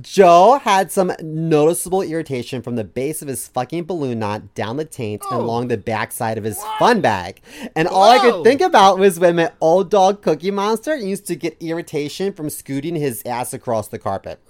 Joe 0.00 0.58
had 0.62 0.90
some 0.92 1.12
noticeable 1.22 2.02
irritation 2.02 2.62
from 2.62 2.76
the 2.76 2.84
base 2.84 3.22
of 3.22 3.28
his 3.28 3.48
fucking 3.48 3.84
balloon 3.84 4.18
knot 4.18 4.54
down 4.54 4.76
the 4.76 4.84
taint 4.84 5.22
and 5.30 5.40
along 5.40 5.68
the 5.68 5.76
backside 5.76 6.38
of 6.38 6.44
his 6.44 6.62
fun 6.78 7.00
bag. 7.00 7.40
And 7.74 7.88
all 7.88 8.10
I 8.10 8.18
could 8.18 8.44
think 8.44 8.60
about 8.60 8.98
was 8.98 9.18
when 9.18 9.36
my 9.36 9.52
old 9.60 9.90
dog 9.90 10.22
Cookie 10.22 10.50
Monster 10.50 10.96
used 10.96 11.26
to 11.26 11.36
get 11.36 11.56
irritation 11.62 12.32
from 12.32 12.50
scooting 12.50 12.96
his 12.96 13.22
ass 13.24 13.52
across 13.52 13.88
the 13.88 13.98
carpet. 13.98 14.40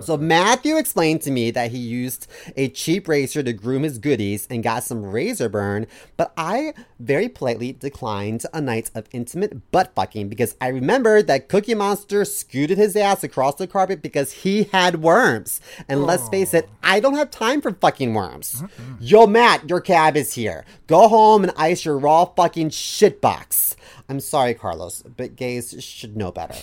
So 0.00 0.16
Matthew 0.16 0.76
explained 0.76 1.22
to 1.22 1.30
me 1.30 1.50
that 1.52 1.70
he 1.70 1.78
used 1.78 2.26
a 2.56 2.68
cheap 2.68 3.08
razor 3.08 3.42
to 3.42 3.52
groom 3.52 3.82
his 3.82 3.98
goodies 3.98 4.46
and 4.50 4.62
got 4.62 4.84
some 4.84 5.04
razor 5.04 5.48
burn, 5.48 5.86
but 6.16 6.32
I 6.36 6.74
very 6.98 7.28
politely 7.28 7.72
declined 7.72 8.44
a 8.52 8.60
night 8.60 8.90
of 8.94 9.06
intimate 9.12 9.70
butt 9.70 9.94
fucking 9.94 10.28
because 10.28 10.56
I 10.60 10.68
remembered 10.68 11.26
that 11.26 11.48
Cookie 11.48 11.74
Monster 11.74 12.24
scooted 12.24 12.78
his 12.78 12.96
ass 12.96 13.22
across 13.24 13.56
the 13.56 13.66
carpet 13.66 14.02
because 14.02 14.35
he 14.42 14.64
had 14.64 15.02
worms. 15.02 15.60
And 15.88 16.04
let's 16.04 16.28
face 16.28 16.54
it, 16.54 16.68
oh. 16.68 16.76
I 16.82 17.00
don't 17.00 17.14
have 17.14 17.30
time 17.30 17.60
for 17.60 17.72
fucking 17.72 18.14
worms. 18.14 18.62
Yo, 19.00 19.26
Matt, 19.26 19.68
your 19.68 19.80
cab 19.80 20.16
is 20.16 20.34
here. 20.34 20.64
Go 20.86 21.08
home 21.08 21.42
and 21.44 21.52
ice 21.56 21.84
your 21.84 21.98
raw 21.98 22.24
fucking 22.26 22.70
shit 22.70 23.20
box. 23.20 23.76
I'm 24.08 24.20
sorry, 24.20 24.54
Carlos, 24.54 25.02
but 25.02 25.34
gays 25.34 25.74
should 25.82 26.16
know 26.16 26.30
better. 26.30 26.54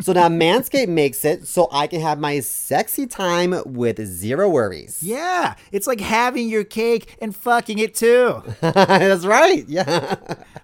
So 0.00 0.12
now 0.12 0.28
Manscaped 0.28 0.88
makes 0.88 1.24
it 1.24 1.46
so 1.48 1.68
I 1.72 1.86
can 1.86 2.00
have 2.02 2.18
my 2.18 2.40
sexy 2.40 3.06
time 3.06 3.54
with 3.64 4.04
zero 4.04 4.48
worries. 4.48 5.02
Yeah, 5.02 5.54
it's 5.70 5.86
like 5.86 6.00
having 6.00 6.48
your 6.48 6.64
cake 6.64 7.16
and 7.20 7.34
fucking 7.34 7.78
it 7.78 7.94
too. 7.94 8.42
That's 8.60 9.24
right. 9.24 9.66
Yeah. 9.66 10.16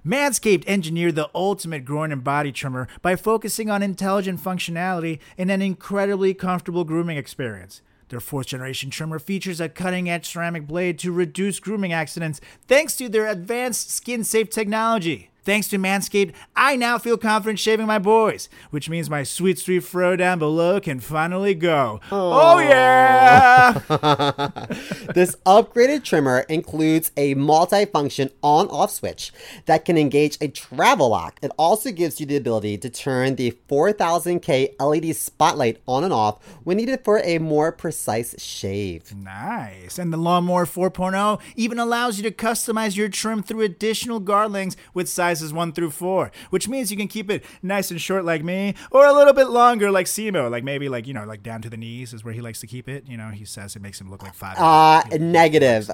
Manscaped 0.05 0.65
engineered 0.67 1.15
the 1.15 1.31
ultimate 1.35 1.87
groin 1.87 2.13
and 2.13 2.23
body 2.23 2.53
trimmer 2.53 2.89
by 3.01 3.17
focusing 3.17 3.71
on 3.71 3.83
intelligent 3.83 4.41
functionality 4.41 5.21
and 5.39 5.51
an 5.51 5.63
incredibly 5.63 6.35
comfortable 6.35 6.85
grooming 6.85 7.17
experience. 7.17 7.81
Their 8.09 8.21
fourth 8.21 8.49
generation 8.49 8.91
trimmer 8.91 9.19
features 9.19 9.61
a 9.61 9.69
cutting 9.69 10.09
edge 10.09 10.27
ceramic 10.27 10.67
blade 10.67 10.99
to 11.01 11.13
reduce 11.13 11.61
grooming 11.61 11.93
accidents 11.93 12.41
thanks 12.67 12.97
to 12.97 13.09
their 13.09 13.27
advanced 13.27 13.91
skin 13.91 14.25
safe 14.25 14.49
technology. 14.51 15.28
Thanks 15.49 15.69
to 15.69 15.79
Manscaped, 15.79 16.35
I 16.55 16.77
now 16.77 16.99
feel 16.99 17.17
confident 17.17 17.59
shaving 17.59 17.87
my 17.87 17.99
boys, 17.99 18.51
which 18.69 18.91
means 18.91 19.09
my 19.09 19.23
sweet, 19.23 19.59
sweet 19.59 19.81
fro 19.81 20.15
down 20.15 20.39
below 20.39 20.79
can 20.79 21.01
finally 21.01 21.55
go. 21.55 22.01
Oh, 22.13 22.59
yeah! 22.59 23.73
this 25.15 25.37
upgraded 25.47 26.05
trimmer 26.05 26.41
includes 26.51 27.13
a 27.17 27.33
multi-function 27.33 28.29
on-off 28.43 28.91
switch 28.91 29.33
that 29.65 29.87
can 29.87 29.97
engage 29.97 30.37
a 30.43 30.49
travel 30.49 31.09
lock. 31.09 31.39
It 31.41 31.51
also 31.57 31.93
gives 31.93 32.21
you 32.21 32.27
the 32.27 32.37
ability 32.37 32.77
to 32.77 32.91
turn 32.91 33.37
the 33.37 33.57
4000K 33.71 34.75
LED 34.79 35.17
spotlight 35.17 35.81
on 35.89 36.05
and 36.05 36.13
off 36.13 36.45
when 36.65 36.77
needed 36.77 37.01
for 37.03 37.23
a 37.25 37.39
more 37.39 37.73
precise 37.73 38.39
shave. 38.39 39.15
Nice. 39.17 39.99
And 39.99 40.13
the 40.13 40.19
Lawnmower 40.19 40.67
4.0 40.67 41.41
even 41.57 41.79
allows 41.79 42.19
you 42.19 42.23
to 42.25 42.37
customize 42.37 42.99
your 42.99 43.09
trim 43.09 43.43
through 43.43 43.63
additional 43.63 44.21
guard 44.21 44.49
with 44.49 44.77
with 44.95 45.09
sizes 45.39 45.53
1 45.53 45.73
through 45.73 45.91
4, 45.91 46.31
which 46.51 46.69
means 46.69 46.91
you 46.91 46.97
can 46.97 47.09
keep 47.09 47.31
it 47.31 47.45
nice 47.63 47.91
and 47.91 48.01
short 48.01 48.25
like 48.25 48.43
me 48.43 48.75
or 48.91 49.07
a 49.07 49.13
little 49.13 49.33
bit 49.33 49.49
longer 49.49 49.91
like 49.91 50.07
Simo, 50.07 50.51
like 50.51 50.65
maybe 50.65 50.89
like, 50.89 51.07
you 51.07 51.15
know, 51.15 51.25
like 51.25 51.43
down 51.43 51.63
to 51.63 51.71
the 51.71 51.77
knees 51.77 52.13
is 52.13 52.25
where 52.25 52.35
he 52.35 52.41
likes 52.41 52.61
to 52.61 52.67
keep 52.67 52.89
it. 52.89 53.05
You 53.07 53.17
know, 53.17 53.29
he 53.29 53.45
says 53.45 53.77
it 53.77 53.83
makes 53.83 54.01
him 54.01 54.11
look 54.11 54.23
like 54.23 54.35
5. 54.35 54.59
Uh, 54.59 55.03
negative. 55.19 55.91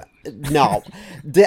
No. 0.51 0.83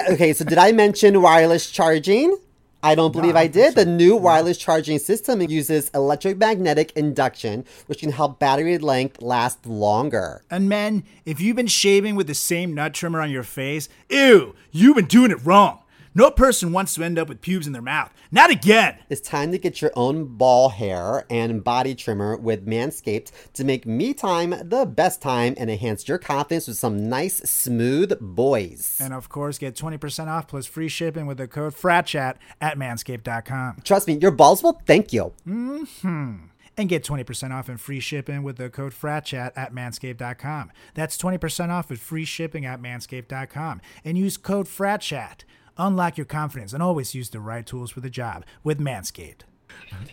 Okay, 0.09 0.33
so 0.33 0.45
did 0.45 0.57
I 0.57 0.71
mention 0.71 1.21
wireless 1.21 1.69
charging? 1.69 2.37
I 2.81 2.95
don't 2.95 3.11
believe 3.11 3.35
I 3.35 3.47
did. 3.47 3.75
The 3.75 3.85
new 3.85 4.15
wireless 4.15 4.57
charging 4.57 4.99
system 4.99 5.41
uses 5.41 5.89
electromagnetic 5.93 6.91
induction, 6.93 7.65
which 7.87 7.99
can 7.99 8.11
help 8.11 8.39
battery 8.39 8.77
length 8.77 9.21
last 9.21 9.65
longer. 9.65 10.41
and 10.49 10.69
men, 10.69 11.03
if 11.25 11.41
you've 11.41 11.57
been 11.57 11.67
shaving 11.67 12.15
with 12.15 12.27
the 12.27 12.33
same 12.33 12.73
nut 12.73 12.93
trimmer 12.93 13.19
on 13.21 13.29
your 13.29 13.43
face, 13.43 13.89
ew, 14.09 14.55
you've 14.71 14.95
been 14.95 15.05
doing 15.05 15.31
it 15.31 15.45
wrong. 15.45 15.79
No 16.19 16.29
person 16.29 16.73
wants 16.73 16.95
to 16.95 17.03
end 17.05 17.17
up 17.17 17.29
with 17.29 17.39
pubes 17.39 17.65
in 17.65 17.71
their 17.71 17.81
mouth. 17.81 18.13
Not 18.29 18.51
again. 18.51 18.97
It's 19.09 19.21
time 19.21 19.53
to 19.53 19.57
get 19.57 19.81
your 19.81 19.91
own 19.95 20.25
ball 20.35 20.67
hair 20.67 21.25
and 21.29 21.63
body 21.63 21.95
trimmer 21.95 22.35
with 22.35 22.65
Manscaped 22.65 23.31
to 23.53 23.63
make 23.63 23.85
me 23.85 24.13
time 24.13 24.53
the 24.61 24.85
best 24.85 25.21
time 25.21 25.53
and 25.57 25.71
enhance 25.71 26.09
your 26.09 26.17
confidence 26.17 26.67
with 26.67 26.75
some 26.75 27.07
nice, 27.07 27.37
smooth 27.49 28.19
boys. 28.19 28.99
And 28.99 29.13
of 29.13 29.29
course, 29.29 29.57
get 29.57 29.75
20% 29.75 30.27
off 30.27 30.49
plus 30.49 30.65
free 30.65 30.89
shipping 30.89 31.25
with 31.25 31.37
the 31.37 31.47
code 31.47 31.73
FRATCHAT 31.73 32.35
at 32.59 32.77
manscaped.com. 32.77 33.77
Trust 33.85 34.09
me, 34.09 34.15
your 34.15 34.31
balls 34.31 34.61
will 34.61 34.81
thank 34.85 35.13
you. 35.13 35.31
Hmm 35.45 36.35
and 36.79 36.87
get 36.87 37.03
20% 37.03 37.51
off 37.51 37.67
and 37.67 37.79
free 37.79 37.99
shipping 37.99 38.41
with 38.41 38.55
the 38.55 38.69
code 38.69 38.93
FRATCHAT 38.93 39.51
at 39.57 39.73
manscaped.com. 39.73 40.71
That's 40.93 41.17
20% 41.17 41.69
off 41.69 41.89
with 41.89 41.99
free 41.99 42.23
shipping 42.23 42.65
at 42.65 42.81
manscaped.com. 42.81 43.81
And 44.05 44.17
use 44.17 44.37
code 44.37 44.65
FRATCHAT. 44.65 45.43
Unlock 45.79 46.17
your 46.17 46.25
confidence 46.25 46.73
and 46.73 46.83
always 46.83 47.15
use 47.15 47.29
the 47.29 47.39
right 47.39 47.65
tools 47.65 47.89
for 47.89 48.01
the 48.01 48.09
job 48.09 48.45
with 48.63 48.79
Manscaped. 48.79 49.41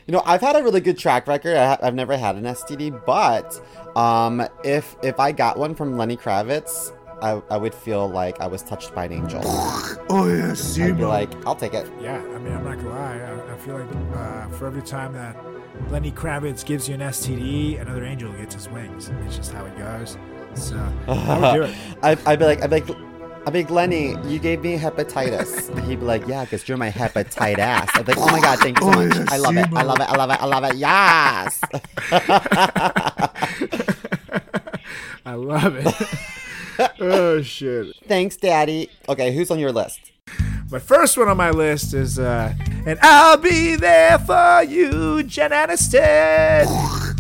You 0.07 0.13
know, 0.13 0.23
I've 0.25 0.41
had 0.41 0.55
a 0.55 0.63
really 0.63 0.81
good 0.81 0.97
track 0.97 1.27
record. 1.27 1.57
I 1.57 1.67
ha- 1.67 1.79
I've 1.83 1.95
never 1.95 2.17
had 2.17 2.37
an 2.37 2.45
STD, 2.45 3.05
but 3.05 3.61
um, 3.97 4.47
if 4.65 4.95
if 5.03 5.19
I 5.19 5.33
got 5.33 5.59
one 5.59 5.75
from 5.75 5.99
Lenny 5.99 6.17
Kravitz, 6.17 6.97
I, 7.21 7.43
I 7.51 7.57
would 7.57 7.75
feel 7.75 8.09
like 8.09 8.41
I 8.41 8.47
was 8.47 8.63
touched 8.63 8.95
by 8.95 9.07
an 9.07 9.13
angel. 9.13 9.43
Oh 10.09 10.29
yeah, 10.29 10.55
I'd 10.87 10.97
be 10.97 11.05
like, 11.05 11.35
I'll 11.45 11.57
take 11.57 11.75
it. 11.75 11.91
Yeah, 12.01 12.15
I 12.19 12.39
mean, 12.39 12.53
I'm 12.53 12.63
not 12.63 12.77
gonna 12.77 12.91
lie. 12.91 13.19
I, 13.19 13.53
I 13.53 13.57
feel 13.59 13.77
like 13.77 14.17
uh, 14.17 14.49
for 14.51 14.69
every 14.69 14.83
time 14.83 15.13
that 15.15 15.37
Lenny 15.91 16.13
Kravitz 16.13 16.65
gives 16.65 16.89
you 16.89 16.95
an 16.95 17.01
STD, 17.01 17.81
another 17.81 18.05
angel 18.05 18.33
gets 18.35 18.55
his 18.55 18.69
wings. 18.69 19.11
It's 19.25 19.37
just 19.37 19.53
how 19.53 19.65
it 19.67 19.77
goes. 19.77 20.17
So 20.55 20.77
I 21.09 21.39
would 21.41 21.55
do 21.55 21.63
it. 21.65 21.77
I'd, 22.05 22.25
I'd 22.25 22.39
be 22.39 22.45
like, 22.45 22.63
I'd 22.63 22.71
be 22.71 22.81
like, 22.81 23.06
I'd 23.47 23.53
be 23.53 23.63
like, 23.63 23.71
Lenny, 23.71 24.17
you 24.27 24.41
gave 24.41 24.63
me 24.63 24.77
hepatitis. 24.77 25.71
He'd 25.87 26.01
be 26.01 26.05
like, 26.05 26.27
yeah, 26.27 26.45
because 26.45 26.69
you're 26.69 26.77
my 26.77 26.91
hepatite 26.91 27.59
ass. 27.59 27.89
I'd 27.95 28.05
be 28.05 28.13
like, 28.13 28.21
oh 28.21 28.33
my 28.33 28.41
god, 28.41 28.59
thank 28.59 28.81
you 28.81 28.93
so 28.93 28.99
Oh, 28.99 29.07
much. 29.07 29.17
yeah, 29.17 29.25
I 29.31 29.37
love 29.39 29.57
it. 29.57 29.69
I 29.73 29.83
love 29.83 30.01
it. 30.01 30.09
I 30.11 30.17
love 30.17 30.31
it. 30.31 30.43
I 30.43 30.47
love 30.47 30.65
it. 30.65 30.77
Yes. 30.77 31.61
I 35.25 35.35
love 35.35 35.77
it. 35.77 35.95
oh 37.01 37.41
shit. 37.43 37.95
Thanks, 38.09 38.37
Daddy. 38.37 38.91
Okay, 39.09 39.33
who's 39.33 39.51
on 39.53 39.61
your 39.61 39.71
list? 39.73 40.11
My 40.71 40.81
first 40.81 41.17
one 41.17 41.29
on 41.29 41.37
my 41.37 41.51
list 41.51 41.95
is 41.95 42.19
uh 42.19 42.53
and 42.87 42.99
I'll 43.03 43.37
be 43.37 43.77
there 43.77 44.19
for 44.19 44.63
you, 44.65 45.23
Jen 45.23 45.51
Aniston. 45.53 46.67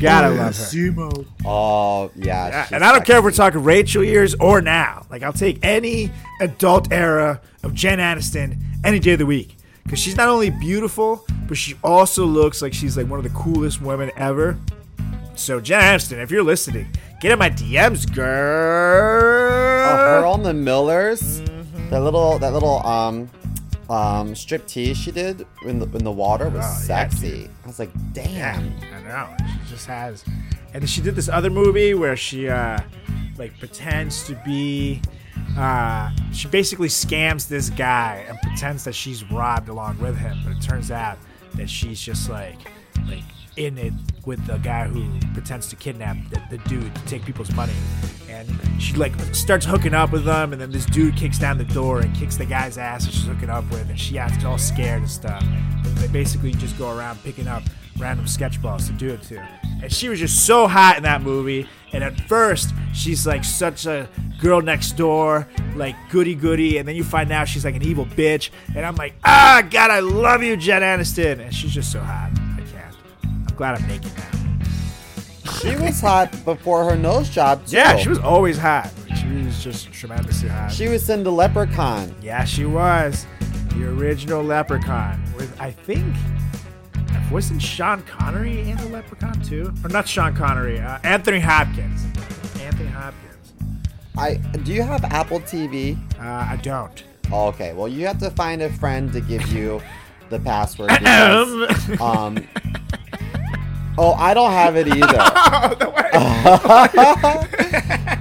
Gotta 0.00 0.30
love 0.30 0.56
her. 0.56 0.64
Simo. 0.64 1.24
Oh 1.44 2.10
yeah, 2.16 2.48
Yeah, 2.48 2.68
and 2.72 2.84
I 2.84 2.92
don't 2.92 3.04
care 3.04 3.18
if 3.18 3.24
we're 3.24 3.30
talking 3.30 3.62
Rachel 3.62 4.02
years 4.04 4.34
or 4.36 4.60
now. 4.60 5.06
Like 5.10 5.22
I'll 5.22 5.32
take 5.32 5.58
any 5.64 6.10
adult 6.40 6.92
era 6.92 7.40
of 7.62 7.72
Jen 7.74 7.98
Aniston 7.98 8.58
any 8.84 8.98
day 8.98 9.12
of 9.12 9.20
the 9.20 9.26
week 9.26 9.56
because 9.84 9.98
she's 10.00 10.16
not 10.16 10.28
only 10.28 10.50
beautiful, 10.50 11.24
but 11.46 11.56
she 11.56 11.74
also 11.84 12.24
looks 12.26 12.60
like 12.62 12.74
she's 12.74 12.96
like 12.96 13.06
one 13.08 13.18
of 13.18 13.24
the 13.24 13.30
coolest 13.38 13.80
women 13.80 14.10
ever. 14.16 14.58
So 15.36 15.60
Jen 15.60 15.80
Aniston, 15.82 16.20
if 16.22 16.30
you're 16.32 16.42
listening, 16.42 16.88
get 17.20 17.30
in 17.30 17.38
my 17.38 17.50
DMs, 17.50 18.12
girl. 18.12 19.88
Oh, 19.88 19.96
her 20.20 20.26
on 20.26 20.42
the 20.42 20.52
Millers. 20.54 21.40
That 21.90 22.00
little, 22.00 22.38
that 22.38 22.52
little 22.52 22.84
um, 22.86 23.30
um, 23.88 24.34
strip 24.34 24.66
tease 24.66 24.96
she 24.96 25.12
did 25.12 25.46
in 25.64 25.78
the 25.78 25.86
in 25.96 26.04
the 26.04 26.10
water 26.12 26.46
was 26.48 26.54
Oh, 26.56 26.58
yeah, 26.58 27.08
sexy. 27.08 27.48
I 27.64 27.66
was 27.66 27.78
like, 27.78 27.90
damn. 28.12 28.72
I 28.94 29.02
know. 29.02 29.28
She 29.64 29.70
just 29.70 29.86
has. 29.86 30.24
And 30.74 30.82
then 30.82 30.86
she 30.86 31.00
did 31.00 31.14
this 31.14 31.28
other 31.28 31.48
movie 31.50 31.94
where 31.94 32.16
she 32.16 32.48
uh 32.48 32.78
like 33.38 33.58
pretends 33.58 34.24
to 34.24 34.34
be 34.44 35.00
uh 35.56 36.10
she 36.32 36.48
basically 36.48 36.88
scams 36.88 37.48
this 37.48 37.70
guy 37.70 38.24
and 38.28 38.38
pretends 38.40 38.84
that 38.84 38.94
she's 38.94 39.22
robbed 39.30 39.68
along 39.68 39.98
with 39.98 40.16
him, 40.18 40.38
but 40.44 40.56
it 40.56 40.60
turns 40.62 40.90
out 40.90 41.18
that 41.54 41.70
she's 41.70 42.00
just 42.00 42.28
like 42.28 42.58
like 43.06 43.22
in 43.56 43.78
it 43.78 43.92
with 44.24 44.44
the 44.46 44.58
guy 44.58 44.86
who 44.86 45.06
pretends 45.32 45.68
to 45.68 45.76
kidnap 45.76 46.16
the, 46.30 46.42
the 46.50 46.58
dude 46.68 46.94
to 46.94 47.04
take 47.06 47.24
people's 47.24 47.52
money. 47.52 47.72
And 48.28 48.48
she 48.80 48.94
like 48.96 49.14
starts 49.34 49.64
hooking 49.64 49.94
up 49.94 50.12
with 50.12 50.24
them, 50.24 50.52
and 50.52 50.60
then 50.60 50.70
this 50.70 50.84
dude 50.86 51.16
kicks 51.16 51.38
down 51.38 51.58
the 51.58 51.64
door 51.64 52.00
and 52.00 52.14
kicks 52.14 52.36
the 52.36 52.44
guy's 52.44 52.76
ass 52.76 53.06
that 53.06 53.12
she's 53.12 53.26
hooking 53.26 53.50
up 53.50 53.68
with, 53.70 53.88
and 53.88 53.98
she 53.98 54.18
acts 54.18 54.44
all 54.44 54.58
scared 54.58 55.02
and 55.02 55.10
stuff. 55.10 55.42
And 55.42 55.96
they 55.98 56.08
basically 56.08 56.52
just 56.52 56.76
go 56.76 56.96
around 56.96 57.22
picking 57.22 57.48
up 57.48 57.62
random 57.98 58.26
sketch 58.26 58.60
balls 58.60 58.86
to 58.88 58.92
do 58.92 59.10
it 59.10 59.22
to. 59.22 59.40
And 59.82 59.92
she 59.92 60.08
was 60.08 60.18
just 60.18 60.44
so 60.46 60.66
hot 60.66 60.96
in 60.96 61.02
that 61.04 61.22
movie. 61.22 61.68
And 61.92 62.04
at 62.04 62.20
first, 62.22 62.74
she's 62.92 63.26
like 63.26 63.44
such 63.44 63.86
a 63.86 64.08
girl 64.40 64.60
next 64.60 64.92
door, 64.92 65.48
like 65.74 65.96
goody 66.10 66.34
goody. 66.34 66.78
And 66.78 66.86
then 66.86 66.96
you 66.96 67.04
find 67.04 67.32
out 67.32 67.48
she's 67.48 67.64
like 67.64 67.76
an 67.76 67.82
evil 67.82 68.04
bitch. 68.04 68.50
And 68.74 68.84
I'm 68.84 68.96
like, 68.96 69.14
ah, 69.24 69.66
God, 69.70 69.90
I 69.90 70.00
love 70.00 70.42
you, 70.42 70.56
Jen 70.56 70.82
Aniston. 70.82 71.40
And 71.40 71.54
she's 71.54 71.72
just 71.72 71.92
so 71.92 72.00
hot. 72.00 72.30
I 73.60 73.78
can't. 73.78 73.80
I'm 73.80 73.80
glad 73.80 73.80
I'm 73.80 73.88
naked 73.88 74.12
now. 74.16 75.52
She 75.60 75.76
was 75.76 76.00
hot 76.00 76.44
before 76.44 76.84
her 76.84 76.96
nose 76.96 77.28
job 77.30 77.66
too. 77.66 77.76
Yeah, 77.76 77.96
she 77.96 78.08
was 78.08 78.18
always 78.18 78.58
hot. 78.58 78.92
She 79.20 79.28
was 79.28 79.62
just 79.62 79.92
tremendously 79.92 80.48
hot. 80.48 80.72
She 80.72 80.88
was 80.88 81.08
in 81.10 81.22
the 81.22 81.32
Leprechaun. 81.32 82.14
yeah, 82.22 82.44
she 82.44 82.64
was. 82.64 83.26
The 83.70 83.88
original 83.88 84.42
Leprechaun. 84.42 85.22
With, 85.36 85.58
I 85.60 85.70
think. 85.70 86.14
Wasn't 87.32 87.60
Sean 87.60 88.02
Connery 88.02 88.70
in 88.70 88.76
the 88.76 88.88
Leprechaun 88.88 89.40
too? 89.42 89.72
Or 89.82 89.88
not 89.88 90.06
Sean 90.06 90.34
Connery, 90.34 90.78
uh, 90.78 90.98
Anthony 91.02 91.40
Hopkins. 91.40 92.04
Anthony 92.60 92.88
Hopkins. 92.88 93.52
I 94.16 94.34
do 94.62 94.72
you 94.72 94.82
have 94.82 95.04
Apple 95.04 95.40
TV? 95.40 95.98
Uh, 96.20 96.22
I 96.22 96.58
don't. 96.62 97.02
Oh, 97.32 97.48
okay. 97.48 97.72
Well, 97.72 97.88
you 97.88 98.06
have 98.06 98.18
to 98.18 98.30
find 98.30 98.62
a 98.62 98.72
friend 98.72 99.12
to 99.12 99.20
give 99.20 99.46
you 99.48 99.82
the 100.30 100.38
password 100.38 100.90
because 100.90 102.00
um. 102.00 102.46
Oh, 103.98 104.12
I 104.12 104.34
don't 104.34 104.50
have 104.50 104.76
it 104.76 104.88
either. 104.88 105.82
Oh, 106.18 107.46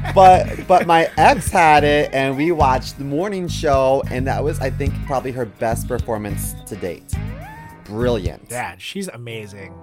but 0.16 0.68
but 0.68 0.86
my 0.88 1.10
ex 1.18 1.50
had 1.50 1.84
it, 1.86 2.10
and 2.14 2.36
we 2.36 2.52
watched 2.52 2.98
the 2.98 3.06
morning 3.06 3.48
show, 3.48 4.04
and 4.12 4.28
that 4.28 4.44
was, 4.44 4.60
I 4.60 4.70
think, 4.70 4.94
probably 5.06 5.32
her 5.32 5.46
best 5.46 5.88
performance 5.88 6.56
to 6.66 6.76
date. 6.76 7.14
Brilliant. 7.86 8.50
Dad, 8.50 8.82
she's 8.82 9.08
amazing. 9.08 9.74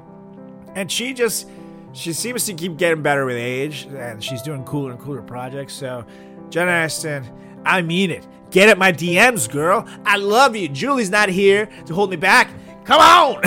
And 0.74 0.90
she 0.90 1.14
just 1.14 1.48
she 1.92 2.12
seems 2.12 2.44
to 2.46 2.54
keep 2.54 2.76
getting 2.76 3.02
better 3.02 3.24
with 3.24 3.36
age 3.36 3.84
and 3.84 4.22
she's 4.22 4.42
doing 4.42 4.64
cooler 4.64 4.90
and 4.90 5.00
cooler 5.00 5.22
projects. 5.22 5.74
So 5.74 6.04
Jen 6.50 6.68
Aniston, 6.68 7.24
I 7.64 7.82
mean 7.82 8.10
it. 8.10 8.26
Get 8.50 8.68
at 8.68 8.78
my 8.78 8.92
DMs, 8.92 9.50
girl. 9.50 9.86
I 10.04 10.16
love 10.16 10.56
you. 10.56 10.68
Julie's 10.68 11.10
not 11.10 11.28
here 11.28 11.68
to 11.86 11.94
hold 11.94 12.10
me 12.10 12.16
back. 12.16 12.50
Come 12.84 13.00
on. 13.00 13.42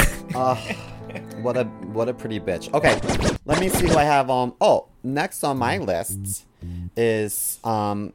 What 1.45 1.57
a 1.57 1.65
what 1.93 2.09
a 2.09 2.13
pretty 2.15 2.39
bitch. 2.39 2.73
Okay, 2.73 2.99
let 3.45 3.59
me 3.59 3.69
see 3.69 3.87
who 3.87 3.95
I 3.95 4.03
have 4.03 4.31
on. 4.31 4.53
Oh, 4.59 4.87
next 5.03 5.43
on 5.43 5.59
my 5.59 5.77
list 5.77 6.43
is 6.97 7.59
um. 7.63 8.13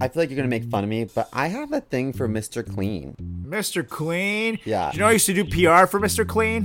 I 0.00 0.08
feel 0.08 0.22
like 0.22 0.30
you're 0.30 0.36
gonna 0.36 0.48
make 0.48 0.64
fun 0.64 0.82
of 0.82 0.90
me, 0.90 1.04
but 1.04 1.28
I 1.32 1.46
have 1.46 1.72
a 1.72 1.80
thing 1.80 2.12
for 2.12 2.28
Mr. 2.28 2.68
Clean. 2.68 3.14
Mr. 3.46 3.88
Clean. 3.88 4.58
Yeah. 4.64 4.90
Do 4.90 4.96
you 4.96 5.00
know 5.02 5.06
I 5.06 5.12
used 5.12 5.26
to 5.26 5.34
do 5.34 5.44
PR 5.44 5.86
for 5.86 6.00
Mr. 6.00 6.26
Clean? 6.26 6.64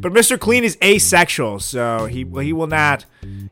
but 0.00 0.12
Mr. 0.12 0.36
Clean 0.36 0.64
is 0.64 0.76
asexual, 0.82 1.60
so 1.60 2.06
he 2.06 2.26
he 2.42 2.52
will 2.52 2.66
not 2.66 3.04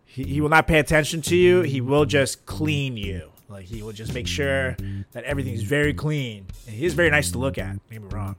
he, 0.04 0.24
he 0.24 0.40
will 0.40 0.48
not 0.48 0.66
pay 0.66 0.80
attention 0.80 1.22
to 1.22 1.36
you. 1.36 1.62
He 1.62 1.80
will 1.80 2.06
just 2.06 2.44
clean 2.44 2.96
you. 2.96 3.30
Like 3.48 3.66
he 3.66 3.82
will 3.82 3.92
just 3.92 4.12
make 4.12 4.26
sure 4.26 4.76
that 5.12 5.24
everything's 5.24 5.62
very 5.62 5.94
clean. 5.94 6.46
And 6.66 6.74
he 6.74 6.84
is 6.84 6.94
very 6.94 7.10
nice 7.10 7.30
to 7.32 7.38
look 7.38 7.58
at. 7.58 7.78
Me 7.90 7.98
wrong. 7.98 8.36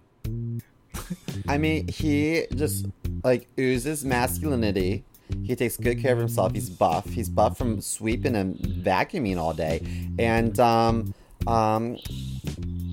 I 1.47 1.57
mean, 1.57 1.87
he 1.87 2.45
just 2.55 2.85
like 3.23 3.47
oozes 3.57 4.03
masculinity. 4.03 5.03
He 5.43 5.55
takes 5.55 5.77
good 5.77 6.01
care 6.01 6.13
of 6.13 6.19
himself. 6.19 6.53
He's 6.53 6.69
buff. 6.69 7.05
He's 7.05 7.29
buff 7.29 7.57
from 7.57 7.81
sweeping 7.81 8.35
and 8.35 8.55
vacuuming 8.57 9.37
all 9.37 9.53
day. 9.53 9.81
And 10.17 10.57
um, 10.59 11.13
um, 11.45 11.97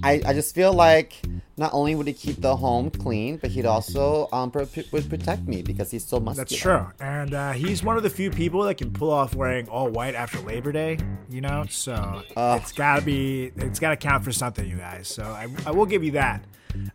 I, 0.05 0.21
I 0.27 0.33
just 0.35 0.55
feel 0.55 0.73
like 0.73 1.15
not 1.57 1.73
only 1.73 1.95
would 1.95 2.07
he 2.07 2.13
keep 2.13 2.41
the 2.41 2.55
home 2.57 2.91
clean, 2.91 3.39
but 3.39 3.51
he'd 3.51 3.65
also 3.67 4.29
um, 4.33 4.51
pro- 4.51 4.69
would 4.93 5.09
protect 5.09 5.47
me 5.49 5.63
because 5.63 5.91
he's 5.91 6.05
so 6.05 6.21
muscular. 6.21 6.45
That's 6.45 6.61
true. 6.99 7.07
And 7.07 7.33
uh, 7.35 7.53
he's 7.53 7.83
one 7.83 7.97
of 7.97 8.03
the 8.03 8.11
few 8.11 8.31
people 8.31 8.63
that 8.65 8.77
can 8.77 8.93
pull 8.93 9.11
off 9.11 9.35
wearing 9.35 9.69
all 9.69 9.89
white 9.89 10.15
after 10.15 10.39
Labor 10.41 10.73
Day, 10.73 10.99
you 11.31 11.41
know? 11.41 11.65
So 11.71 12.23
it's 12.37 12.73
got 12.73 12.97
to 12.97 13.03
be, 13.03 13.53
it's 13.57 13.79
got 13.81 13.91
to 13.91 13.97
count 13.97 14.25
for 14.25 14.33
something, 14.33 14.69
you 14.69 14.77
guys. 14.77 15.09
So 15.09 15.23
I, 15.23 15.49
I 15.67 15.71
will 15.71 15.87
give 15.87 16.05
you 16.05 16.13
that. 16.13 16.45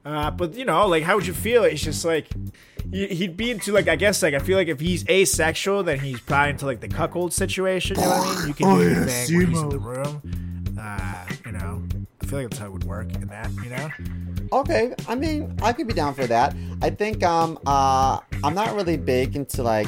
Uh, 0.03 0.29
but, 0.29 0.55
you 0.55 0.65
know, 0.65 0.85
like, 0.87 1.03
how 1.03 1.15
would 1.15 1.25
you 1.25 1.33
feel? 1.33 1.63
It's 1.63 1.81
just 1.81 2.03
like, 2.03 2.27
he- 2.91 3.07
he'd 3.07 3.37
be 3.37 3.49
into, 3.51 3.71
like, 3.71 3.87
I 3.87 3.95
guess, 3.95 4.21
like, 4.21 4.33
I 4.33 4.39
feel 4.39 4.57
like 4.57 4.67
if 4.67 4.81
he's 4.81 5.07
asexual, 5.09 5.83
then 5.83 5.99
he's 5.99 6.19
probably 6.19 6.49
into, 6.51 6.65
like, 6.65 6.81
the 6.81 6.89
cuckold 6.89 7.31
situation, 7.33 7.95
you 7.95 8.03
know 8.03 8.09
what 8.09 8.27
I 8.27 8.39
mean? 8.39 8.47
You 8.49 8.53
can 8.53 8.75
do 8.77 8.83
your 8.83 9.05
thing 9.05 9.37
when 9.37 9.47
he's 9.47 9.61
in 9.61 9.69
the 9.69 9.79
room. 9.79 10.21
Uh, 10.77 11.25
you 11.45 11.51
know, 11.53 11.59
I 11.59 11.78
feel 12.29 12.39
like 12.39 12.49
that's 12.49 12.59
how 12.59 12.67
it 12.67 12.71
would 12.71 12.83
work 12.83 13.13
in 13.15 13.27
that, 13.27 13.51
you 13.63 13.69
know? 13.69 13.89
Okay, 14.51 14.93
I 15.07 15.15
mean, 15.15 15.55
I 15.61 15.73
could 15.73 15.87
be 15.87 15.93
down 15.93 16.13
for 16.13 16.25
that. 16.27 16.55
I 16.81 16.89
think 16.89 17.23
um 17.23 17.59
uh 17.65 18.19
I'm 18.43 18.53
not 18.53 18.75
really 18.75 18.97
big 18.97 19.35
into 19.35 19.63
like 19.63 19.87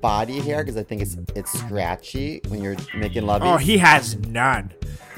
body 0.00 0.40
hair 0.40 0.62
because 0.62 0.76
I 0.76 0.82
think 0.82 1.02
it's 1.02 1.16
it's 1.34 1.52
scratchy 1.52 2.40
when 2.48 2.62
you're 2.62 2.76
making 2.94 3.26
love. 3.26 3.42
Oh, 3.42 3.56
he 3.56 3.78
has 3.78 4.16
none. 4.16 4.72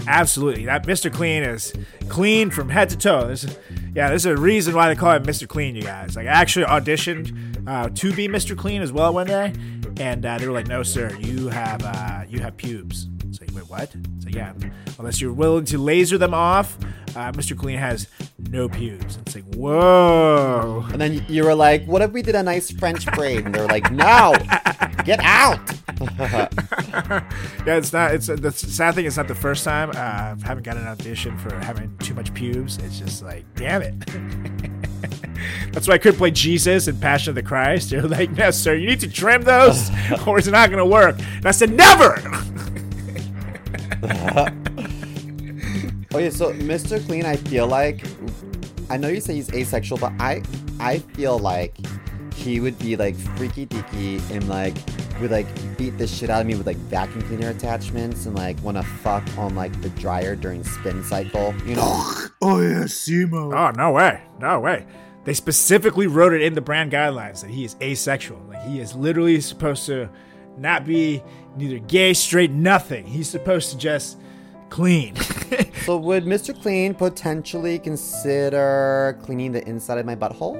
Absolutely. 0.06 0.66
That 0.66 0.86
Mr. 0.86 1.10
Clean 1.12 1.42
is 1.42 1.72
clean 2.08 2.50
from 2.50 2.68
head 2.68 2.90
to 2.90 2.96
toe. 2.96 3.26
This 3.28 3.44
is, 3.44 3.56
yeah, 3.94 4.08
there's 4.10 4.26
a 4.26 4.36
reason 4.36 4.74
why 4.74 4.88
they 4.88 4.94
call 4.94 5.12
him 5.12 5.24
Mr. 5.24 5.48
Clean, 5.48 5.74
you 5.74 5.82
guys. 5.82 6.14
Like, 6.14 6.26
I 6.26 6.30
actually 6.30 6.66
auditioned 6.66 7.66
uh, 7.66 7.88
to 7.88 8.12
be 8.12 8.28
Mr. 8.28 8.56
Clean 8.56 8.82
as 8.82 8.92
well 8.92 9.14
one 9.14 9.26
day, 9.26 9.54
and 9.98 10.26
uh, 10.26 10.36
they 10.36 10.46
were 10.46 10.52
like, 10.52 10.66
"No, 10.66 10.82
sir, 10.82 11.16
you 11.20 11.48
have 11.48 11.82
uh, 11.82 12.24
you 12.28 12.40
have 12.40 12.56
pubes." 12.58 13.08
Like, 13.40 13.50
wait, 13.54 13.68
what? 13.68 13.90
So 14.20 14.28
yeah, 14.28 14.52
unless 14.98 15.20
you're 15.20 15.32
willing 15.32 15.64
to 15.66 15.78
laser 15.78 16.18
them 16.18 16.34
off, 16.34 16.76
uh, 17.16 17.32
Mr. 17.32 17.56
Clean 17.56 17.78
has 17.78 18.08
no 18.38 18.68
pubes. 18.68 19.16
It's 19.18 19.34
like, 19.34 19.54
whoa. 19.54 20.84
And 20.92 21.00
then 21.00 21.24
you 21.28 21.44
were 21.44 21.54
like, 21.54 21.84
"What 21.86 22.02
if 22.02 22.12
we 22.12 22.22
did 22.22 22.34
a 22.34 22.42
nice 22.42 22.70
French 22.70 23.06
braid?" 23.12 23.44
And 23.44 23.54
they 23.54 23.60
were 23.60 23.66
like, 23.66 23.90
"No, 23.92 24.34
get 25.04 25.20
out." 25.20 25.60
Yeah, 27.66 27.76
it's 27.76 27.92
not. 27.92 28.14
It's 28.14 28.26
the 28.26 28.52
sad 28.52 28.94
thing. 28.94 29.06
It's 29.06 29.16
not 29.16 29.26
the 29.26 29.34
first 29.34 29.64
time. 29.64 29.90
Uh, 29.90 29.94
I 29.94 30.36
haven't 30.46 30.64
gotten 30.64 30.82
an 30.82 30.88
audition 30.88 31.36
for 31.38 31.54
having 31.60 31.96
too 31.98 32.14
much 32.14 32.32
pubes. 32.34 32.78
It's 32.78 32.98
just 32.98 33.22
like, 33.22 33.44
damn 33.54 33.82
it. 33.82 33.94
That's 35.72 35.88
why 35.88 35.94
I 35.94 35.98
couldn't 35.98 36.18
play 36.18 36.30
Jesus 36.30 36.88
in 36.88 36.98
Passion 37.00 37.30
of 37.30 37.34
the 37.34 37.42
Christ. 37.42 37.90
They're 37.90 38.02
like, 38.02 38.30
no, 38.32 38.50
sir, 38.50 38.74
you 38.74 38.86
need 38.88 39.00
to 39.00 39.10
trim 39.10 39.42
those, 39.42 39.90
or 40.26 40.38
it's 40.38 40.46
not 40.46 40.70
gonna 40.70 40.86
work. 40.86 41.18
And 41.18 41.46
I 41.46 41.50
said, 41.52 41.70
never. 41.72 42.20
Okay, 46.14 46.30
so 46.30 46.52
Mr. 46.52 47.04
Clean, 47.06 47.26
I 47.26 47.34
feel 47.34 47.66
like 47.66 48.04
I 48.88 48.96
know 48.96 49.08
you 49.08 49.20
say 49.20 49.34
he's 49.34 49.52
asexual, 49.52 49.98
but 49.98 50.12
I 50.20 50.42
I 50.78 50.98
feel 50.98 51.40
like 51.40 51.76
he 52.34 52.60
would 52.60 52.78
be 52.78 52.94
like 52.94 53.16
freaky 53.16 53.66
deaky 53.66 54.20
and 54.30 54.48
like 54.48 54.76
would 55.20 55.32
like 55.32 55.46
beat 55.76 55.98
the 55.98 56.06
shit 56.06 56.30
out 56.30 56.40
of 56.40 56.46
me 56.46 56.54
with 56.54 56.68
like 56.68 56.76
vacuum 56.76 57.22
cleaner 57.22 57.50
attachments 57.50 58.26
and 58.26 58.36
like 58.36 58.56
want 58.62 58.76
to 58.76 58.84
fuck 58.84 59.24
on 59.36 59.56
like 59.56 59.80
the 59.82 59.88
dryer 59.90 60.36
during 60.36 60.62
spin 60.62 61.02
cycle, 61.02 61.52
you 61.66 61.74
know? 61.74 62.04
Oh 62.42 62.60
yeah, 62.60 62.84
Simo. 62.84 63.52
Oh 63.52 63.70
no 63.70 63.90
way, 63.90 64.22
no 64.38 64.60
way. 64.60 64.86
They 65.24 65.34
specifically 65.34 66.06
wrote 66.06 66.32
it 66.32 66.42
in 66.42 66.54
the 66.54 66.60
brand 66.60 66.92
guidelines 66.92 67.40
that 67.40 67.50
he 67.50 67.64
is 67.64 67.74
asexual. 67.80 68.40
Like 68.46 68.62
he 68.68 68.78
is 68.78 68.94
literally 68.94 69.40
supposed 69.40 69.86
to 69.86 70.10
not 70.58 70.84
be 70.84 71.22
neither 71.56 71.78
gay, 71.78 72.14
straight, 72.14 72.50
nothing. 72.50 73.06
He's 73.06 73.28
supposed 73.28 73.70
to 73.70 73.78
just 73.78 74.18
clean. 74.70 75.14
so 75.84 75.96
would 75.96 76.24
Mr. 76.24 76.60
Clean 76.60 76.94
potentially 76.94 77.78
consider 77.78 79.18
cleaning 79.22 79.52
the 79.52 79.66
inside 79.68 79.98
of 79.98 80.06
my 80.06 80.16
butthole 80.16 80.54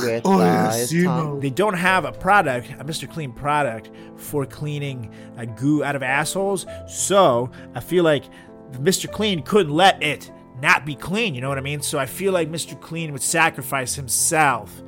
with 0.00 0.24
uh, 0.24 0.72
his 0.72 1.04
tongue? 1.04 1.40
they 1.40 1.50
don't 1.50 1.74
have 1.74 2.04
a 2.04 2.12
product, 2.12 2.70
a 2.78 2.84
Mr. 2.84 3.10
Clean 3.10 3.32
product 3.32 3.90
for 4.16 4.46
cleaning 4.46 5.12
uh, 5.36 5.44
goo 5.44 5.84
out 5.84 5.96
of 5.96 6.02
assholes. 6.02 6.66
So 6.86 7.50
I 7.74 7.80
feel 7.80 8.04
like 8.04 8.24
Mr. 8.72 9.10
Clean 9.10 9.42
couldn't 9.42 9.72
let 9.72 10.02
it 10.02 10.30
not 10.62 10.86
be 10.86 10.94
clean. 10.94 11.34
You 11.34 11.40
know 11.40 11.48
what 11.48 11.58
I 11.58 11.62
mean? 11.62 11.82
So 11.82 11.98
I 11.98 12.06
feel 12.06 12.32
like 12.32 12.48
Mr. 12.50 12.80
Clean 12.80 13.12
would 13.12 13.22
sacrifice 13.22 13.94
himself 13.94 14.82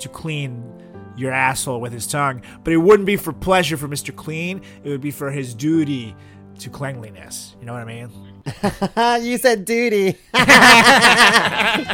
to 0.00 0.08
clean 0.08 0.73
your 1.16 1.32
asshole 1.32 1.80
with 1.80 1.92
his 1.92 2.06
tongue. 2.06 2.42
But 2.62 2.72
it 2.72 2.78
wouldn't 2.78 3.06
be 3.06 3.16
for 3.16 3.32
pleasure 3.32 3.76
for 3.76 3.88
Mr. 3.88 4.14
Clean. 4.14 4.60
It 4.82 4.88
would 4.88 5.00
be 5.00 5.10
for 5.10 5.30
his 5.30 5.54
duty 5.54 6.14
to 6.60 6.70
cleanliness. 6.70 7.56
You 7.60 7.66
know 7.66 7.72
what 7.72 7.82
I 7.82 7.84
mean? 7.84 8.10
you 9.26 9.38
said 9.38 9.64
duty. 9.64 10.16
I 10.34 11.84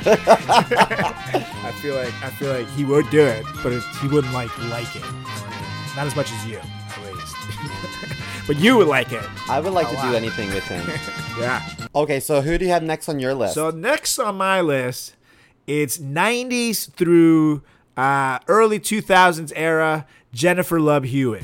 feel 1.81 1.95
like 1.95 2.13
I 2.23 2.31
feel 2.31 2.53
like 2.53 2.67
he 2.71 2.85
would 2.85 3.09
do 3.11 3.25
it, 3.25 3.45
but 3.63 3.73
it, 3.73 3.83
he 4.01 4.09
wouldn't 4.09 4.33
like 4.35 4.57
like 4.69 4.95
it. 4.97 5.03
You 5.05 5.11
know 5.11 5.23
what 5.23 5.47
I 5.47 5.51
mean? 5.51 5.97
Not 5.97 6.07
as 6.07 6.17
much 6.17 6.33
as 6.33 6.47
you, 6.47 6.59
at 6.59 7.13
least. 7.13 7.37
but 8.47 8.57
you 8.57 8.77
would 8.77 8.89
like 8.89 9.13
it. 9.13 9.23
I 9.49 9.61
would 9.61 9.73
like 9.73 9.89
to 9.91 9.97
do 9.97 10.15
anything 10.15 10.49
with 10.51 10.65
him. 10.65 10.87
Yeah. 11.39 11.63
Okay, 11.95 12.21
so 12.21 12.41
who 12.43 12.59
do 12.59 12.65
you 12.65 12.71
have 12.73 12.83
next 12.83 13.09
on 13.09 13.19
your 13.19 13.35
list? 13.35 13.55
So 13.55 13.71
next 13.71 14.19
on 14.19 14.37
my 14.37 14.61
list 14.61 15.15
It's 15.67 15.99
90s 15.99 16.91
through 16.93 17.63
uh, 18.01 18.39
early 18.49 18.81
2000s 18.81 19.53
era 19.55 20.07
Jennifer 20.33 20.81
Love 20.81 21.05
Hewitt. 21.05 21.43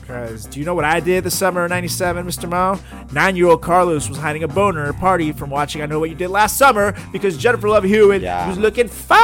Because 0.00 0.44
do 0.46 0.58
you 0.58 0.66
know 0.66 0.74
what 0.74 0.84
I 0.84 0.98
did 1.00 1.22
the 1.24 1.30
summer 1.30 1.64
of 1.64 1.70
97, 1.70 2.26
Mr. 2.26 2.48
Mo? 2.48 2.78
Nine 3.12 3.36
year 3.36 3.46
old 3.46 3.62
Carlos 3.62 4.08
was 4.08 4.18
hiding 4.18 4.42
a 4.42 4.48
boner 4.48 4.82
at 4.84 4.90
a 4.90 4.92
party 4.94 5.32
from 5.32 5.50
watching 5.50 5.82
I 5.82 5.86
Know 5.86 6.00
What 6.00 6.10
You 6.10 6.16
Did 6.16 6.28
Last 6.28 6.58
Summer 6.58 6.94
because 7.12 7.38
Jennifer 7.38 7.68
Love 7.68 7.84
Hewitt 7.84 8.20
Yeah. 8.20 8.48
was 8.48 8.58
looking 8.58 8.88
fine. 8.88 9.18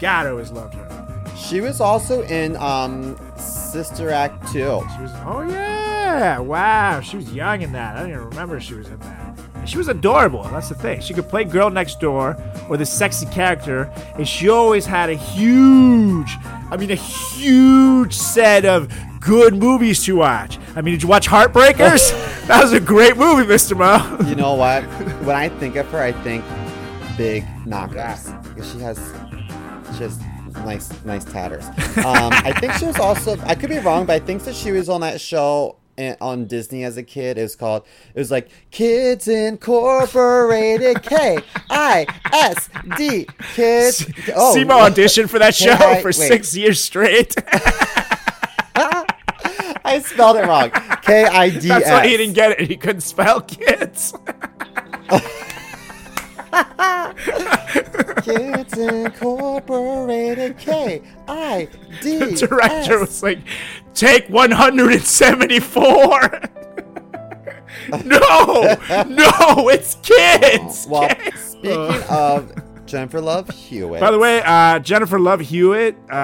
God, 0.00 0.26
I 0.26 0.30
always 0.30 0.50
loved 0.50 0.74
her. 0.74 1.34
She 1.36 1.60
was 1.60 1.80
also 1.80 2.22
in 2.24 2.56
um, 2.56 3.16
Sister 3.38 4.10
Act 4.10 4.42
2. 4.48 4.52
She 4.52 4.58
was, 4.58 5.10
oh, 5.24 5.46
yeah. 5.48 6.38
Wow. 6.40 7.00
She 7.00 7.16
was 7.16 7.32
young 7.32 7.62
in 7.62 7.72
that. 7.72 7.96
I 7.96 8.00
didn't 8.00 8.14
even 8.16 8.28
remember 8.30 8.60
she 8.60 8.74
was 8.74 8.88
in 8.88 8.98
that. 8.98 9.23
She 9.66 9.78
was 9.78 9.88
adorable. 9.88 10.42
That's 10.44 10.68
the 10.68 10.74
thing. 10.74 11.00
She 11.00 11.14
could 11.14 11.28
play 11.28 11.44
girl 11.44 11.70
next 11.70 12.00
door 12.00 12.36
or 12.68 12.76
the 12.76 12.86
sexy 12.86 13.26
character. 13.26 13.90
And 14.16 14.28
she 14.28 14.48
always 14.48 14.86
had 14.86 15.10
a 15.10 15.14
huge, 15.14 16.36
I 16.70 16.76
mean, 16.76 16.90
a 16.90 16.96
huge 16.96 18.14
set 18.14 18.64
of 18.64 18.92
good 19.20 19.54
movies 19.54 20.04
to 20.04 20.16
watch. 20.16 20.58
I 20.76 20.82
mean, 20.82 20.94
did 20.94 21.02
you 21.02 21.08
watch 21.08 21.26
Heartbreakers? 21.26 22.12
that 22.46 22.62
was 22.62 22.72
a 22.72 22.80
great 22.80 23.16
movie, 23.16 23.44
Mr. 23.44 23.76
Mo. 23.76 24.28
You 24.28 24.34
know 24.34 24.54
what? 24.54 24.82
when 25.24 25.34
I 25.34 25.48
think 25.48 25.76
of 25.76 25.88
her, 25.90 26.00
I 26.00 26.12
think 26.12 26.44
big 27.16 27.44
knockers. 27.66 28.30
Because 28.42 28.70
she 28.70 28.78
has 28.80 28.98
just 29.98 30.20
nice, 30.56 30.92
nice 31.04 31.24
tatters. 31.24 31.66
Um, 32.04 32.32
I 32.32 32.52
think 32.60 32.74
she 32.74 32.84
was 32.86 32.98
also. 32.98 33.38
I 33.44 33.54
could 33.54 33.70
be 33.70 33.78
wrong, 33.78 34.04
but 34.04 34.20
I 34.20 34.24
think 34.24 34.42
that 34.44 34.54
she 34.54 34.72
was 34.72 34.88
on 34.88 35.00
that 35.00 35.20
show 35.20 35.78
on 36.20 36.46
Disney 36.46 36.84
as 36.84 36.96
a 36.96 37.02
kid. 37.02 37.38
It 37.38 37.42
was 37.42 37.56
called. 37.56 37.84
It 38.14 38.18
was 38.18 38.30
like 38.30 38.48
Kids 38.70 39.28
Incorporated. 39.28 41.02
K 41.02 41.38
I 41.70 42.06
S 42.32 42.68
D. 42.96 43.26
Kids. 43.54 44.06
Oh, 44.36 44.54
Simo 44.56 44.88
auditioned 44.88 45.28
for 45.28 45.38
that 45.38 45.54
show 45.54 45.72
I- 45.72 46.00
for 46.00 46.08
wait. 46.08 46.14
six 46.14 46.56
years 46.56 46.82
straight. 46.82 47.34
I 48.76 50.00
spelled 50.04 50.36
it 50.38 50.46
wrong. 50.46 50.70
K 51.02 51.24
I 51.24 51.50
D 51.50 51.68
That's 51.68 51.88
why 51.88 52.06
he 52.06 52.16
didn't 52.16 52.34
get 52.34 52.58
it. 52.58 52.68
He 52.68 52.76
couldn't 52.76 53.02
spell 53.02 53.40
kids. 53.42 54.14
Kids 58.22 58.78
Incorporated. 58.78 60.56
K 60.58 61.02
I 61.28 61.68
D. 62.00 62.34
Director 62.36 63.00
was 63.00 63.22
like, 63.22 63.40
take 63.94 64.26
174. 64.28 66.40
no, 68.04 68.76
no, 69.08 69.68
it's 69.68 69.96
kids. 69.96 70.86
Well, 70.88 71.08
speaking 71.34 72.02
of 72.08 72.52
Jennifer 72.86 73.20
Love 73.20 73.50
Hewitt. 73.50 74.00
By 74.00 74.10
the 74.10 74.18
way, 74.18 74.40
uh, 74.44 74.78
Jennifer 74.78 75.18
Love 75.18 75.40
Hewitt, 75.40 75.96
uh, 76.10 76.14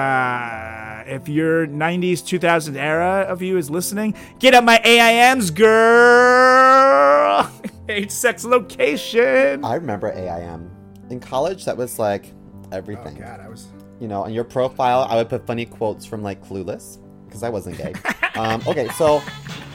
if 1.05 1.29
your 1.29 1.67
90s, 1.67 2.19
2000s 2.19 2.75
era 2.75 3.25
of 3.27 3.41
you 3.41 3.57
is 3.57 3.69
listening, 3.69 4.15
get 4.39 4.53
up 4.53 4.63
my 4.63 4.79
AIMs, 4.83 5.51
girl. 5.51 7.51
Age, 7.89 8.11
sex, 8.11 8.45
location. 8.45 9.63
I 9.65 9.75
remember 9.75 10.11
AIM. 10.11 10.69
In 11.09 11.19
college, 11.19 11.65
that 11.65 11.75
was 11.75 11.99
like 11.99 12.33
everything. 12.71 13.17
Oh, 13.17 13.25
God, 13.25 13.39
I 13.39 13.49
was. 13.49 13.67
You 13.99 14.07
know, 14.07 14.23
on 14.23 14.33
your 14.33 14.43
profile, 14.43 15.05
I 15.09 15.15
would 15.15 15.29
put 15.29 15.45
funny 15.45 15.65
quotes 15.65 16.05
from 16.05 16.23
like 16.23 16.43
Clueless 16.43 16.97
because 17.25 17.43
I 17.43 17.49
wasn't 17.49 17.77
gay. 17.77 17.93
um, 18.35 18.61
okay, 18.67 18.87
so. 18.89 19.21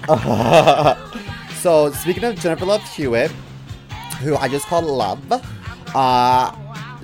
so, 1.57 1.91
speaking 1.93 2.25
of 2.25 2.37
Jennifer 2.37 2.65
Love 2.65 2.83
Hewitt, 2.95 3.31
who 4.21 4.37
I 4.37 4.49
just 4.49 4.67
called 4.67 4.85
Love, 4.85 5.21
uh, 5.95 6.55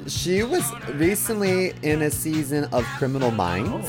she 0.07 0.43
was 0.43 0.73
recently 0.95 1.73
in 1.83 2.03
a 2.03 2.11
season 2.11 2.65
of 2.73 2.85
Criminal 2.97 3.31
Minds. 3.31 3.89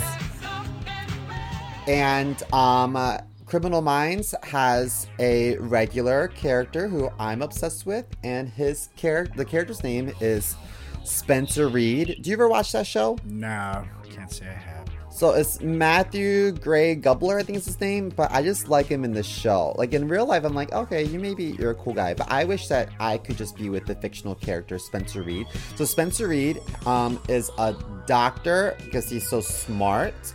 And 1.88 2.42
um, 2.54 2.96
uh, 2.96 3.20
Criminal 3.46 3.82
Minds 3.82 4.34
has 4.44 5.08
a 5.20 5.58
regular 5.58 6.30
character 6.30 6.88
who 6.88 7.10
I'm 7.20 7.42
obsessed 7.42 7.86
with, 7.86 8.06
and 8.24 8.50
his 8.50 8.90
character, 8.96 9.34
the 9.36 9.46
character's 9.46 9.84
name 9.84 10.12
is 10.22 10.56
Spencer 11.04 11.68
Reid. 11.68 12.20
Do 12.22 12.30
you 12.30 12.36
ever 12.36 12.48
watch 12.48 12.72
that 12.72 12.88
show? 12.88 13.18
No, 13.26 13.86
can't 14.10 14.32
say 14.32 14.48
I 14.48 14.54
have. 14.54 14.88
So 15.14 15.32
it's 15.32 15.62
Matthew 15.62 16.54
Gray 16.54 16.96
Gubler, 16.96 17.40
I 17.40 17.44
think 17.44 17.60
is 17.60 17.66
his 17.66 17.80
name, 17.80 18.10
but 18.10 18.32
I 18.32 18.42
just 18.42 18.68
like 18.68 18.88
him 18.88 19.04
in 19.04 19.14
the 19.14 19.22
show. 19.22 19.76
Like 19.78 19.94
in 19.94 20.08
real 20.08 20.26
life, 20.26 20.44
I'm 20.44 20.56
like, 20.56 20.74
okay, 20.74 21.04
you 21.04 21.20
maybe 21.20 21.56
you're 21.60 21.72
a 21.72 21.76
cool 21.76 21.94
guy, 21.94 22.16
but 22.16 22.32
I 22.32 22.46
wish 22.46 22.68
that 22.70 22.90
I 23.00 23.20
could 23.20 23.38
just 23.38 23.56
be 23.56 23.70
with 23.70 23.86
the 23.86 23.94
fictional 23.94 24.34
character 24.34 24.80
Spencer 24.80 25.22
Reid. 25.22 25.46
So 25.76 25.86
Spencer 25.86 26.28
Reid 26.28 26.60
um, 26.88 27.22
is 27.30 27.52
a 27.60 27.76
doctor 28.08 28.76
because 28.84 29.08
he's 29.08 29.30
so 29.30 29.40
smart. 29.40 30.34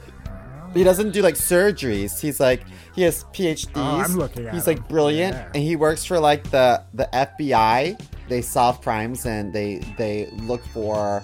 He 0.75 0.85
doesn't 0.85 1.11
do 1.13 1.23
like 1.23 1.35
surgeries. 1.35 2.21
He's 2.21 2.41
like 2.41 2.63
he 2.95 3.03
has 3.03 3.25
PhDs. 3.33 3.71
Oh, 3.75 3.81
I'm 4.01 4.17
looking 4.17 4.47
at 4.47 4.55
He's 4.55 4.67
him. 4.67 4.77
like 4.77 4.89
brilliant, 4.89 5.35
Yeah. 5.35 5.51
and 5.55 5.63
he 5.63 5.77
works 5.77 6.05
for 6.05 6.19
like 6.21 6.51
the 6.51 6.83
the 6.95 7.09
FBI. 7.13 8.01
They 8.29 8.43
solve 8.43 8.81
crimes 8.83 9.25
and 9.27 9.53
they 9.53 9.79
they 9.97 10.29
look 10.43 10.65
for 10.67 11.23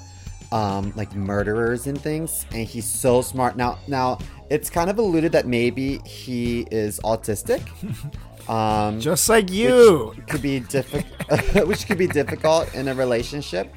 um, 0.53 0.93
like 0.97 1.15
murderers 1.15 1.87
and 1.87 2.01
things. 2.01 2.47
And 2.53 2.67
he's 2.67 2.87
so 2.87 3.23
smart. 3.23 3.57
Now 3.57 3.79
now 3.89 4.19
it's 4.51 4.71
kind 4.71 4.89
of 4.91 4.99
alluded 4.99 5.33
that 5.33 5.47
maybe 5.47 5.99
he 6.07 6.67
is 6.71 7.01
autistic. 7.05 7.63
Um, 8.47 9.01
Just 9.01 9.31
like 9.31 9.51
you. 9.51 10.15
could 10.29 10.43
be 10.43 10.61
difficult, 10.61 11.67
which 11.67 11.87
could 11.87 11.97
be 11.97 12.07
difficult 12.07 12.75
in 12.75 12.89
a 12.89 12.95
relationship. 12.95 13.75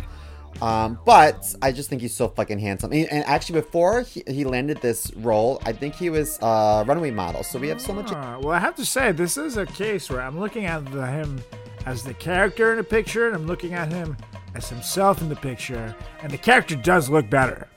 Um, 0.61 0.99
but 1.05 1.55
I 1.61 1.71
just 1.71 1.89
think 1.89 2.01
he's 2.01 2.15
so 2.15 2.27
fucking 2.27 2.59
handsome. 2.59 2.91
And, 2.91 3.11
and 3.11 3.23
actually, 3.25 3.61
before 3.61 4.01
he, 4.01 4.23
he 4.27 4.43
landed 4.43 4.81
this 4.81 5.13
role, 5.15 5.61
I 5.65 5.71
think 5.73 5.95
he 5.95 6.09
was 6.09 6.39
a 6.41 6.83
runway 6.87 7.11
model. 7.11 7.43
So 7.43 7.59
we 7.59 7.67
have 7.67 7.81
so 7.81 7.93
much. 7.93 8.11
Uh, 8.11 8.39
well, 8.41 8.51
I 8.53 8.59
have 8.59 8.75
to 8.75 8.85
say, 8.85 9.11
this 9.11 9.37
is 9.37 9.57
a 9.57 9.65
case 9.65 10.09
where 10.09 10.21
I'm 10.21 10.39
looking 10.39 10.65
at 10.65 10.85
the, 10.91 11.05
him 11.05 11.41
as 11.85 12.03
the 12.03 12.13
character 12.13 12.71
in 12.71 12.77
the 12.77 12.83
picture, 12.83 13.27
and 13.27 13.35
I'm 13.35 13.47
looking 13.47 13.73
at 13.73 13.91
him 13.91 14.17
as 14.55 14.69
himself 14.69 15.21
in 15.21 15.29
the 15.29 15.35
picture, 15.35 15.95
and 16.21 16.31
the 16.31 16.37
character 16.37 16.75
does 16.75 17.09
look 17.09 17.29
better. 17.29 17.67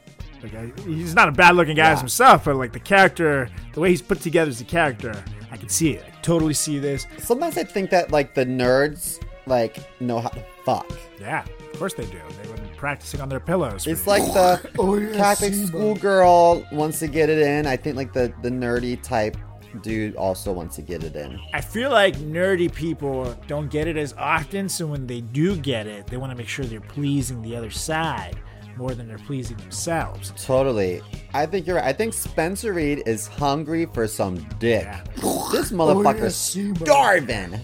Like, 0.43 0.55
I, 0.55 0.73
he's 0.87 1.15
not 1.15 1.29
a 1.29 1.33
bad-looking 1.33 1.77
guy 1.77 1.91
as 1.91 1.99
himself, 2.01 2.47
but 2.47 2.57
like 2.57 2.73
the 2.73 2.81
character, 2.81 3.51
the 3.75 3.81
way 3.81 3.91
he's 3.91 4.01
put 4.01 4.21
together 4.21 4.49
as 4.49 4.61
a 4.63 4.65
character, 4.65 5.13
I 5.51 5.59
can 5.59 5.69
see 5.69 5.91
it. 5.91 6.05
I 6.07 6.11
totally 6.23 6.55
see 6.55 6.79
this. 6.79 7.07
Sometimes 7.19 7.59
I 7.59 7.65
think 7.65 7.91
that 7.91 8.11
like 8.11 8.35
the 8.35 8.47
nerds 8.47 9.23
like 9.47 10.01
know 10.01 10.21
how 10.21 10.31
to 10.31 10.43
fuck. 10.65 10.91
Yeah, 11.21 11.45
of 11.45 11.79
course 11.79 11.93
they 11.93 12.07
do. 12.07 12.19
They've 12.43 12.57
been 12.57 12.70
practicing 12.81 13.21
on 13.21 13.29
their 13.29 13.39
pillows. 13.41 13.87
It's 13.87 14.07
like 14.07 14.25
the 14.33 14.71
Oh, 14.79 14.97
yeah, 14.97 15.15
Catholic 15.15 15.53
schoolgirl 15.53 16.65
wants 16.73 16.99
to 17.01 17.09
get 17.09 17.29
it 17.29 17.39
in. 17.39 17.67
I 17.67 17.77
think 17.77 17.95
like 17.97 18.13
the 18.13 18.33
the 18.43 18.49
nerdy 18.49 19.01
type 19.01 19.37
dude 19.83 20.17
also 20.17 20.51
wants 20.51 20.77
to 20.77 20.83
get 20.83 21.05
it 21.05 21.15
in. 21.15 21.39
I 21.53 21.61
feel 21.61 21.91
like 21.91 22.17
nerdy 22.17 22.73
people 22.75 23.37
don't 23.47 23.69
get 23.71 23.87
it 23.87 23.97
as 23.97 24.15
often, 24.15 24.69
so 24.69 24.87
when 24.87 25.07
they 25.07 25.21
do 25.21 25.57
get 25.57 25.87
it, 25.87 26.07
they 26.07 26.17
want 26.17 26.33
to 26.33 26.37
make 26.37 26.49
sure 26.49 26.65
they're 26.65 26.81
pleasing 26.81 27.43
the 27.43 27.55
other 27.55 27.71
side 27.71 28.41
more 28.77 28.95
than 28.95 29.07
they're 29.07 29.19
pleasing 29.19 29.59
themselves. 29.59 30.33
Totally. 30.43 31.03
I 31.35 31.45
think 31.45 31.67
you're 31.67 31.77
right. 31.77 31.85
I 31.85 31.93
think 31.93 32.15
Spencer 32.15 32.73
Reid 32.73 33.03
is 33.07 33.27
hungry 33.27 33.87
for 33.93 34.09
some 34.09 34.37
dick. 34.59 34.85
Yeah. 34.85 35.05
This 35.53 35.71
motherfucker's 35.71 36.35
Simba. 36.35 36.87
starving. 36.87 37.61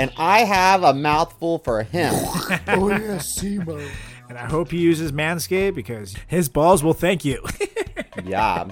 He 0.00 0.14
hungry. 0.16 0.16
And 0.16 0.30
I 0.30 0.44
have 0.44 0.82
a 0.82 0.94
mouthful 0.94 1.58
for 1.58 1.82
him. 1.82 2.14
Oh 2.68 2.88
yeah, 2.88 3.18
Simo. 3.18 3.88
And 4.28 4.38
I 4.38 4.46
hope 4.46 4.70
he 4.70 4.78
uses 4.78 5.10
Manscaped 5.12 5.74
because 5.74 6.14
his 6.28 6.48
balls 6.48 6.84
will 6.84 6.94
thank 6.94 7.24
you. 7.24 7.44
yeah. 8.24 8.68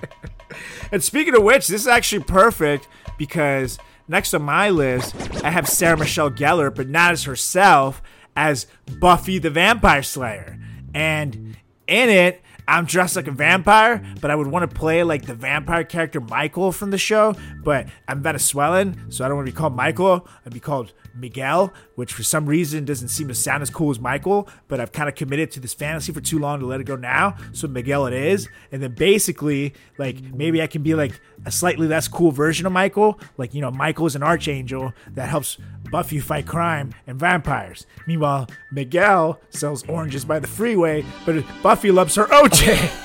and 0.92 1.02
speaking 1.02 1.34
of 1.34 1.42
which, 1.42 1.66
this 1.66 1.80
is 1.80 1.88
actually 1.88 2.22
perfect 2.22 2.86
because 3.16 3.78
next 4.06 4.34
on 4.34 4.42
my 4.42 4.70
list, 4.70 5.16
I 5.44 5.50
have 5.50 5.68
Sarah 5.68 5.96
Michelle 5.96 6.30
Gellar, 6.30 6.74
but 6.74 6.88
not 6.88 7.12
as 7.12 7.24
herself, 7.24 8.02
as 8.36 8.66
Buffy 9.00 9.38
the 9.38 9.50
Vampire 9.50 10.02
Slayer. 10.02 10.58
And 10.94 11.56
in 11.88 12.08
it, 12.08 12.40
I'm 12.68 12.84
dressed 12.84 13.16
like 13.16 13.26
a 13.26 13.32
vampire, 13.32 14.04
but 14.20 14.30
I 14.30 14.34
would 14.34 14.46
want 14.46 14.70
to 14.70 14.76
play 14.76 15.02
like 15.02 15.24
the 15.24 15.34
vampire 15.34 15.84
character 15.84 16.20
Michael 16.20 16.70
from 16.70 16.90
the 16.90 16.98
show. 16.98 17.34
But 17.64 17.88
I'm 18.06 18.22
Venezuelan, 18.22 19.10
so 19.10 19.24
I 19.24 19.28
don't 19.28 19.38
want 19.38 19.46
to 19.46 19.52
be 19.52 19.56
called 19.56 19.74
Michael. 19.74 20.28
I'd 20.44 20.52
be 20.52 20.60
called 20.60 20.92
Miguel, 21.14 21.72
which 21.94 22.12
for 22.12 22.22
some 22.22 22.44
reason 22.44 22.84
doesn't 22.84 23.08
seem 23.08 23.26
to 23.28 23.34
sound 23.34 23.62
as 23.62 23.70
cool 23.70 23.90
as 23.90 23.98
Michael. 23.98 24.50
But 24.68 24.80
I've 24.80 24.92
kind 24.92 25.08
of 25.08 25.14
committed 25.14 25.50
to 25.52 25.60
this 25.60 25.72
fantasy 25.72 26.12
for 26.12 26.20
too 26.20 26.38
long 26.38 26.60
to 26.60 26.66
let 26.66 26.78
it 26.78 26.84
go 26.84 26.94
now. 26.94 27.38
So 27.52 27.68
Miguel 27.68 28.06
it 28.06 28.12
is. 28.12 28.50
And 28.70 28.82
then 28.82 28.94
basically, 28.94 29.72
like 29.96 30.20
maybe 30.34 30.60
I 30.60 30.66
can 30.66 30.82
be 30.82 30.94
like 30.94 31.18
a 31.46 31.50
slightly 31.50 31.88
less 31.88 32.06
cool 32.06 32.32
version 32.32 32.66
of 32.66 32.72
Michael. 32.72 33.18
Like, 33.38 33.54
you 33.54 33.62
know, 33.62 33.70
Michael 33.70 34.04
is 34.04 34.14
an 34.14 34.22
archangel 34.22 34.92
that 35.14 35.30
helps 35.30 35.56
Buffy 35.90 36.18
fight 36.18 36.46
crime 36.46 36.94
and 37.06 37.18
vampires. 37.18 37.86
Meanwhile, 38.06 38.48
Miguel 38.70 39.40
sells 39.50 39.88
oranges 39.88 40.24
by 40.24 40.38
the 40.38 40.46
freeway, 40.46 41.04
but 41.24 41.44
Buffy 41.62 41.90
loves 41.90 42.14
her 42.16 42.26
OJ. 42.26 43.04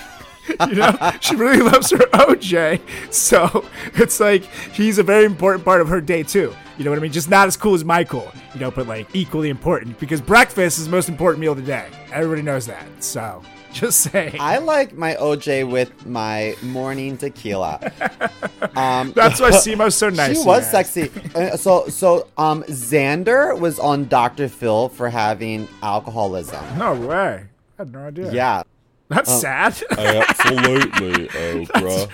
you 0.69 0.75
know, 0.75 1.11
she 1.21 1.35
really 1.35 1.61
loves 1.61 1.91
her 1.91 1.97
OJ. 1.97 2.81
So 3.13 3.65
it's 3.95 4.19
like 4.19 4.43
he's 4.43 4.97
a 4.97 5.03
very 5.03 5.25
important 5.25 5.63
part 5.63 5.81
of 5.81 5.87
her 5.87 6.01
day 6.01 6.23
too. 6.23 6.53
You 6.77 6.85
know 6.85 6.91
what 6.91 6.99
I 6.99 7.01
mean? 7.01 7.11
Just 7.11 7.29
not 7.29 7.47
as 7.47 7.55
cool 7.55 7.75
as 7.75 7.85
Michael, 7.85 8.31
you 8.53 8.59
know, 8.59 8.71
but 8.71 8.87
like 8.87 9.07
equally 9.13 9.49
important 9.49 9.99
because 9.99 10.21
breakfast 10.21 10.79
is 10.79 10.85
the 10.85 10.91
most 10.91 11.07
important 11.07 11.39
meal 11.39 11.51
of 11.51 11.57
the 11.57 11.63
day. 11.63 11.87
Everybody 12.11 12.41
knows 12.41 12.65
that. 12.65 12.85
So 13.03 13.43
just 13.79 14.01
saying. 14.01 14.37
I 14.39 14.59
like 14.59 14.93
my 14.93 15.15
OJ 15.15 15.69
with 15.69 16.05
my 16.05 16.55
morning 16.61 17.17
tequila. 17.17 17.91
Um, 18.75 19.11
That's 19.11 19.39
why 19.39 19.51
Simo's 19.51 19.93
so 19.93 20.09
nice. 20.09 20.39
she 20.39 20.47
was 20.47 20.65
you. 20.65 20.71
sexy. 20.71 21.11
Uh, 21.35 21.55
so, 21.57 21.87
so 21.89 22.27
um, 22.37 22.63
Xander 22.63 23.59
was 23.59 23.77
on 23.77 24.07
Dr. 24.07 24.47
Phil 24.47 24.89
for 24.89 25.09
having 25.09 25.67
alcoholism. 25.83 26.79
No 26.79 26.95
way. 26.95 27.43
I 27.77 27.81
had 27.81 27.91
no 27.91 27.99
idea. 28.07 28.31
Yeah. 28.31 28.63
That's 29.09 29.31
sad. 29.41 29.79
Absolutely, 29.91 31.27
Oprah. 31.27 32.09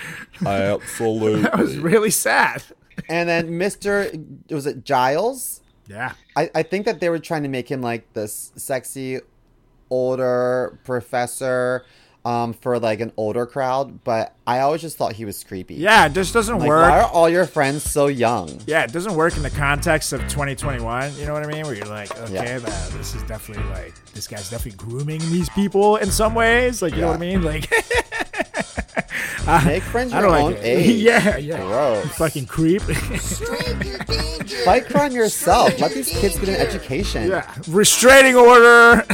Absolutely. 0.45 1.41
that 1.43 1.57
was 1.57 1.78
really 1.78 2.10
sad. 2.10 2.62
And 3.07 3.30
then 3.30 3.51
Mr. 3.51 4.51
was 4.51 4.66
it 4.66 4.84
Giles? 4.84 5.62
Yeah. 5.88 6.14
I, 6.36 6.49
I 6.55 6.64
think 6.64 6.86
that 6.88 6.99
they 6.99 7.10
were 7.10 7.20
trying 7.20 7.43
to 7.43 7.49
make 7.49 7.70
him 7.70 7.82
like 7.82 8.12
this 8.14 8.51
sexy 8.55 9.22
older 9.90 10.78
professor 10.84 11.86
um, 12.26 12.54
for 12.54 12.78
like 12.80 13.00
an 13.00 13.14
older 13.16 13.46
crowd, 13.46 14.04
but 14.04 14.34
I 14.46 14.60
always 14.60 14.82
just 14.82 14.98
thought 14.98 15.14
he 15.14 15.24
was 15.24 15.42
creepy. 15.44 15.76
Yeah, 15.76 16.06
it 16.06 16.14
just 16.14 16.34
doesn't 16.34 16.60
Like, 16.60 16.68
work. 16.68 16.90
why 16.92 17.00
are 17.00 17.10
all 17.10 17.30
your 17.30 17.46
friends 17.46 17.84
so 17.90 18.08
young? 18.08 18.60
yeah, 18.68 18.84
it 18.84 18.92
doesn't 18.92 19.16
work 19.16 19.38
in 19.38 19.44
the 19.44 19.50
context 19.50 20.12
of 20.12 20.20
2021. 20.24 21.16
You 21.18 21.26
know 21.26 21.34
what 21.34 21.44
I 21.44 21.48
mean? 21.48 21.64
Where 21.66 21.74
you're 21.76 21.86
like, 21.86 22.12
okay, 22.24 22.34
Yeah. 22.34 22.60
uh, 22.62 22.90
this 22.98 23.16
is 23.16 23.24
definitely 23.24 23.64
like 23.72 23.94
this 24.14 24.28
guy's 24.28 24.50
definitely 24.50 24.78
grooming 24.78 25.20
these 25.32 25.50
people 25.52 25.96
in 25.96 26.12
some 26.12 26.36
ways. 26.36 26.82
Like, 26.82 26.94
you 26.94 27.02
know 27.02 27.08
what 27.08 27.18
I 27.18 27.20
mean? 27.20 27.42
Like, 27.42 27.72
Make 29.66 29.82
friends 29.84 30.14
I 30.14 30.20
your 30.20 30.30
don't 30.30 30.38
own 30.42 30.52
like 30.54 30.62
it. 30.62 30.66
age. 30.88 31.02
yeah, 31.02 31.38
yeah. 31.38 31.58
Gross. 31.62 32.06
Fucking 32.18 32.46
creep. 32.46 32.82
Fight 34.66 34.86
crime 34.88 35.12
yourself. 35.14 35.80
Let 35.80 35.92
these 35.94 36.10
kids 36.10 36.38
get 36.38 36.50
an 36.50 36.56
education. 36.56 37.30
yeah. 37.30 37.52
Restraining 37.68 38.36
order. 38.36 39.06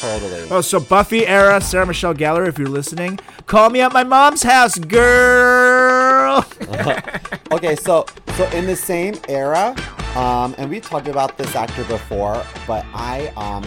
Totally. 0.00 0.48
Oh, 0.50 0.60
so 0.60 0.78
Buffy 0.80 1.26
era, 1.26 1.60
Sarah 1.60 1.86
Michelle 1.86 2.14
Gellar, 2.14 2.46
if 2.46 2.58
you're 2.58 2.68
listening, 2.68 3.18
call 3.46 3.70
me 3.70 3.80
at 3.80 3.92
my 3.92 4.04
mom's 4.04 4.42
house, 4.42 4.78
girl. 4.78 6.44
Okay, 7.50 7.74
so 7.76 8.04
so 8.36 8.44
in 8.50 8.66
the 8.66 8.76
same 8.76 9.14
era, 9.26 9.74
um, 10.14 10.54
and 10.58 10.68
we 10.68 10.80
talked 10.80 11.08
about 11.08 11.38
this 11.38 11.56
actor 11.56 11.82
before, 11.84 12.44
but 12.66 12.84
I 12.92 13.28
um 13.36 13.64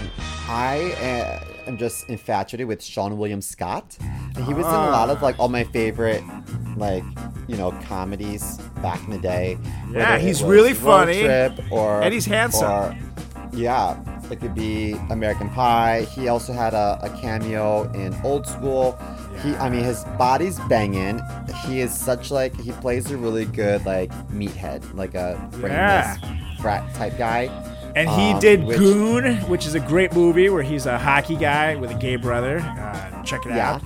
I 0.48 0.92
uh, 1.02 1.44
am 1.68 1.78
just 1.80 2.08
infatuated 2.08 2.68
with 2.68 2.80
Seann 2.80 3.18
William 3.18 3.42
Scott, 3.42 3.98
and 4.00 4.46
he 4.46 4.54
was 4.54 4.68
in 4.68 4.72
a 4.74 4.92
lot 4.92 5.10
of 5.10 5.24
like 5.24 5.40
all 5.40 5.50
my 5.50 5.64
favorite 5.64 6.24
like 6.78 7.04
you 7.48 7.58
know 7.58 7.72
comedies 7.86 8.60
back 8.84 9.04
in 9.06 9.10
the 9.10 9.18
day. 9.20 9.58
Yeah, 9.92 10.20
he's 10.20 10.44
really 10.44 10.76
funny, 10.76 11.24
Trip 11.24 11.60
or 11.72 12.04
and 12.04 12.14
he's 12.14 12.28
handsome. 12.28 12.70
or- 12.72 12.98
yeah, 13.54 13.98
it 14.30 14.40
could 14.40 14.56
be 14.56 14.94
American 15.10 15.50
Pie. 15.50 16.02
He 16.02 16.28
also 16.28 16.54
had 16.54 16.74
a, 16.74 17.00
a 17.02 17.10
cameo 17.22 17.92
in 17.92 18.16
Old 18.24 18.48
School. 18.48 18.98
He, 19.44 19.56
I 19.56 19.70
mean, 19.70 19.84
his 19.84 20.04
body's 20.18 20.60
banging. 20.70 21.22
He 21.66 21.82
is 21.82 21.94
such 21.94 22.32
like 22.32 22.58
he 22.60 22.72
plays 22.74 23.10
a 23.12 23.18
really 23.18 23.46
good 23.46 23.86
like 23.86 24.12
meathead, 24.30 24.94
like 24.96 25.16
a 25.16 25.38
brainless 25.52 26.18
frat 26.62 26.94
type 26.96 27.18
guy. 27.18 27.48
And 27.96 28.10
he 28.10 28.32
Um, 28.32 28.40
did 28.40 28.64
which- 28.64 28.78
Goon, 28.78 29.36
which 29.50 29.66
is 29.66 29.76
a 29.76 29.80
great 29.80 30.14
movie 30.14 30.50
where 30.50 30.64
he's 30.64 30.86
a 30.86 30.98
hockey 30.98 31.36
guy 31.36 31.76
with 31.76 31.92
a 31.92 31.96
gay 31.96 32.16
brother. 32.16 32.60
Uh, 32.60 33.24
check 33.24 33.46
it 33.46 33.54
Yeah. 33.56 33.74
out. 33.74 33.82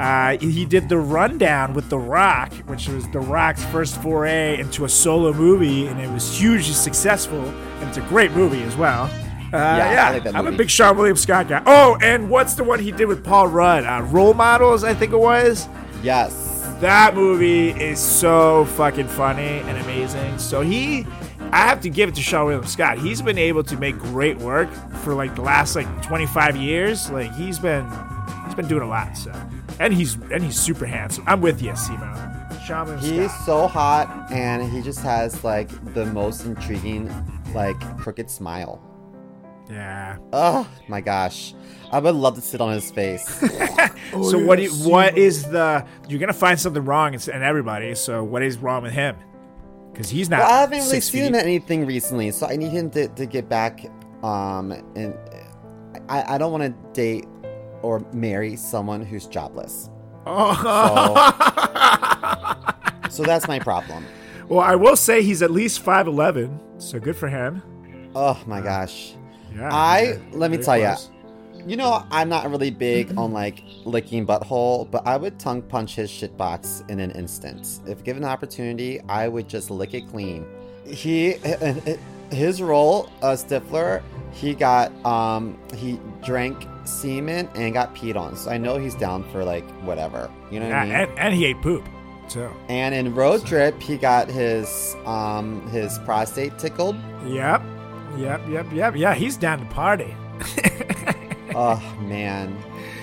Uh, 0.00 0.38
he 0.40 0.64
did 0.64 0.88
The 0.88 0.96
Rundown 0.98 1.74
with 1.74 1.90
The 1.90 1.98
Rock, 1.98 2.52
which 2.66 2.88
was 2.88 3.06
The 3.08 3.20
Rock's 3.20 3.62
first 3.66 4.00
foray 4.00 4.58
into 4.58 4.84
a 4.86 4.88
solo 4.88 5.32
movie, 5.34 5.86
and 5.86 6.00
it 6.00 6.10
was 6.10 6.38
hugely 6.38 6.72
successful. 6.72 7.52
And 7.80 7.88
it's 7.88 7.98
a 7.98 8.02
great 8.02 8.32
movie 8.34 8.62
as 8.62 8.76
well. 8.76 9.10
Uh, 9.52 9.56
yeah, 9.56 10.08
I 10.14 10.18
like 10.18 10.34
I'm 10.34 10.46
a 10.46 10.52
big 10.52 10.68
Seann 10.68 10.96
William 10.96 11.16
Scott 11.16 11.48
guy. 11.48 11.60
Oh, 11.66 11.98
and 12.00 12.30
what's 12.30 12.54
the 12.54 12.62
one 12.64 12.78
he 12.78 12.92
did 12.92 13.06
with 13.08 13.24
Paul 13.24 13.48
Rudd? 13.48 13.84
Uh, 13.84 14.02
Role 14.04 14.32
Models, 14.32 14.84
I 14.84 14.94
think 14.94 15.12
it 15.12 15.18
was. 15.18 15.68
Yes. 16.02 16.32
That 16.80 17.14
movie 17.14 17.70
is 17.70 17.98
so 17.98 18.64
fucking 18.76 19.08
funny 19.08 19.60
and 19.66 19.76
amazing. 19.78 20.38
So 20.38 20.62
he, 20.62 21.04
I 21.52 21.66
have 21.66 21.80
to 21.80 21.90
give 21.90 22.08
it 22.08 22.14
to 22.14 22.20
Seann 22.20 22.46
William 22.46 22.66
Scott. 22.66 22.98
He's 22.98 23.20
been 23.20 23.38
able 23.38 23.64
to 23.64 23.76
make 23.76 23.98
great 23.98 24.38
work 24.38 24.72
for 25.02 25.14
like 25.14 25.34
the 25.34 25.42
last 25.42 25.74
like 25.74 26.02
25 26.02 26.56
years. 26.56 27.10
Like 27.10 27.32
he's 27.34 27.58
been, 27.58 27.88
he's 28.46 28.54
been 28.54 28.68
doing 28.68 28.82
a 28.82 28.88
lot. 28.88 29.16
So, 29.16 29.32
and 29.80 29.92
he's 29.92 30.14
and 30.14 30.42
he's 30.42 30.58
super 30.58 30.86
handsome. 30.86 31.24
I'm 31.26 31.40
with 31.40 31.60
you, 31.60 31.72
Simo. 31.72 32.50
Seann 32.60 32.86
William 32.86 33.00
He's 33.00 33.32
Scott. 33.32 33.46
so 33.46 33.66
hot, 33.66 34.30
and 34.30 34.70
he 34.70 34.80
just 34.80 35.00
has 35.00 35.42
like 35.42 35.68
the 35.94 36.06
most 36.06 36.44
intriguing, 36.44 37.12
like 37.52 37.78
crooked 37.98 38.30
smile. 38.30 38.80
Yeah. 39.68 40.18
Oh 40.32 40.68
my 40.88 41.00
gosh, 41.00 41.54
I 41.90 41.98
would 41.98 42.14
love 42.14 42.34
to 42.36 42.40
sit 42.40 42.60
on 42.60 42.72
his 42.72 42.90
face. 42.90 43.24
so 43.40 43.48
oh, 44.14 44.44
what? 44.44 44.56
Do 44.56 44.62
you, 44.62 44.70
what 44.70 45.18
is 45.18 45.44
the? 45.44 45.84
You're 46.08 46.20
gonna 46.20 46.32
find 46.32 46.58
something 46.60 46.84
wrong 46.84 47.14
in, 47.14 47.20
in 47.30 47.42
everybody. 47.42 47.94
So 47.96 48.22
what 48.22 48.42
is 48.42 48.58
wrong 48.58 48.82
with 48.82 48.92
him? 48.92 49.16
Because 49.92 50.08
he's 50.10 50.28
not. 50.30 50.40
well, 50.40 50.50
I 50.50 50.60
haven't 50.60 50.78
really 50.80 51.00
seen 51.00 51.22
feet. 51.22 51.28
him 51.28 51.34
anything 51.34 51.86
recently, 51.86 52.30
so 52.30 52.46
I 52.46 52.56
need 52.56 52.70
him 52.70 52.90
to, 52.90 53.08
to 53.08 53.26
get 53.26 53.48
back. 53.48 53.84
Um, 54.22 54.72
and 54.94 55.14
I, 56.08 56.34
I 56.34 56.38
don't 56.38 56.52
want 56.52 56.62
to 56.64 56.74
date 56.92 57.26
or 57.82 58.00
marry 58.12 58.56
someone 58.56 59.02
who's 59.02 59.26
jobless. 59.26 59.90
So, 63.10 63.16
so 63.16 63.22
that's 63.24 63.48
my 63.48 63.58
problem. 63.58 64.04
Well, 64.48 64.60
I 64.60 64.76
will 64.76 64.94
say 64.96 65.22
he's 65.22 65.42
at 65.42 65.50
least 65.50 65.84
5'11", 65.84 66.60
so 66.78 67.00
good 67.00 67.16
for 67.16 67.28
him. 67.28 67.62
Oh 68.14 68.40
my 68.46 68.60
gosh. 68.60 69.14
Yeah. 69.54 69.68
I 69.72 70.02
yeah, 70.02 70.18
let 70.32 70.50
me 70.50 70.58
tell 70.58 70.78
close. 70.78 71.10
you 71.10 71.19
know 71.66 72.04
I'm 72.10 72.28
not 72.28 72.48
really 72.50 72.70
big 72.70 73.16
on 73.18 73.32
like 73.32 73.62
licking 73.84 74.26
butthole, 74.26 74.90
but 74.90 75.06
I 75.06 75.16
would 75.16 75.38
tongue 75.38 75.62
punch 75.62 75.94
his 75.96 76.10
shitbox 76.10 76.88
in 76.90 77.00
an 77.00 77.10
instant. 77.12 77.80
If 77.86 78.04
given 78.04 78.22
the 78.22 78.28
opportunity, 78.28 79.00
I 79.08 79.28
would 79.28 79.48
just 79.48 79.70
lick 79.70 79.94
it 79.94 80.08
clean. 80.08 80.46
He 80.86 81.32
his 82.30 82.62
role, 82.62 83.08
uh, 83.22 83.32
Stifler, 83.32 84.02
he 84.32 84.54
got 84.54 84.92
um 85.04 85.58
he 85.74 85.98
drank 86.22 86.66
semen 86.84 87.48
and 87.54 87.72
got 87.74 87.94
peed 87.94 88.16
on, 88.16 88.36
so 88.36 88.50
I 88.50 88.58
know 88.58 88.78
he's 88.78 88.94
down 88.94 89.24
for 89.30 89.44
like 89.44 89.68
whatever. 89.82 90.30
You 90.50 90.60
know 90.60 90.66
what 90.66 90.72
Yeah, 90.72 90.80
I 90.80 90.84
mean? 90.84 90.94
and, 90.94 91.18
and 91.18 91.34
he 91.34 91.46
ate 91.46 91.60
poop. 91.62 91.86
So. 92.28 92.52
And 92.68 92.94
in 92.94 93.12
Road 93.14 93.44
Trip, 93.44 93.80
he 93.82 93.96
got 93.96 94.28
his 94.28 94.96
um 95.04 95.68
his 95.70 95.98
prostate 96.00 96.58
tickled. 96.58 96.96
Yep. 97.26 97.62
Yep. 98.16 98.48
Yep. 98.48 98.66
Yep. 98.72 98.96
Yeah, 98.96 99.14
he's 99.14 99.36
down 99.36 99.58
to 99.60 99.64
party. 99.66 100.14
oh 101.54 101.96
man, 102.02 102.56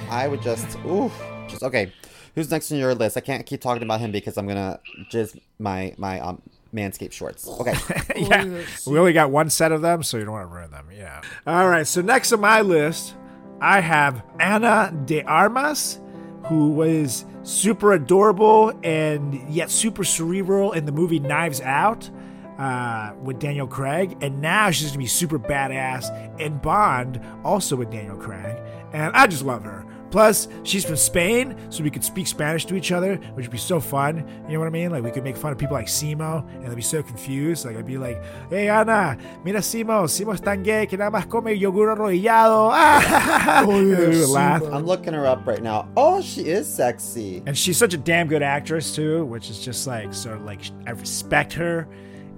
I 0.10 0.28
would 0.28 0.42
just 0.42 0.78
ooh, 0.86 1.12
just 1.48 1.64
okay. 1.64 1.92
Who's 2.36 2.52
next 2.52 2.72
on 2.72 2.78
your 2.78 2.94
list? 2.94 3.18
I 3.18 3.22
can't 3.22 3.46
keep 3.46 3.62
talking 3.62 3.82
about 3.82 4.00
him 4.00 4.12
because 4.12 4.38
I'm 4.38 4.48
gonna 4.48 4.80
just 5.10 5.38
my 5.60 5.94
my 5.98 6.20
um 6.20 6.42
manscape 6.74 7.12
shorts. 7.12 7.48
Okay, 7.48 7.74
yeah. 8.16 8.64
We 8.86 9.00
only 9.00 9.14
got 9.14 9.32
one 9.32 9.50
set 9.50 9.72
of 9.72 9.82
them, 9.82 10.04
so 10.04 10.18
you 10.18 10.26
don't 10.26 10.34
want 10.34 10.50
to 10.50 10.56
ruin 10.56 10.72
them. 10.72 10.90
Yeah. 10.96 11.22
All 11.46 11.68
right. 11.68 11.88
So 11.88 12.02
next 12.02 12.32
on 12.32 12.42
my 12.42 12.62
list, 12.62 13.16
I 13.60 13.80
have 13.82 14.24
Ana 14.40 14.94
de 15.06 15.24
Armas, 15.24 16.00
who 16.46 16.70
was 16.70 17.26
super 17.44 17.94
adorable 17.94 18.78
and 18.84 19.34
yet 19.50 19.72
super 19.72 20.04
cerebral 20.04 20.74
in 20.74 20.86
the 20.86 20.92
movie 20.92 21.20
Knives 21.20 21.62
Out 21.62 22.10
uh, 22.58 23.14
with 23.22 23.40
Daniel 23.40 23.68
Craig, 23.68 24.18
and 24.22 24.42
now 24.42 24.72
she's 24.72 24.90
gonna 24.90 25.00
be 25.00 25.08
super 25.08 25.40
badass 25.40 26.40
in 26.40 26.58
Bond, 26.58 27.22
also 27.44 27.76
with 27.76 27.92
Daniel 27.92 28.18
Craig, 28.18 28.58
and 28.94 29.16
I 29.16 29.28
just 29.28 29.44
love 29.44 29.64
her. 29.64 29.86
Plus, 30.10 30.48
she's 30.64 30.86
from 30.86 30.96
Spain, 30.96 31.56
so 31.70 31.84
we 31.84 31.90
could 31.90 32.04
speak 32.04 32.28
Spanish 32.28 32.66
to 32.66 32.76
each 32.76 32.92
other, 32.92 33.16
which 33.34 33.46
would 33.46 33.52
be 33.52 33.58
so 33.58 33.80
fun. 33.80 34.26
You 34.48 34.54
know 34.54 34.60
what 34.60 34.68
I 34.68 34.72
mean? 34.72 34.90
Like 34.90 35.04
we 35.04 35.12
could 35.12 35.24
make 35.24 35.36
fun 35.36 35.52
of 35.52 35.58
people 35.58 35.76
like 35.76 35.88
Simo, 35.88 36.48
and 36.56 36.68
they'd 36.68 36.76
be 36.76 36.82
so 36.82 37.04
confused. 37.04 37.66
Like 37.66 37.76
I'd 37.76 37.86
be 37.86 37.98
like, 37.98 38.22
"Hey 38.50 38.70
Ana, 38.70 39.18
mira 39.44 39.60
Simo, 39.60 40.06
Simo 40.08 40.34
es 40.34 40.40
tan 40.40 40.64
gay 40.64 40.86
que 40.86 40.98
nada 40.98 41.12
más 41.12 41.30
come 41.30 41.48
yogur 41.58 41.96
arrollado." 41.96 42.72
Ah! 42.78 43.64
and 43.68 43.92
then 43.92 44.10
we 44.10 44.20
would 44.20 44.30
laugh. 44.30 44.64
I'm 44.72 44.86
looking 44.86 45.14
her 45.14 45.26
up 45.26 45.46
right 45.46 45.62
now. 45.62 45.90
Oh, 45.98 46.22
she 46.22 46.48
is 46.48 46.74
sexy. 46.74 47.44
And 47.46 47.58
she's 47.58 47.78
such 47.78 47.94
a 47.94 47.98
damn 47.98 48.28
good 48.28 48.44
actress 48.44 48.96
too, 48.96 49.26
which 49.26 49.50
is 49.50 49.60
just 49.60 49.88
like 49.88 50.14
so 50.14 50.40
like 50.46 50.62
I 50.86 50.92
respect 50.92 51.52
her 51.54 51.88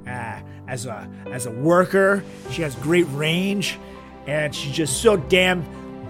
uh, 0.10 0.41
as 0.68 0.86
a 0.86 1.07
as 1.32 1.45
a 1.45 1.51
worker. 1.51 2.24
She 2.51 2.64
has 2.64 2.76
great 2.76 3.05
range, 3.12 3.78
and 4.28 4.53
she's 4.53 4.74
just 4.74 5.01
so 5.01 5.16
damn 5.16 5.64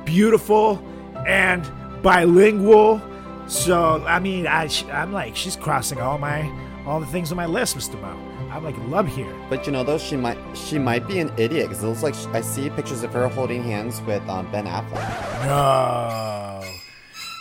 beautiful 0.05 0.79
and 1.27 1.69
bilingual. 2.01 3.01
So 3.47 4.03
I 4.05 4.19
mean, 4.19 4.47
I 4.47 4.69
I'm 4.91 5.11
like 5.11 5.35
she's 5.35 5.55
crossing 5.55 5.99
all 5.99 6.17
my 6.17 6.49
all 6.87 6.99
the 6.99 7.05
things 7.07 7.31
on 7.31 7.37
my 7.37 7.45
list, 7.45 7.75
Mister 7.75 7.97
Mo. 7.97 8.17
I'm 8.51 8.63
like 8.63 8.75
in 8.75 8.89
love 8.89 9.07
here. 9.07 9.31
But 9.49 9.67
you 9.67 9.71
know, 9.71 9.83
though, 9.83 9.99
she 9.99 10.15
might 10.15 10.37
she 10.55 10.79
might 10.79 11.07
be 11.07 11.19
an 11.19 11.31
idiot 11.37 11.69
because 11.69 11.83
it 11.83 11.87
looks 11.87 12.01
like 12.01 12.15
I 12.33 12.41
see 12.41 12.69
pictures 12.71 13.03
of 13.03 13.13
her 13.13 13.27
holding 13.27 13.61
hands 13.63 14.01
with 14.01 14.27
um, 14.27 14.51
Ben 14.51 14.65
Affleck. 14.65 15.45
No. 15.45 16.63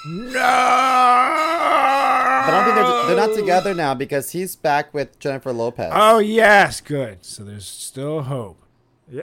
No. 0.06 0.32
But 2.44 2.54
I 2.54 2.64
don't 2.64 2.74
think 2.74 2.76
they're, 3.09 3.26
not 3.28 3.34
together 3.34 3.74
now 3.74 3.94
because 3.94 4.30
he's 4.30 4.56
back 4.56 4.92
with 4.94 5.18
Jennifer 5.18 5.52
Lopez. 5.52 5.90
Oh 5.94 6.18
yes, 6.18 6.80
good. 6.80 7.24
So 7.24 7.44
there's 7.44 7.66
still 7.66 8.22
hope. 8.22 8.62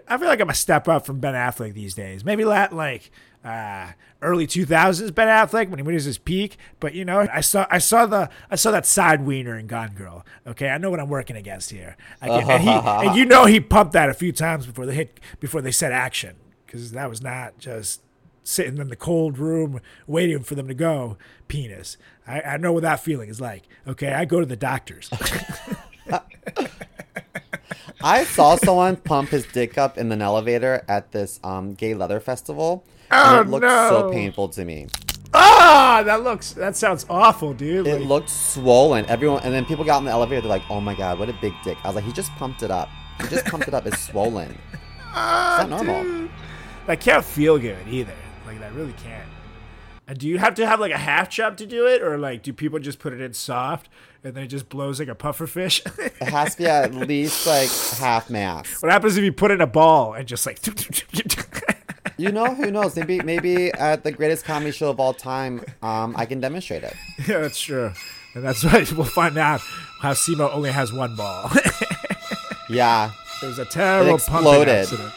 I 0.07 0.17
feel 0.17 0.27
like 0.27 0.39
I'm 0.39 0.49
a 0.49 0.55
step 0.55 0.87
up 0.87 1.05
from 1.05 1.19
Ben 1.19 1.35
Affleck 1.35 1.73
these 1.73 1.93
days. 1.93 2.25
Maybe 2.25 2.43
la- 2.43 2.69
like 2.71 3.11
uh, 3.43 3.91
early 4.21 4.47
2000s 4.47 5.13
Ben 5.13 5.27
Affleck 5.27 5.69
when 5.69 5.77
he 5.77 5.83
was 5.83 6.05
his 6.05 6.17
peak. 6.17 6.57
But 6.79 6.95
you 6.95 7.05
know, 7.05 7.27
I 7.31 7.41
saw 7.41 7.67
I 7.69 7.77
saw 7.77 8.05
the 8.05 8.29
I 8.49 8.55
saw 8.55 8.71
that 8.71 8.85
side 8.85 9.21
wiener 9.25 9.57
in 9.57 9.67
Gone 9.67 9.93
Girl. 9.93 10.25
Okay, 10.47 10.69
I 10.69 10.77
know 10.77 10.89
what 10.89 10.99
I'm 10.99 11.09
working 11.09 11.35
against 11.35 11.69
here. 11.69 11.95
I 12.21 12.27
can, 12.27 12.49
and, 12.49 12.63
he, 12.63 12.69
and 12.69 13.15
you 13.15 13.25
know 13.25 13.45
he 13.45 13.59
pumped 13.59 13.93
that 13.93 14.09
a 14.09 14.13
few 14.13 14.31
times 14.31 14.65
before 14.65 14.85
they 14.85 14.95
hit 14.95 15.19
before 15.39 15.61
they 15.61 15.71
said 15.71 15.91
action 15.91 16.35
because 16.65 16.91
that 16.91 17.09
was 17.09 17.21
not 17.21 17.57
just 17.59 18.01
sitting 18.45 18.77
in 18.77 18.87
the 18.87 18.95
cold 18.95 19.37
room 19.37 19.81
waiting 20.07 20.39
for 20.43 20.55
them 20.55 20.67
to 20.69 20.73
go 20.73 21.17
penis. 21.49 21.97
I, 22.25 22.41
I 22.41 22.57
know 22.57 22.71
what 22.71 22.83
that 22.83 23.01
feeling 23.01 23.27
is 23.29 23.41
like. 23.41 23.63
Okay, 23.87 24.13
I 24.13 24.23
go 24.25 24.39
to 24.39 24.45
the 24.45 24.55
doctors. 24.55 25.09
I 28.03 28.23
saw 28.25 28.55
someone 28.55 28.97
pump 28.97 29.29
his 29.29 29.45
dick 29.47 29.77
up 29.77 29.97
in 29.97 30.11
an 30.11 30.21
elevator 30.21 30.83
at 30.87 31.11
this 31.11 31.39
um, 31.43 31.73
gay 31.73 31.93
leather 31.95 32.19
festival. 32.19 32.85
Oh, 33.11 33.39
and 33.39 33.47
it 33.47 33.51
looked 33.51 33.65
so 33.65 34.11
painful 34.11 34.49
to 34.49 34.63
me. 34.65 34.87
Ah, 35.33 36.03
that 36.05 36.23
looks 36.23 36.53
that 36.53 36.75
sounds 36.75 37.05
awful, 37.09 37.53
dude. 37.53 37.87
It 37.87 37.99
Like- 37.99 38.07
looked 38.07 38.29
swollen. 38.29 39.05
Everyone, 39.07 39.41
and 39.43 39.53
then 39.53 39.65
people 39.65 39.83
got 39.83 39.97
in 39.99 40.05
the 40.05 40.11
elevator. 40.11 40.41
They're 40.41 40.49
like, 40.49 40.61
"Oh 40.69 40.79
my 40.79 40.93
god, 40.95 41.19
what 41.19 41.29
a 41.29 41.33
big 41.41 41.53
dick!" 41.63 41.77
I 41.83 41.87
was 41.87 41.95
like, 41.95 42.05
"He 42.05 42.13
just 42.13 42.31
pumped 42.33 42.63
it 42.63 42.71
up. 42.71 42.89
He 43.21 43.27
just 43.29 43.45
pumped 43.45 43.67
it 43.67 43.73
up. 43.73 43.85
It's 43.85 43.99
swollen. 44.01 44.57
It's 45.09 45.15
not 45.15 45.69
normal." 45.69 46.03
Dude, 46.03 46.29
that 46.87 46.99
can't 46.99 47.23
feel 47.25 47.57
good 47.57 47.87
either. 47.87 48.13
Like 48.59 48.71
that 48.71 48.73
really 48.73 48.93
can't. 48.93 49.27
And 50.07 50.17
do 50.19 50.27
you 50.27 50.37
have 50.37 50.53
to 50.55 50.67
have 50.67 50.79
like 50.79 50.91
a 50.91 50.97
half 50.99 51.29
chub 51.29 51.57
to 51.57 51.65
do 51.65 51.87
it, 51.87 52.01
or 52.01 52.17
like 52.17 52.43
do 52.43 52.53
people 52.53 52.79
just 52.79 52.99
put 52.99 53.11
it 53.13 53.21
in 53.21 53.33
soft 53.33 53.89
and 54.23 54.35
then 54.35 54.43
it 54.43 54.47
just 54.47 54.69
blows 54.69 54.99
like 54.99 55.07
a 55.07 55.15
puffer 55.15 55.47
fish? 55.47 55.81
It 55.97 56.29
has 56.29 56.55
to 56.55 56.63
be 56.63 56.67
at 56.67 56.93
least 56.93 57.45
like 57.47 57.69
half 57.99 58.29
mass. 58.29 58.81
what 58.81 58.91
happens 58.91 59.17
if 59.17 59.23
you 59.23 59.31
put 59.33 59.51
in 59.51 59.61
a 59.61 59.67
ball 59.67 60.13
and 60.13 60.27
just 60.27 60.45
like? 60.45 60.59
You 62.17 62.31
know, 62.31 62.55
who 62.55 62.71
knows? 62.71 62.95
Maybe, 62.95 63.19
maybe 63.19 63.73
at 63.73 64.05
the 64.05 64.11
greatest 64.13 64.45
comedy 64.45 64.71
show 64.71 64.89
of 64.89 65.01
all 65.01 65.13
time, 65.13 65.61
um, 65.81 66.15
I 66.17 66.25
can 66.25 66.39
demonstrate 66.39 66.81
it. 66.83 66.93
yeah, 67.27 67.39
that's 67.39 67.59
true. 67.59 67.91
And 68.33 68.41
that's 68.41 68.63
why 68.63 68.85
we'll 68.95 69.03
find 69.03 69.37
out 69.37 69.59
how 69.99 70.13
Simo 70.13 70.49
only 70.53 70.71
has 70.71 70.93
one 70.93 71.17
ball. 71.17 71.51
Yeah, 72.69 73.11
It 73.43 73.45
was 73.47 73.59
a 73.59 73.65
terrible 73.65 74.15
It 74.15 74.25
pumping 74.25 74.69
accident. 74.69 75.11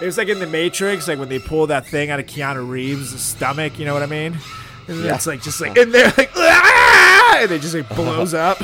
It 0.00 0.04
was 0.06 0.18
like 0.18 0.28
in 0.28 0.38
the 0.38 0.46
Matrix, 0.46 1.08
like 1.08 1.18
when 1.18 1.28
they 1.28 1.38
pull 1.38 1.66
that 1.68 1.86
thing 1.86 2.10
out 2.10 2.20
of 2.20 2.26
Keanu 2.26 2.68
Reeves' 2.68 3.20
stomach. 3.20 3.78
You 3.78 3.84
know 3.86 3.94
what 3.94 4.02
I 4.02 4.06
mean? 4.06 4.36
And 4.88 5.02
Yeah. 5.04 5.14
It's 5.14 5.26
like 5.26 5.42
just 5.42 5.60
like 5.60 5.76
in 5.76 5.90
there, 5.92 6.12
like 6.16 6.30
"Ah!" 6.36 7.38
and 7.40 7.50
it 7.50 7.60
just 7.62 7.74
like 7.74 7.88
blows 7.90 8.34
up. 8.34 8.58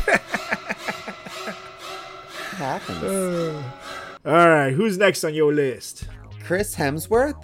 happens. 2.56 3.02
All 4.26 4.32
right, 4.48 4.70
who's 4.72 4.98
next 4.98 5.24
on 5.24 5.32
your 5.34 5.52
list? 5.52 6.06
Chris 6.44 6.74
Hemsworth, 6.74 7.42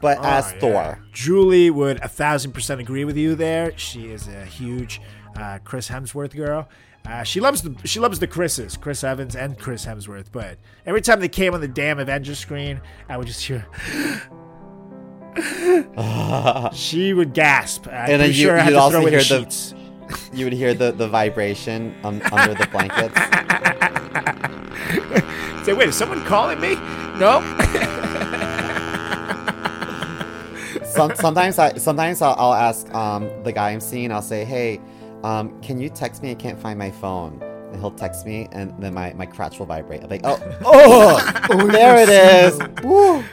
but 0.00 0.24
as 0.24 0.52
Oh, 0.52 0.54
yeah. 0.54 0.60
Thor. 0.60 1.04
Julie 1.12 1.70
would 1.70 1.98
a 2.00 2.08
thousand 2.08 2.52
percent 2.52 2.80
agree 2.80 3.04
with 3.04 3.16
you 3.16 3.34
there. 3.34 3.76
She 3.76 4.06
is 4.10 4.28
a 4.28 4.44
huge 4.44 5.00
uh, 5.36 5.58
Chris 5.64 5.88
Hemsworth 5.88 6.36
girl. 6.36 6.68
Uh, 7.06 7.22
she 7.24 7.40
loves 7.40 7.62
the 7.62 7.74
she 7.86 7.98
loves 8.00 8.18
the 8.20 8.26
Chris's, 8.26 8.76
Chris 8.76 9.02
Evans 9.04 9.34
and 9.34 9.58
Chris 9.58 9.86
Hemsworth. 9.86 10.26
But 10.30 10.58
every 10.86 11.00
time 11.00 11.20
they 11.20 11.28
came 11.28 11.54
on 11.54 11.60
the 11.60 11.68
damn 11.68 11.98
Avengers 11.98 12.38
screen, 12.38 12.80
I 13.08 13.16
would 13.16 13.26
just 13.26 13.42
hear. 13.44 13.66
she 16.72 17.12
would 17.12 17.34
gasp. 17.34 17.86
I'm 17.88 18.10
And 18.10 18.22
then 18.22 18.28
you, 18.28 18.34
sure 18.34 18.58
you'd 18.64 18.74
also 18.74 19.00
hear 19.00 19.18
the- 19.18 19.24
sheets. 19.24 19.74
You 20.34 20.44
would 20.44 20.52
hear 20.52 20.74
the, 20.74 20.92
the 20.92 21.08
vibration 21.08 21.94
um, 22.04 22.20
under 22.32 22.52
the 22.54 22.66
blankets. 22.70 23.14
Say, 25.64 25.72
wait, 25.72 25.88
is 25.88 25.96
someone 25.96 26.22
calling 26.24 26.60
me? 26.60 26.74
No. 27.18 27.40
Some, 30.84 31.14
sometimes 31.14 31.58
I 31.58 31.72
sometimes 31.78 32.20
I'll, 32.20 32.34
I'll 32.36 32.52
ask 32.52 32.92
um, 32.94 33.30
the 33.44 33.52
guy 33.52 33.70
I'm 33.70 33.80
seeing. 33.80 34.12
I'll 34.12 34.20
say, 34.20 34.44
"Hey, 34.44 34.80
um, 35.24 35.60
can 35.62 35.78
you 35.80 35.88
text 35.88 36.22
me? 36.22 36.30
I 36.30 36.34
can't 36.34 36.58
find 36.60 36.78
my 36.78 36.90
phone." 36.90 37.40
And 37.72 37.80
he'll 37.80 37.90
text 37.90 38.26
me, 38.26 38.48
and 38.52 38.74
then 38.78 38.92
my, 38.92 39.14
my 39.14 39.24
crotch 39.24 39.58
will 39.58 39.64
vibrate. 39.64 40.02
I'm 40.02 40.10
like, 40.10 40.20
"Oh, 40.24 40.38
oh, 40.64 41.66
there 41.68 41.96
it 42.02 42.08
is." 42.10 42.58
Woo. 42.82 43.24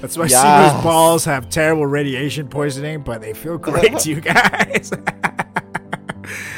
That's 0.00 0.18
why 0.18 0.26
Yes. 0.26 0.42
Simo's 0.74 0.82
balls 0.82 1.24
have 1.24 1.48
terrible 1.48 1.86
radiation 1.86 2.48
poisoning, 2.48 3.02
but 3.02 3.20
they 3.20 3.32
feel 3.32 3.58
great 3.70 3.96
to 4.00 4.10
you 4.10 4.20
guys. 4.20 4.90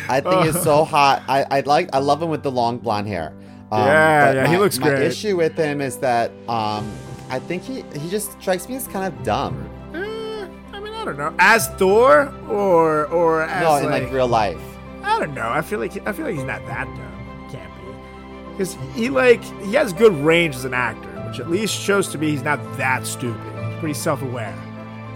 I 0.08 0.20
think 0.22 0.46
it's 0.46 0.62
so 0.62 0.84
hot. 0.94 1.22
I, 1.28 1.44
I 1.50 1.60
like 1.60 1.90
I 1.94 1.98
love 1.98 2.22
him 2.22 2.30
with 2.30 2.42
the 2.42 2.50
long 2.50 2.78
blonde 2.78 3.08
hair. 3.08 3.34
Um, 3.70 3.86
Yeah, 3.86 4.32
yeah, 4.32 4.46
he 4.48 4.56
looks 4.56 4.78
my 4.78 4.88
great. 4.88 4.98
My 5.00 5.04
issue 5.04 5.36
with 5.36 5.54
him 5.54 5.82
is 5.82 5.98
that 5.98 6.30
um, 6.48 6.90
I 7.28 7.38
think 7.38 7.62
he 7.62 7.82
he 7.98 8.08
just 8.08 8.32
strikes 8.40 8.66
me 8.68 8.76
as 8.76 8.88
kind 8.88 9.12
of 9.12 9.22
dumb. 9.22 9.68
I 11.08 11.12
don't 11.12 11.18
know. 11.18 11.34
As 11.38 11.68
Thor 11.76 12.32
or 12.48 13.06
or 13.06 13.42
as 13.42 13.62
no, 13.62 13.76
in 13.76 13.90
like, 13.90 14.02
like 14.04 14.12
real 14.12 14.28
life. 14.28 14.60
I 15.02 15.18
don't 15.18 15.32
know. 15.34 15.48
I 15.48 15.62
feel 15.62 15.78
like 15.78 16.06
I 16.06 16.12
feel 16.12 16.26
like 16.26 16.34
he's 16.34 16.44
not 16.44 16.64
that 16.66 16.84
dumb. 16.84 17.48
Can't 17.50 17.72
be, 17.76 18.50
because 18.52 18.76
he 18.94 19.08
like 19.08 19.42
he 19.62 19.72
has 19.74 19.92
good 19.94 20.12
range 20.16 20.54
as 20.54 20.64
an 20.66 20.74
actor, 20.74 21.08
which 21.28 21.40
at 21.40 21.48
least 21.50 21.74
shows 21.74 22.08
to 22.08 22.18
me 22.18 22.30
he's 22.30 22.42
not 22.42 22.60
that 22.76 23.06
stupid. 23.06 23.40
He's 23.70 23.78
pretty 23.78 23.94
self-aware. 23.94 24.54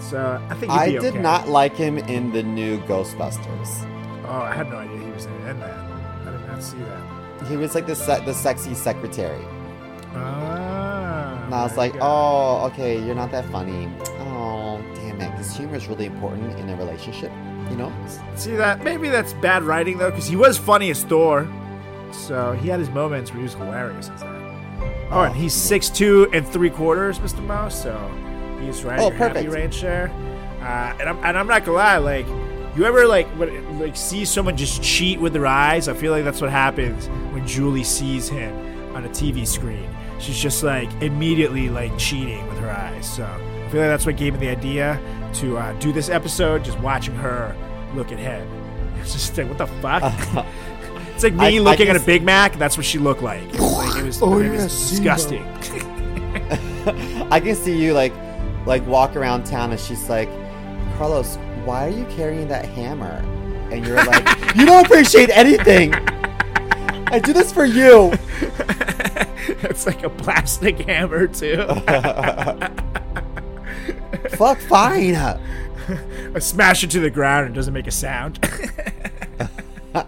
So 0.00 0.42
I 0.48 0.54
think 0.54 0.72
he'd 0.72 0.78
I 0.78 0.90
did 0.92 1.04
okay. 1.04 1.18
not 1.18 1.48
like 1.48 1.76
him 1.76 1.98
in 1.98 2.32
the 2.32 2.42
new 2.42 2.78
Ghostbusters. 2.82 3.86
Oh, 4.26 4.40
I 4.40 4.54
had 4.54 4.70
no 4.70 4.76
idea 4.76 4.98
he 4.98 5.10
was 5.10 5.26
in 5.26 5.60
that. 5.60 5.76
I 6.26 6.30
did 6.30 6.46
not 6.46 6.62
see 6.62 6.78
that. 6.78 7.46
He 7.48 7.56
was 7.58 7.74
like 7.74 7.86
the 7.86 7.94
se- 7.94 8.24
the 8.24 8.32
sexy 8.32 8.72
secretary. 8.74 9.44
Ah, 10.14 11.44
And 11.44 11.54
I 11.54 11.62
was 11.64 11.76
like, 11.76 11.94
oh, 12.00 12.66
okay, 12.66 12.98
you're 13.04 13.14
not 13.14 13.30
that 13.32 13.44
funny. 13.50 13.88
Oh. 15.28 15.30
Because 15.32 15.56
humor 15.56 15.76
is 15.76 15.86
really 15.88 16.06
important 16.06 16.58
in 16.58 16.68
a 16.68 16.76
relationship, 16.76 17.30
you 17.70 17.76
know? 17.76 17.92
See 18.36 18.54
that? 18.56 18.82
Maybe 18.84 19.08
that's 19.08 19.32
bad 19.34 19.62
writing 19.62 19.98
though, 19.98 20.10
because 20.10 20.26
he 20.26 20.36
was 20.36 20.58
funny 20.58 20.90
as 20.90 21.04
Thor. 21.04 21.48
So 22.12 22.52
he 22.52 22.68
had 22.68 22.78
his 22.80 22.90
moments 22.90 23.30
where 23.30 23.38
he 23.38 23.44
was 23.44 23.54
hilarious 23.54 24.10
as 24.10 24.20
that. 24.20 24.42
Oh, 25.10 25.22
and 25.22 25.34
he's 25.34 25.52
six 25.54 25.88
two 25.88 26.28
and 26.32 26.46
three 26.46 26.70
quarters, 26.70 27.18
Mr. 27.18 27.42
Mouse. 27.44 27.82
So 27.82 27.92
he's 28.60 28.82
right 28.84 28.98
Oh, 29.00 29.06
in 29.06 29.12
your 29.12 29.18
happy 29.18 29.34
perfect. 29.34 29.52
range 29.54 29.80
there. 29.80 30.10
Uh, 30.60 30.94
and 31.00 31.08
I'm 31.08 31.18
and 31.24 31.38
I'm 31.38 31.46
not 31.46 31.64
gonna 31.64 31.76
lie, 31.78 31.96
like 31.98 32.26
you 32.76 32.84
ever 32.84 33.06
like 33.06 33.26
when, 33.38 33.78
like 33.78 33.96
see 33.96 34.24
someone 34.24 34.56
just 34.56 34.82
cheat 34.82 35.20
with 35.20 35.32
their 35.32 35.46
eyes? 35.46 35.88
I 35.88 35.94
feel 35.94 36.12
like 36.12 36.24
that's 36.24 36.40
what 36.40 36.50
happens 36.50 37.08
when 37.34 37.46
Julie 37.46 37.84
sees 37.84 38.28
him 38.28 38.54
on 38.94 39.04
a 39.04 39.08
TV 39.08 39.46
screen. 39.46 39.88
She's 40.18 40.38
just 40.38 40.62
like 40.62 40.90
immediately 41.02 41.68
like 41.68 41.96
cheating 41.98 42.46
with 42.48 42.58
her 42.58 42.70
eyes. 42.70 43.10
So 43.10 43.24
feel 43.72 43.80
like 43.80 43.90
that's 43.90 44.04
what 44.06 44.16
gave 44.16 44.34
me 44.34 44.38
the 44.40 44.48
idea 44.50 45.00
to 45.34 45.56
uh, 45.56 45.72
do 45.80 45.92
this 45.92 46.10
episode, 46.10 46.62
just 46.62 46.78
watching 46.80 47.14
her 47.16 47.56
look 47.94 48.12
at 48.12 48.18
him. 48.18 48.46
It's 49.02 49.14
just 49.14 49.36
like 49.36 49.48
what 49.48 49.58
the 49.58 49.66
fuck. 49.66 50.46
It's 51.14 51.24
like 51.24 51.34
me 51.34 51.44
I- 51.44 51.48
I 51.56 51.58
looking 51.58 51.88
at 51.88 51.96
a 51.96 52.00
Big 52.00 52.22
Mac. 52.22 52.56
That's 52.56 52.76
what 52.76 52.86
she 52.86 52.98
looked 52.98 53.20
like. 53.22 53.42
It 53.42 53.60
was, 53.60 53.72
like, 53.74 53.96
it 53.96 54.04
was, 54.04 54.22
Oh, 54.22 54.38
it 54.40 54.50
was 54.50 54.90
disgusting. 54.90 55.42
I 57.32 57.40
can 57.40 57.56
see 57.56 57.76
you 57.76 57.92
like 57.94 58.12
like 58.66 58.86
walk 58.86 59.16
around 59.16 59.44
town 59.44 59.72
and 59.72 59.80
she's 59.80 60.08
like, 60.08 60.28
Carlos, 60.96 61.36
why 61.64 61.86
are 61.86 61.90
you 61.90 62.04
carrying 62.16 62.46
that 62.48 62.64
hammer? 62.66 63.24
And 63.72 63.84
you're 63.86 63.96
like, 64.04 64.54
you 64.54 64.64
don't 64.66 64.84
appreciate 64.86 65.30
anything. 65.30 65.94
I 65.94 67.18
do 67.18 67.32
this 67.32 67.52
for 67.52 67.64
you. 67.64 68.12
it's 69.68 69.86
like 69.86 70.02
a 70.04 70.10
plastic 70.10 70.78
hammer 70.80 71.26
too. 71.26 71.66
Fuck, 74.36 74.60
fine. 74.60 75.14
I 76.34 76.38
smash 76.38 76.84
it 76.84 76.90
to 76.90 77.00
the 77.00 77.10
ground 77.10 77.46
and 77.46 77.54
it 77.54 77.56
doesn't 77.56 77.74
make 77.74 77.86
a 77.86 77.90
sound. 77.90 78.38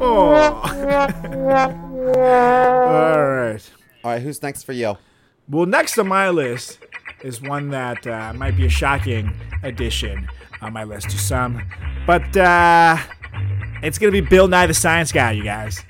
oh. 0.00 0.34
All 2.00 3.22
right. 3.22 3.70
All 4.02 4.10
right, 4.10 4.22
who's 4.22 4.42
next 4.42 4.64
for 4.64 4.72
you? 4.72 4.96
Well, 5.48 5.66
next 5.66 5.98
on 5.98 6.08
my 6.08 6.30
list 6.30 6.78
is 7.22 7.42
one 7.42 7.70
that 7.70 8.06
uh, 8.06 8.32
might 8.34 8.56
be 8.56 8.66
a 8.66 8.70
shocking 8.70 9.32
addition 9.62 10.28
on 10.62 10.72
my 10.72 10.84
list 10.84 11.10
to 11.10 11.18
some, 11.18 11.62
but 12.06 12.36
uh, 12.36 12.96
it's 13.82 13.98
gonna 13.98 14.12
be 14.12 14.20
Bill 14.20 14.48
Nye 14.48 14.66
the 14.66 14.74
Science 14.74 15.12
Guy, 15.12 15.32
you 15.32 15.44
guys. 15.44 15.84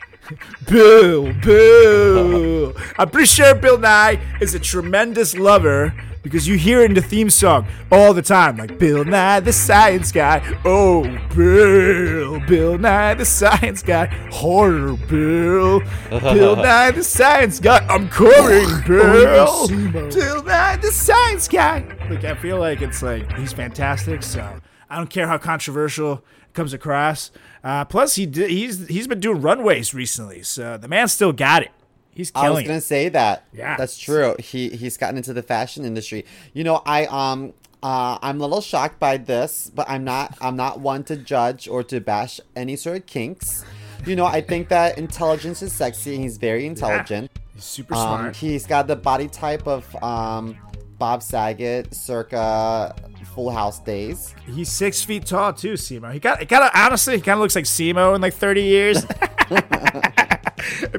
boo, 0.68 1.32
boo. 1.42 2.74
I'm 2.98 3.10
pretty 3.10 3.26
sure 3.26 3.54
Bill 3.54 3.78
Nye 3.78 4.20
is 4.40 4.54
a 4.54 4.60
tremendous 4.60 5.36
lover 5.36 5.92
because 6.22 6.46
you 6.46 6.56
hear 6.56 6.82
it 6.82 6.86
in 6.86 6.94
the 6.94 7.02
theme 7.02 7.30
song 7.30 7.66
all 7.90 8.12
the 8.12 8.22
time, 8.22 8.56
like 8.56 8.78
Bill 8.78 9.04
Nye 9.04 9.40
the 9.40 9.52
Science 9.52 10.12
Guy. 10.12 10.42
Oh, 10.64 11.02
Bill, 11.34 12.40
Bill 12.46 12.78
Nye 12.78 13.14
the 13.14 13.24
Science 13.24 13.82
Guy. 13.82 14.06
Harder, 14.32 14.94
Bill. 15.08 15.80
Bill 16.10 16.56
Nye 16.56 16.90
the 16.90 17.02
Science 17.02 17.60
Guy. 17.60 17.84
I'm 17.88 18.08
coming, 18.08 18.82
Bill. 18.86 19.68
Bill 19.68 20.42
Nye 20.42 20.76
the 20.76 20.92
Science 20.92 21.48
Guy. 21.48 21.84
Like 22.10 22.24
I 22.24 22.34
feel 22.34 22.58
like 22.58 22.82
it's 22.82 23.02
like 23.02 23.30
he's 23.36 23.52
fantastic. 23.52 24.22
So 24.22 24.60
I 24.88 24.96
don't 24.96 25.10
care 25.10 25.26
how 25.26 25.38
controversial 25.38 26.24
it 26.42 26.54
comes 26.54 26.72
across. 26.72 27.30
Uh, 27.62 27.84
plus, 27.84 28.14
he 28.14 28.26
did, 28.26 28.50
he's 28.50 28.88
he's 28.88 29.06
been 29.06 29.20
doing 29.20 29.40
runways 29.40 29.94
recently, 29.94 30.42
so 30.42 30.76
the 30.76 30.88
man 30.88 31.08
still 31.08 31.32
got 31.32 31.62
it. 31.62 31.70
He's 32.12 32.32
I 32.34 32.50
was 32.50 32.62
gonna 32.62 32.74
it. 32.78 32.80
say 32.82 33.08
that. 33.10 33.44
Yeah. 33.52 33.76
that's 33.76 33.96
true. 33.98 34.34
He 34.38 34.68
he's 34.70 34.96
gotten 34.96 35.16
into 35.16 35.32
the 35.32 35.42
fashion 35.42 35.84
industry. 35.84 36.24
You 36.52 36.64
know, 36.64 36.82
I 36.84 37.06
um 37.06 37.52
uh 37.82 38.18
I'm 38.20 38.38
a 38.40 38.44
little 38.44 38.60
shocked 38.60 38.98
by 39.00 39.16
this, 39.16 39.70
but 39.74 39.88
I'm 39.88 40.04
not 40.04 40.36
I'm 40.40 40.56
not 40.56 40.80
one 40.80 41.04
to 41.04 41.16
judge 41.16 41.68
or 41.68 41.82
to 41.84 42.00
bash 42.00 42.40
any 42.56 42.76
sort 42.76 42.96
of 42.96 43.06
kinks. 43.06 43.64
You 44.06 44.16
know, 44.16 44.24
I 44.26 44.40
think 44.40 44.68
that 44.70 44.98
intelligence 44.98 45.62
is 45.62 45.72
sexy. 45.72 46.14
and 46.14 46.22
He's 46.24 46.36
very 46.38 46.66
intelligent. 46.66 47.30
He's 47.54 47.64
super 47.64 47.94
Um, 47.94 48.00
smart. 48.00 48.36
he's 48.36 48.66
got 48.66 48.86
the 48.86 48.96
body 48.96 49.28
type 49.28 49.66
of 49.66 49.84
um 50.02 50.56
Bob 50.98 51.22
Saget, 51.22 51.94
circa 51.94 52.94
Full 53.34 53.50
House 53.50 53.78
days. 53.80 54.34
He's 54.46 54.70
six 54.70 55.02
feet 55.02 55.24
tall 55.24 55.52
too, 55.54 55.74
Simo. 55.74 56.12
He 56.12 56.18
got, 56.18 56.46
kind 56.46 56.64
of 56.64 56.70
honestly, 56.74 57.14
he 57.14 57.22
kind 57.22 57.34
of 57.38 57.40
looks 57.40 57.54
like 57.56 57.64
Simo 57.64 58.14
in 58.14 58.20
like 58.20 58.34
thirty 58.34 58.64
years. 58.64 59.06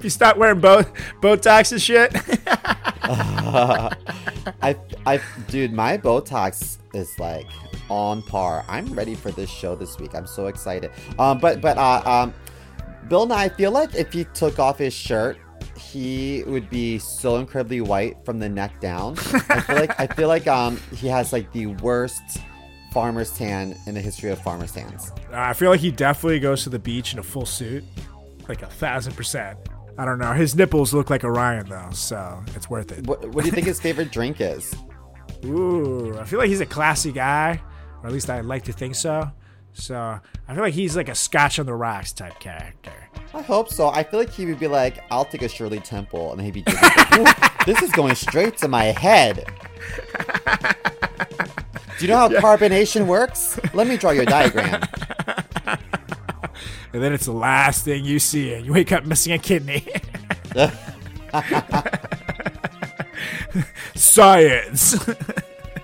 if 0.02 0.06
you 0.06 0.10
stop 0.10 0.36
wearing 0.36 0.60
bo- 0.60 0.84
Botox 1.22 1.72
and 1.72 1.80
shit. 1.80 2.12
I, 4.64 4.76
I, 5.06 5.22
dude, 5.48 5.74
my 5.74 5.96
Botox 5.96 6.80
is 6.96 7.20
like 7.20 7.46
on 7.88 8.24
par. 8.24 8.66
I'm 8.68 8.92
ready 8.94 9.14
for 9.14 9.30
this 9.32 9.48
show 9.48 9.76
this 9.76 10.00
week. 10.00 10.16
I'm 10.16 10.26
so 10.26 10.48
excited. 10.48 10.90
Um, 11.20 11.38
but 11.38 11.62
but 11.62 11.78
uh, 11.78 12.02
um, 12.04 12.34
Bill 13.10 13.28
Nye, 13.28 13.44
I 13.44 13.50
feel 13.50 13.70
like 13.70 13.94
if 13.94 14.12
he 14.12 14.24
took 14.34 14.58
off 14.58 14.80
his 14.80 14.94
shirt, 14.94 15.38
he 15.78 16.44
would 16.48 16.68
be 16.72 16.98
so 16.98 17.38
incredibly 17.38 17.82
white 17.82 18.26
from 18.26 18.40
the 18.40 18.50
neck 18.50 18.80
down. 18.82 19.20
I 19.50 19.62
feel 19.62 19.76
like 19.76 20.00
I 20.00 20.08
feel 20.08 20.28
like 20.30 20.48
um 20.48 20.80
he 20.96 21.08
has 21.10 21.32
like 21.32 21.52
the 21.52 21.68
worst 21.68 22.24
farmer's 22.92 23.32
tan 23.38 23.78
in 23.86 23.94
the 23.94 24.02
history 24.02 24.32
of 24.32 24.42
farmer's 24.42 24.72
tans. 24.72 25.12
Uh, 25.32 25.36
I 25.36 25.54
feel 25.54 25.70
like 25.70 25.80
he 25.80 25.92
definitely 25.92 26.40
goes 26.40 26.64
to 26.64 26.72
the 26.72 26.80
beach 26.80 27.14
in 27.14 27.20
a 27.20 27.24
full 27.24 27.46
suit, 27.46 27.84
like 28.48 28.64
a 28.64 28.68
thousand 28.68 29.16
percent. 29.16 29.60
I 30.02 30.06
don't 30.06 30.18
know. 30.18 30.34
His 30.34 30.56
nipples 30.56 30.96
look 30.96 31.12
like 31.12 31.24
Orion 31.24 31.70
though, 31.70 31.90
so 31.92 32.44
it's 32.56 32.68
worth 32.68 32.92
it. 32.92 33.06
What, 33.06 33.24
what 33.36 33.44
do 33.44 33.46
you 33.46 33.52
think 33.52 33.68
his 33.68 33.80
favorite 33.80 34.12
drink 34.12 34.42
is? 34.42 34.74
Ooh, 35.46 36.18
I 36.18 36.24
feel 36.24 36.40
like 36.40 36.50
he's 36.50 36.60
a 36.60 36.66
classy 36.66 37.12
guy, 37.12 37.62
or 38.02 38.08
at 38.08 38.12
least 38.12 38.28
I 38.28 38.42
like 38.42 38.64
to 38.64 38.74
think 38.74 38.96
so. 38.96 39.30
So 39.74 39.96
I 39.96 40.54
feel 40.56 40.64
like 40.64 40.74
he's 40.74 40.96
like 40.96 41.08
a 41.08 41.14
Scotch 41.14 41.60
on 41.60 41.68
the 41.68 41.76
rocks 41.76 42.14
type 42.14 42.40
character. 42.40 42.92
I 43.36 43.44
hope 43.44 43.70
so. 43.70 43.90
I 43.90 44.02
feel 44.02 44.20
like 44.20 44.32
he 44.32 44.48
would 44.48 44.58
be 44.60 44.66
like, 44.66 45.04
"I'll 45.12 45.24
take 45.24 45.44
a 45.44 45.48
Shirley 45.48 45.80
Temple," 45.80 46.32
and 46.32 46.42
he'd 46.42 46.56
be, 46.56 46.64
drinking, 46.64 46.90
"Ooh, 47.20 47.26
"This 47.68 47.84
is 47.84 47.92
going 47.92 48.16
straight 48.16 48.58
to 48.58 48.68
my 48.68 48.86
head." 48.86 49.46
Do 52.00 52.06
you 52.06 52.08
know 52.08 52.18
how 52.18 52.30
carbonation 52.58 53.06
works? 53.06 53.60
Let 53.76 53.86
me 53.86 53.98
draw 53.98 54.10
you 54.10 54.22
a 54.22 54.26
diagram. 54.26 54.82
And 56.94 57.02
then 57.02 57.14
it's 57.14 57.26
the 57.26 57.32
last 57.32 57.86
thing 57.86 58.04
you 58.04 58.20
see, 58.20 58.54
and 58.54 58.66
you 58.66 58.74
wake 58.74 58.92
up 58.92 59.06
missing 59.06 59.32
a 59.34 59.38
kidney. 59.38 59.88
Science. 63.96 65.08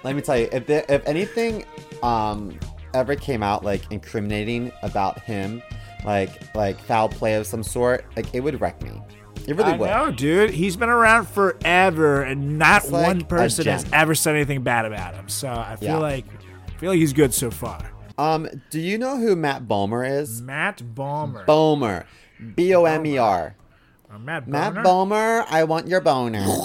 Let 0.04 0.16
me 0.16 0.22
tell 0.22 0.38
you, 0.38 0.50
if 0.52 0.66
there, 0.68 0.86
if 0.90 1.06
anything 1.08 1.66
um 2.04 2.58
ever 2.94 3.16
came 3.16 3.42
out 3.44 3.64
like 3.64 3.90
incriminating 3.92 4.72
about 4.84 5.20
him, 5.22 5.62
like 6.06 6.54
like 6.56 6.80
foul 6.80 7.10
play 7.10 7.36
of 7.36 7.46
some 7.48 7.64
sort, 7.64 8.06
like 8.16 8.34
it 8.34 8.42
would 8.42 8.60
wreck 8.62 8.82
me. 8.82 9.02
It 9.48 9.56
really 9.56 9.74
I 9.74 9.78
would. 9.78 9.88
know, 9.90 10.12
dude. 10.12 10.50
He's 10.50 10.76
been 10.76 10.90
around 10.90 11.28
forever, 11.28 12.22
and 12.24 12.58
not 12.58 12.90
like 12.90 13.06
one 13.08 13.24
person 13.24 13.66
has 13.68 13.86
ever 13.94 14.14
said 14.16 14.36
anything 14.36 14.62
bad 14.62 14.86
about 14.86 15.16
him. 15.16 15.30
So 15.30 15.50
I 15.50 15.76
feel 15.78 15.90
Yeah. 15.90 15.98
like, 15.98 16.26
I 16.68 16.72
feel 16.80 16.92
like 16.92 17.00
he's 17.00 17.14
good 17.14 17.34
so 17.34 17.50
far. 17.50 17.80
Um, 18.18 18.48
do 18.70 18.80
you 18.80 18.98
know 18.98 19.18
who 19.18 19.36
Matt 19.36 19.68
Bomer 19.68 20.10
is? 20.10 20.42
Matt 20.42 20.96
Balmer. 20.96 21.46
Bomer, 21.46 22.06
B 22.56 22.74
O 22.74 22.86
M 22.86 23.06
E 23.06 23.18
R. 23.18 23.56
Uh, 24.10 24.18
Matt 24.20 24.48
Matt 24.48 24.74
Boner? 24.74 24.84
Bomer, 24.84 25.46
I 25.50 25.64
want 25.66 25.88
your 25.88 26.02
boner. 26.02 26.46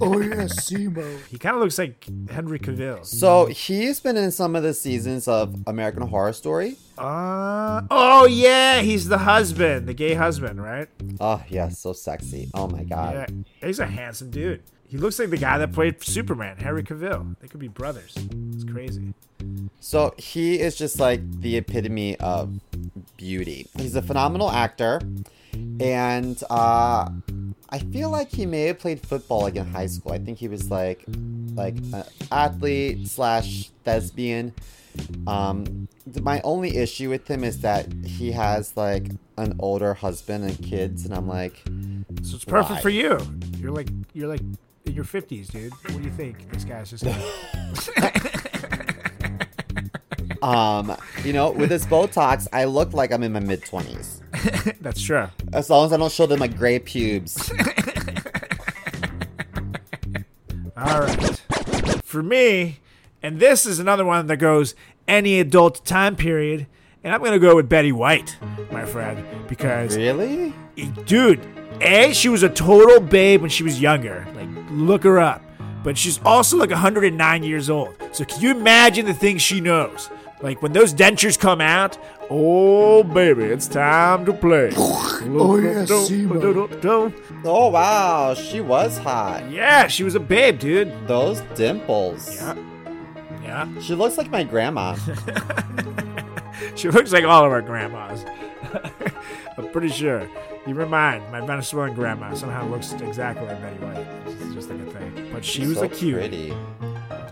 Oh 0.00 0.20
yeah, 0.20 0.44
Simo. 0.44 1.18
He 1.26 1.36
kind 1.36 1.56
of 1.56 1.62
looks 1.62 1.76
like 1.76 2.06
Henry 2.30 2.60
Cavill. 2.60 3.04
So 3.04 3.46
he's 3.46 3.98
been 3.98 4.16
in 4.16 4.30
some 4.30 4.54
of 4.54 4.62
the 4.62 4.72
seasons 4.72 5.26
of 5.26 5.56
American 5.66 6.02
Horror 6.02 6.32
Story. 6.32 6.76
Uh, 6.96 7.82
oh 7.90 8.26
yeah, 8.26 8.80
he's 8.82 9.08
the 9.08 9.18
husband, 9.18 9.88
the 9.88 9.94
gay 9.94 10.14
husband, 10.14 10.62
right? 10.62 10.88
Oh 11.18 11.42
yeah, 11.48 11.70
so 11.70 11.92
sexy. 11.92 12.50
Oh 12.54 12.68
my 12.68 12.84
god. 12.84 13.14
Yeah, 13.14 13.26
god. 13.26 13.44
he's 13.62 13.80
a 13.80 13.86
handsome 13.86 14.30
dude. 14.30 14.62
He 14.86 14.96
looks 14.96 15.18
like 15.18 15.30
the 15.30 15.38
guy 15.38 15.58
that 15.58 15.72
played 15.72 16.02
Superman, 16.04 16.56
Henry 16.58 16.84
Cavill. 16.84 17.36
They 17.40 17.48
could 17.48 17.60
be 17.60 17.68
brothers. 17.68 18.16
It's 18.52 18.64
crazy. 18.64 19.12
So 19.78 20.14
he 20.18 20.60
is 20.60 20.76
just 20.76 20.98
like 21.00 21.20
the 21.40 21.56
epitome 21.56 22.16
of 22.16 22.60
beauty. 23.16 23.66
He's 23.78 23.94
a 23.96 24.02
phenomenal 24.02 24.50
actor, 24.50 25.00
and 25.80 26.42
uh, 26.50 27.08
I 27.70 27.78
feel 27.78 28.10
like 28.10 28.30
he 28.30 28.46
may 28.46 28.64
have 28.64 28.78
played 28.78 29.00
football 29.00 29.42
like 29.42 29.56
in 29.56 29.66
high 29.66 29.86
school. 29.86 30.12
I 30.12 30.18
think 30.18 30.38
he 30.38 30.48
was 30.48 30.70
like 30.70 31.04
like 31.54 31.76
an 31.92 32.04
athlete 32.30 33.08
slash 33.08 33.70
thespian. 33.84 34.52
Um, 35.26 35.88
my 36.20 36.40
only 36.42 36.76
issue 36.76 37.08
with 37.08 37.28
him 37.28 37.44
is 37.44 37.60
that 37.60 37.92
he 38.04 38.32
has 38.32 38.76
like 38.76 39.06
an 39.38 39.54
older 39.60 39.94
husband 39.94 40.44
and 40.44 40.62
kids, 40.62 41.04
and 41.04 41.14
I'm 41.14 41.28
like, 41.28 41.62
So 42.22 42.36
it's 42.36 42.44
perfect 42.44 42.76
Why? 42.76 42.80
for 42.80 42.90
you. 42.90 43.18
You're 43.58 43.70
like 43.70 43.88
you're 44.12 44.28
like 44.28 44.42
in 44.84 44.94
your 44.94 45.04
fifties, 45.04 45.48
dude. 45.48 45.72
What 45.72 45.98
do 45.98 46.02
you 46.02 46.10
think? 46.10 46.50
This 46.50 46.64
guy's 46.64 46.90
just 46.90 47.04
um, 50.42 50.96
you 51.24 51.32
know, 51.32 51.50
with 51.50 51.68
this 51.68 51.84
Botox, 51.86 52.46
I 52.52 52.64
look 52.64 52.92
like 52.92 53.12
I'm 53.12 53.22
in 53.22 53.32
my 53.32 53.40
mid 53.40 53.64
twenties. 53.64 54.22
that's 54.80 55.02
true. 55.02 55.28
As 55.52 55.68
long 55.70 55.86
as 55.86 55.92
I 55.92 55.96
don't 55.96 56.10
show 56.12 56.26
them 56.26 56.38
my 56.40 56.48
gray 56.48 56.78
pubes. 56.78 57.50
All 60.76 61.00
right. 61.00 61.40
For 62.04 62.22
me, 62.22 62.78
and 63.22 63.38
this 63.38 63.66
is 63.66 63.78
another 63.78 64.04
one 64.04 64.26
that 64.28 64.38
goes 64.38 64.74
any 65.06 65.40
adult 65.40 65.84
time 65.84 66.16
period, 66.16 66.66
and 67.04 67.12
I'm 67.14 67.22
gonna 67.22 67.38
go 67.38 67.56
with 67.56 67.68
Betty 67.68 67.92
White, 67.92 68.36
my 68.70 68.84
friend, 68.84 69.24
because 69.48 69.96
Really? 69.96 70.54
dude, 71.04 71.40
A, 71.82 72.12
she 72.14 72.28
was 72.28 72.42
a 72.42 72.48
total 72.48 73.00
babe 73.00 73.42
when 73.42 73.50
she 73.50 73.62
was 73.62 73.80
younger. 73.80 74.26
Like, 74.34 74.48
look 74.70 75.02
her 75.04 75.18
up. 75.18 75.42
But 75.82 75.96
she's 75.96 76.20
also 76.24 76.56
like 76.58 76.70
109 76.70 77.42
years 77.42 77.70
old. 77.70 77.94
So 78.12 78.24
can 78.24 78.40
you 78.42 78.50
imagine 78.50 79.06
the 79.06 79.14
things 79.14 79.40
she 79.40 79.60
knows? 79.60 80.10
Like 80.42 80.62
when 80.62 80.72
those 80.72 80.94
dentures 80.94 81.38
come 81.38 81.60
out, 81.60 81.98
oh 82.30 83.02
baby, 83.02 83.44
it's 83.44 83.68
time 83.68 84.24
to 84.24 84.32
play. 84.32 84.70
oh 84.76 85.58
yeah, 85.62 85.84
Simo. 85.84 87.12
Oh 87.44 87.68
wow, 87.68 88.34
she 88.34 88.60
was 88.60 88.96
hot. 88.98 89.50
Yeah, 89.50 89.86
she 89.86 90.02
was 90.02 90.14
a 90.14 90.20
babe, 90.20 90.58
dude. 90.58 91.06
Those 91.06 91.40
dimples. 91.54 92.34
Yeah. 92.36 92.56
Yeah. 93.42 93.80
She 93.80 93.94
looks 93.94 94.16
like 94.16 94.30
my 94.30 94.44
grandma. 94.44 94.96
She 96.74 96.88
looks 96.88 97.12
like 97.12 97.24
all 97.24 97.44
of 97.44 97.52
our 97.52 97.62
grandmas. 97.62 98.24
I'm 99.56 99.68
pretty 99.70 99.88
sure. 99.88 100.28
Even 100.66 100.88
mine, 100.88 101.22
my 101.30 101.40
Venezuelan 101.40 101.94
grandma, 101.94 102.34
somehow 102.34 102.66
looks 102.68 102.92
exactly 102.92 103.46
like 103.46 103.60
Betty 103.60 103.76
White. 103.84 104.06
It's 104.26 104.54
just 104.54 104.70
like 104.70 104.80
a 104.80 104.90
thing. 104.90 105.30
But 105.32 105.44
she 105.44 105.66
was 105.66 105.78
so 105.78 105.84
a 105.84 105.88
cute. 105.88 106.18
pretty. 106.18 106.54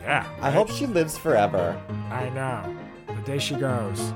Yeah. 0.01 0.27
I 0.41 0.51
hope 0.51 0.71
she 0.71 0.87
lives 0.87 1.17
forever. 1.17 1.81
I 2.11 2.31
know. 2.31 2.78
The 3.29 3.35
day 3.35 3.41
she 3.41 3.57
goes, 3.57 4.15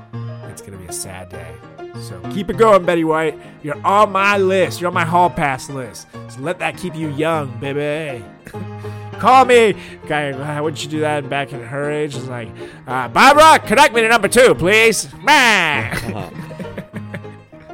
it's 0.49 0.63
gonna 0.63 0.77
be 0.77 0.87
a 0.87 0.91
sad 0.91 1.29
day. 1.29 1.53
So 2.01 2.19
keep 2.33 2.49
it 2.49 2.57
going, 2.57 2.83
Betty 2.83 3.03
White. 3.03 3.39
You're 3.61 3.79
on 3.85 4.11
my 4.11 4.39
list. 4.39 4.81
You're 4.81 4.87
on 4.87 4.95
my 4.95 5.05
hall 5.05 5.29
pass 5.29 5.69
list. 5.69 6.07
So 6.29 6.39
let 6.39 6.57
that 6.57 6.77
keep 6.77 6.95
you 6.95 7.09
young, 7.09 7.55
baby. 7.59 8.25
Call 9.19 9.45
me. 9.45 9.75
Guy, 10.07 10.31
how 10.31 10.63
would 10.63 10.81
you 10.81 10.89
do 10.89 11.01
that 11.01 11.29
back 11.29 11.53
in 11.53 11.61
her 11.61 11.91
age? 11.91 12.15
It's 12.15 12.25
like, 12.25 12.49
uh, 12.87 13.07
Barbara, 13.09 13.59
connect 13.59 13.93
me 13.93 14.01
to 14.01 14.07
number 14.07 14.27
two, 14.27 14.55
please. 14.55 15.07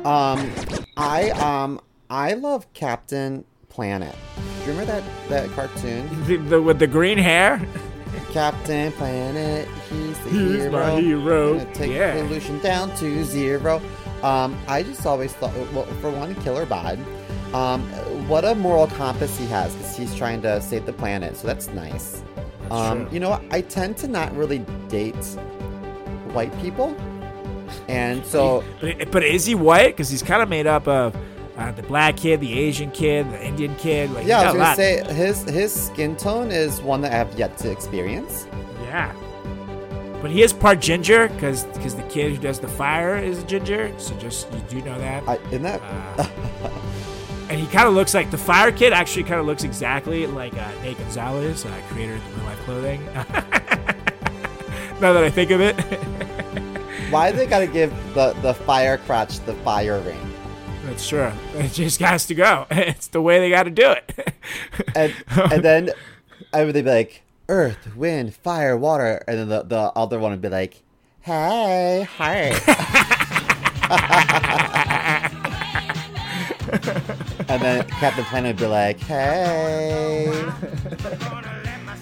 Um, 0.06 0.50
I 0.96 1.30
um, 1.32 1.80
I 2.10 2.34
love 2.34 2.72
Captain 2.74 3.44
Planet. 3.68 4.16
Do 4.36 4.72
you 4.72 4.78
remember 4.78 4.86
that 4.86 5.04
that 5.30 5.50
cartoon? 5.52 6.26
the, 6.26 6.38
the, 6.38 6.62
with 6.62 6.80
the 6.80 6.88
green 6.88 7.18
hair. 7.18 7.62
Captain 8.32 8.92
Planet, 8.94 9.68
he's 9.90 10.18
the 10.20 10.30
He's 10.30 10.56
hero. 10.64 10.72
my 10.72 11.02
hero. 11.02 11.54
Gonna 11.60 11.74
take 11.74 11.92
Yeah. 11.92 12.14
pollution 12.22 12.60
down 12.60 12.96
to 12.98 13.24
zero. 13.24 13.82
Um, 14.24 14.58
I 14.68 14.84
just 14.84 15.06
always 15.06 15.34
thought, 15.34 15.54
well, 15.74 15.86
for 16.02 16.10
one, 16.12 16.36
killer 16.36 16.66
bod. 16.66 17.00
Um, 17.54 17.82
what 18.28 18.46
a 18.46 18.54
moral 18.54 18.88
compass 18.88 19.38
he 19.38 19.46
has 19.48 19.74
because 19.76 19.96
he's 19.98 20.14
trying 20.16 20.42
to 20.44 20.62
save 20.62 20.86
the 20.86 20.94
planet, 20.94 21.36
so 21.38 21.48
that's 21.48 21.68
nice. 21.70 22.22
um, 22.70 23.06
true. 23.06 23.14
you 23.14 23.20
know, 23.20 23.42
I 23.50 23.62
tend 23.62 23.98
to 23.98 24.08
not 24.08 24.36
really 24.36 24.60
date 24.90 25.16
white 26.34 26.56
people, 26.62 26.96
and 27.88 28.24
so 28.34 28.64
But, 28.82 29.10
but 29.12 29.24
is 29.24 29.46
he 29.46 29.56
white? 29.56 29.88
Because 29.96 30.10
he's 30.10 30.22
kind 30.22 30.44
of 30.44 30.50
made 30.50 30.68
up 30.68 30.88
of 30.88 31.16
uh, 31.60 31.72
the 31.72 31.84
black 31.84 32.18
kid, 32.18 32.40
the 32.40 32.58
Asian 32.58 32.90
kid, 32.92 33.30
the 33.32 33.46
Indian 33.46 33.76
kid. 33.76 34.12
Like, 34.12 34.26
yeah, 34.26 34.40
I 34.40 34.46
was 34.46 34.54
gonna 34.56 34.76
say 34.76 35.14
his 35.14 35.44
his 35.44 35.74
skin 35.88 36.16
tone 36.16 36.52
is 36.52 36.82
one 36.82 37.02
that 37.02 37.12
I 37.12 37.16
have 37.16 37.38
yet 37.38 37.58
to 37.60 37.72
experience. 37.72 38.48
Yeah. 38.84 39.14
But 40.22 40.32
he 40.32 40.42
is 40.42 40.52
part 40.52 40.80
ginger 40.80 41.30
because 41.30 41.66
because 41.66 41.96
the 41.96 42.04
kid 42.04 42.36
who 42.36 42.38
does 42.42 42.60
the 42.60 42.68
fire 42.68 43.18
is 43.18 43.44
ginger. 43.44 43.94
So 43.98 44.16
just 44.18 44.52
you 44.54 44.60
do 44.70 44.82
know 44.82 44.98
that. 45.00 45.28
I, 45.28 45.36
isn't 45.48 45.64
that? 45.64 45.82
and 47.50 47.60
he 47.60 47.68
kind 47.68 47.88
of 47.88 47.94
looks 47.94 48.14
like 48.14 48.32
the 48.32 48.38
fire 48.38 48.72
kid. 48.72 48.94
Actually, 48.94 49.24
kind 49.24 49.40
of 49.40 49.46
looks 49.46 49.64
exactly 49.64 50.28
like 50.28 50.54
uh, 50.54 50.72
Nate 50.82 50.98
Gonzalez, 50.98 51.66
uh, 51.66 51.82
creator 51.90 52.16
of 52.16 52.38
the 52.38 52.44
Life 52.44 52.60
Clothing. 52.60 53.06
now 55.02 55.14
that 55.14 55.24
I 55.24 55.30
think 55.30 55.52
of 55.52 55.62
it, 55.62 55.76
Why 57.10 57.32
do 57.32 57.38
they 57.38 57.48
gotta 57.48 57.66
give 57.66 57.92
the 58.14 58.34
the 58.42 58.54
fire 58.54 59.00
crotch 59.00 59.40
the 59.40 59.54
fire 59.56 60.00
ring? 60.02 60.29
That's 60.86 61.08
true. 61.08 61.32
It 61.56 61.74
just 61.74 62.00
has 62.00 62.26
to 62.28 62.36
go. 62.36 62.66
It's 62.72 63.08
the 63.08 63.22
way 63.22 63.40
they 63.40 63.50
got 63.50 63.64
to 63.64 63.72
do 63.72 63.92
it. 63.92 64.36
and 64.96 65.14
and 65.52 65.64
then 65.64 65.90
I 66.54 66.64
would 66.64 66.74
be 66.74 66.82
like 66.82 67.24
earth, 67.48 67.96
wind, 67.96 68.36
fire, 68.36 68.78
water, 68.78 69.24
and 69.28 69.38
then 69.40 69.50
the, 69.50 69.64
the 69.64 69.92
other 69.96 70.20
one 70.20 70.32
would 70.32 70.42
be 70.42 70.50
like, 70.50 70.82
hey, 71.22 72.08
hi. 72.18 72.54
and 77.50 77.62
then 77.62 77.88
Captain 77.88 78.24
Planet 78.26 78.56
would 78.56 78.60
be 78.60 78.68
like, 78.68 79.00
hey. 79.00 80.32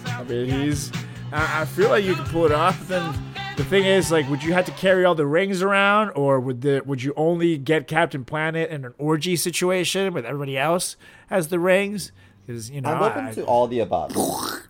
I 0.08 0.24
mean, 0.24 0.50
he's. 0.50 0.92
I, 1.32 1.62
I 1.62 1.66
feel 1.66 1.90
like 1.90 2.04
you 2.04 2.16
can 2.16 2.26
pull 2.26 2.46
it 2.46 2.52
off. 2.52 2.88
Then 2.88 3.14
the 3.58 3.66
thing 3.66 3.84
is, 3.86 4.12
like, 4.12 4.30
would 4.30 4.44
you 4.44 4.54
have 4.54 4.66
to 4.66 4.72
carry 4.72 5.04
all 5.04 5.16
the 5.16 5.26
rings 5.26 5.62
around, 5.62 6.12
or 6.12 6.40
would 6.40 6.62
the 6.62 6.82
would 6.86 7.04
you 7.04 7.14
only 7.18 7.58
get 7.58 7.88
Captain 7.88 8.24
Planet 8.24 8.70
in 8.70 8.86
an 8.86 8.94
orgy 8.98 9.36
situation 9.36 10.14
with 10.14 10.26
everybody 10.26 10.58
else 10.58 10.96
has 11.28 11.50
the 11.50 11.60
rings? 11.60 12.12
Because 12.46 12.70
you 12.70 12.82
know, 12.82 12.90
I'm 12.94 13.04
open 13.04 13.26
I- 13.26 13.34
to 13.34 13.44
all 13.44 13.68
the 13.68 13.80
above. 13.80 14.14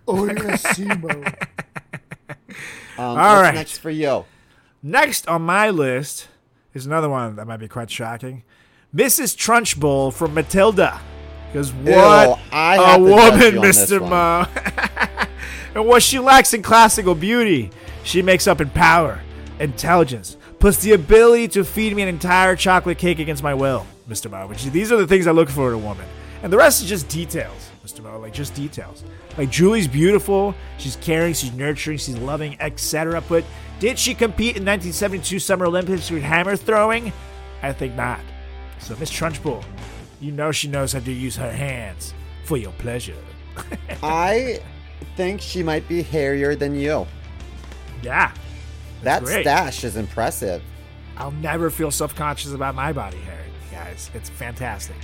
Oh, 0.08 0.26
yes, 0.26 0.64
Simo. 0.64 1.48
Um, 2.98 3.06
All 3.06 3.16
what's 3.16 3.42
right. 3.42 3.54
next 3.54 3.78
for 3.78 3.92
you? 3.92 4.26
Next 4.82 5.28
on 5.28 5.44
my 5.44 5.70
list 5.70 6.30
is 6.74 6.86
another 6.86 7.10
one 7.10 7.36
that 7.36 7.46
might 7.46 7.58
be 7.58 7.68
quite 7.68 7.92
shocking. 7.92 8.44
Mrs. 8.96 9.36
Trunchbull 9.38 10.14
from 10.14 10.34
Matilda. 10.34 11.00
Because 11.52 11.72
what 11.74 12.40
I 12.52 12.76
a 12.78 12.86
have 12.86 12.98
to 12.98 13.04
woman, 13.04 13.54
you 13.54 13.60
on 13.60 13.62
this 13.62 13.92
Mr. 13.92 14.00
Mo. 14.02 15.28
and 15.76 15.86
what 15.88 16.02
she 16.02 16.20
lacks 16.20 16.54
in 16.54 16.64
classical 16.64 17.14
beauty, 17.14 17.70
she 18.08 18.22
makes 18.22 18.48
up 18.48 18.62
in 18.62 18.70
power, 18.70 19.20
intelligence, 19.60 20.38
plus 20.60 20.78
the 20.78 20.94
ability 20.94 21.50
to 21.50 21.66
feed 21.66 21.94
me 21.94 22.02
an 22.02 22.08
entire 22.08 22.56
chocolate 22.56 22.98
cake 22.98 23.20
against 23.20 23.44
my 23.44 23.54
will, 23.54 23.86
Mr. 24.08 24.48
Which 24.48 24.64
these 24.64 24.94
are 24.94 24.98
the 24.98 25.06
things 25.06 25.28
I 25.28 25.32
look 25.32 25.50
for 25.50 25.68
in 25.68 25.74
a 25.74 25.78
woman. 25.78 26.08
And 26.42 26.54
the 26.54 26.58
rest 26.58 26.82
is 26.82 26.88
just 26.88 27.10
details, 27.10 27.70
Mr. 27.86 28.02
Mo. 28.02 28.18
Like 28.18 28.32
just 28.32 28.56
details. 28.56 29.04
Like 29.38 29.50
Julie's 29.50 29.90
beautiful, 29.90 30.56
she's 30.78 30.96
caring, 30.96 31.34
she's 31.34 31.52
nurturing, 31.52 31.98
she's 31.98 32.18
loving, 32.18 32.56
etc. 32.62 33.22
But 33.28 33.44
did 33.80 34.00
she 34.00 34.14
compete 34.14 34.56
in 34.56 34.64
1972 34.64 35.40
Summer 35.40 35.66
Olympics 35.66 36.10
with 36.10 36.24
hammer 36.24 36.56
throwing? 36.56 37.12
I 37.62 37.74
think 37.74 37.94
not. 37.96 38.22
So 38.80 38.96
Miss 39.02 39.12
Trunchbull, 39.12 39.66
you 40.22 40.32
know 40.32 40.54
she 40.54 40.70
knows 40.70 40.94
how 40.94 41.02
to 41.02 41.12
use 41.12 41.36
her 41.36 41.52
hands 41.52 42.14
for 42.46 42.56
your 42.56 42.72
pleasure. 42.74 43.18
I 44.02 44.62
think 45.18 45.42
she 45.42 45.62
might 45.62 45.86
be 45.90 46.04
hairier 46.04 46.56
than 46.56 46.74
you. 46.74 47.06
Yeah, 48.02 48.32
That 49.04 49.24
great. 49.24 49.44
stash 49.44 49.84
is 49.84 49.96
impressive. 49.98 50.62
I'll 51.18 51.32
never 51.32 51.70
feel 51.70 51.90
self-conscious 51.92 52.52
about 52.54 52.76
my 52.76 52.94
body 52.94 53.18
hair, 53.18 53.44
guys. 53.72 54.12
It's 54.14 54.30
fantastic. 54.30 54.96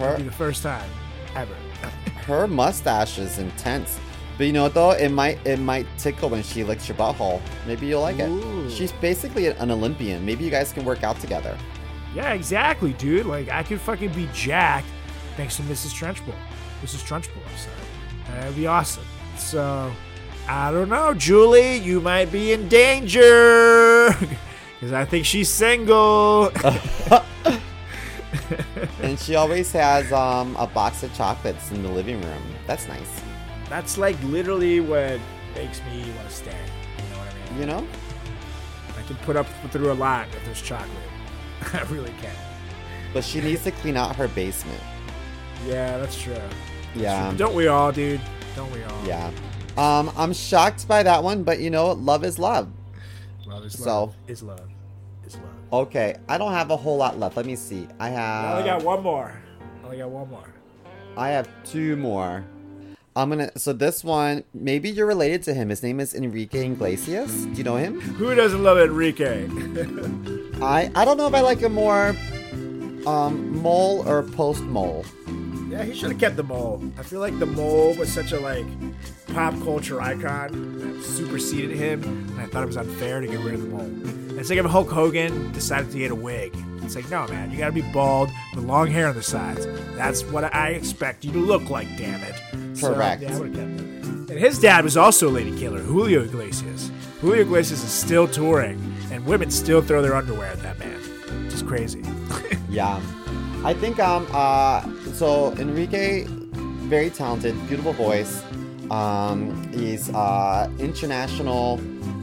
It'll 0.00 0.16
be 0.16 0.22
Her 0.22 0.28
the 0.30 0.32
first 0.32 0.62
time 0.62 0.88
ever. 1.36 1.54
her 2.26 2.46
mustache 2.48 3.18
is 3.18 3.38
intense. 3.38 3.98
But 4.38 4.46
you 4.46 4.52
know 4.54 4.62
what 4.62 4.72
though? 4.74 4.92
It 4.92 5.10
might 5.10 5.46
it 5.46 5.58
might 5.58 5.86
tickle 5.98 6.30
when 6.30 6.42
she 6.42 6.64
licks 6.64 6.88
your 6.88 6.96
butthole. 6.96 7.40
Maybe 7.66 7.86
you'll 7.86 8.00
like 8.00 8.18
Ooh. 8.18 8.64
it. 8.66 8.70
She's 8.72 8.90
basically 8.92 9.48
an 9.48 9.70
Olympian. 9.70 10.24
Maybe 10.24 10.42
you 10.42 10.50
guys 10.50 10.72
can 10.72 10.84
work 10.86 11.04
out 11.04 11.20
together. 11.20 11.56
Yeah, 12.14 12.32
exactly, 12.32 12.94
dude. 12.94 13.26
Like 13.26 13.50
I 13.50 13.62
could 13.62 13.80
fucking 13.80 14.12
be 14.14 14.28
jacked 14.32 14.86
thanks 15.36 15.56
to 15.56 15.62
Mrs. 15.62 15.92
Trunchbull. 15.92 16.34
Mrs. 16.82 17.04
Trunchbull, 17.06 17.42
so 17.58 17.70
that'd 18.28 18.56
be 18.56 18.66
awesome. 18.66 19.04
So 19.36 19.92
I 20.48 20.70
don't 20.70 20.88
know, 20.88 21.14
Julie. 21.14 21.76
You 21.76 22.00
might 22.00 22.30
be 22.30 22.52
in 22.52 22.68
danger 22.68 24.10
because 24.80 24.92
I 24.92 25.04
think 25.04 25.26
she's 25.26 25.48
single. 25.48 26.50
And 29.02 29.18
she 29.18 29.34
always 29.34 29.72
has 29.72 30.12
um, 30.12 30.56
a 30.56 30.66
box 30.66 31.02
of 31.02 31.12
chocolates 31.14 31.70
in 31.70 31.82
the 31.82 31.88
living 31.88 32.20
room. 32.22 32.42
That's 32.66 32.86
nice. 32.88 33.20
That's 33.68 33.98
like 33.98 34.16
literally 34.24 34.80
what 34.80 35.18
makes 35.54 35.80
me 35.90 36.10
want 36.16 36.28
to 36.28 36.34
stay. 36.34 36.56
You 36.98 37.12
know 37.12 37.18
what 37.18 37.28
I 37.28 37.50
mean? 37.50 37.60
You 37.60 37.66
know? 37.66 37.86
I 38.96 39.02
can 39.02 39.16
put 39.16 39.36
up 39.36 39.46
through 39.70 39.92
a 39.92 39.94
lot 39.94 40.28
if 40.28 40.44
there's 40.44 40.62
chocolate. 40.62 40.88
I 41.72 41.82
really 41.90 42.12
can. 42.20 42.34
But 43.12 43.24
she 43.24 43.40
needs 43.40 43.64
to 43.64 43.72
clean 43.72 43.96
out 43.96 44.16
her 44.16 44.28
basement. 44.28 44.80
Yeah, 45.66 45.98
that's 45.98 46.20
true. 46.20 46.36
Yeah. 46.94 47.34
Don't 47.36 47.54
we 47.54 47.66
all, 47.66 47.92
dude? 47.92 48.20
Don't 48.54 48.70
we 48.72 48.82
all? 48.84 49.06
Yeah. 49.06 49.30
Um, 49.76 50.10
I'm 50.16 50.32
shocked 50.32 50.86
by 50.86 51.02
that 51.02 51.22
one, 51.22 51.42
but 51.44 51.58
you 51.60 51.70
know, 51.70 51.92
love 51.92 52.24
is 52.24 52.38
love. 52.38 52.68
Love 53.46 53.64
is 53.64 53.78
So- 53.78 53.84
love. 53.86 54.14
Is 54.28 54.42
love. 54.42 54.60
Is 55.26 55.34
love. 55.36 55.44
Okay, 55.86 56.16
I 56.28 56.36
don't 56.38 56.52
have 56.52 56.70
a 56.70 56.76
whole 56.76 56.96
lot 56.98 57.18
left. 57.18 57.36
Let 57.36 57.46
me 57.46 57.56
see. 57.56 57.88
I 57.98 58.08
have. 58.10 58.44
I 58.44 58.52
only 58.58 58.64
got 58.70 58.82
one 58.84 59.02
more. 59.02 59.32
I 59.82 59.84
only 59.86 59.98
got 59.98 60.10
one 60.10 60.28
more. 60.30 60.48
I 61.16 61.28
have 61.30 61.48
two 61.64 61.96
more. 61.96 62.44
I'm 63.14 63.28
gonna 63.28 63.50
so 63.58 63.74
this 63.74 64.02
one, 64.02 64.44
maybe 64.54 64.90
you're 64.90 65.06
related 65.06 65.42
to 65.44 65.54
him. 65.54 65.68
His 65.68 65.82
name 65.82 66.00
is 66.00 66.14
Enrique 66.14 66.64
Iglesias. 66.66 67.44
Do 67.44 67.52
you 67.52 67.64
know 67.64 67.76
him? 67.76 68.00
Who 68.00 68.34
doesn't 68.34 68.62
love 68.62 68.78
Enrique? 68.78 69.46
I 70.62 70.90
I 70.94 71.04
don't 71.04 71.18
know 71.18 71.26
if 71.26 71.34
I 71.34 71.40
like 71.40 71.58
him 71.58 71.74
more 71.74 72.16
um 73.06 73.60
mole 73.60 74.02
or 74.08 74.22
post 74.22 74.62
mole. 74.62 75.04
Yeah, 75.72 75.84
he 75.84 75.94
should 75.94 76.10
have 76.10 76.20
kept 76.20 76.36
the 76.36 76.42
mole. 76.42 76.82
I 76.98 77.02
feel 77.02 77.20
like 77.20 77.38
the 77.38 77.46
mole 77.46 77.94
was 77.96 78.12
such 78.12 78.32
a 78.32 78.38
like 78.38 78.66
pop 79.28 79.54
culture 79.62 80.00
icon 80.00 80.78
that 80.78 81.02
superseded 81.02 81.74
him, 81.76 82.02
and 82.04 82.40
I 82.40 82.46
thought 82.46 82.62
it 82.62 82.66
was 82.66 82.76
unfair 82.76 83.20
to 83.20 83.26
get 83.26 83.40
rid 83.40 83.54
of 83.54 83.62
the 83.62 83.68
mole. 83.68 84.38
It's 84.38 84.50
like 84.50 84.58
if 84.58 84.66
Hulk 84.66 84.90
Hogan 84.90 85.50
decided 85.52 85.90
to 85.92 85.98
get 85.98 86.10
a 86.10 86.14
wig. 86.14 86.54
It's 86.82 86.96
like, 86.96 87.08
no, 87.10 87.26
man, 87.28 87.50
you 87.50 87.58
gotta 87.58 87.72
be 87.72 87.82
bald 87.92 88.30
with 88.54 88.64
long 88.64 88.88
hair 88.88 89.06
on 89.08 89.14
the 89.14 89.22
sides. 89.22 89.66
That's 89.96 90.24
what 90.24 90.52
I 90.54 90.70
expect 90.70 91.24
you 91.24 91.32
to 91.32 91.38
look 91.38 91.70
like, 91.70 91.86
damn 91.96 92.20
it. 92.22 92.76
So, 92.76 92.92
Correct. 92.92 93.22
yeah, 93.22 93.34
I 93.34 93.38
would've 93.38 93.54
kept 93.54 93.70
it. 93.70 94.30
And 94.30 94.38
his 94.38 94.58
dad 94.58 94.84
was 94.84 94.96
also 94.96 95.28
a 95.28 95.30
lady 95.30 95.56
killer, 95.56 95.78
Julio 95.80 96.22
Iglesias. 96.24 96.90
Julio 97.20 97.42
Iglesias 97.42 97.82
is 97.84 97.90
still 97.92 98.26
touring, 98.26 98.78
and 99.12 99.24
women 99.24 99.50
still 99.50 99.80
throw 99.80 100.02
their 100.02 100.14
underwear 100.16 100.48
at 100.48 100.60
that 100.62 100.78
man. 100.78 100.98
Which 101.44 101.54
is 101.54 101.62
crazy. 101.62 102.02
Yeah. 102.68 103.00
I 103.64 103.74
think 103.74 104.00
um 104.00 104.26
uh 104.32 104.80
so 105.12 105.52
Enrique 105.58 106.24
very 106.88 107.10
talented, 107.10 107.54
beautiful 107.68 107.92
voice. 107.92 108.42
Um 108.90 109.70
he's 109.72 110.10
uh 110.10 110.68
international 110.78 111.80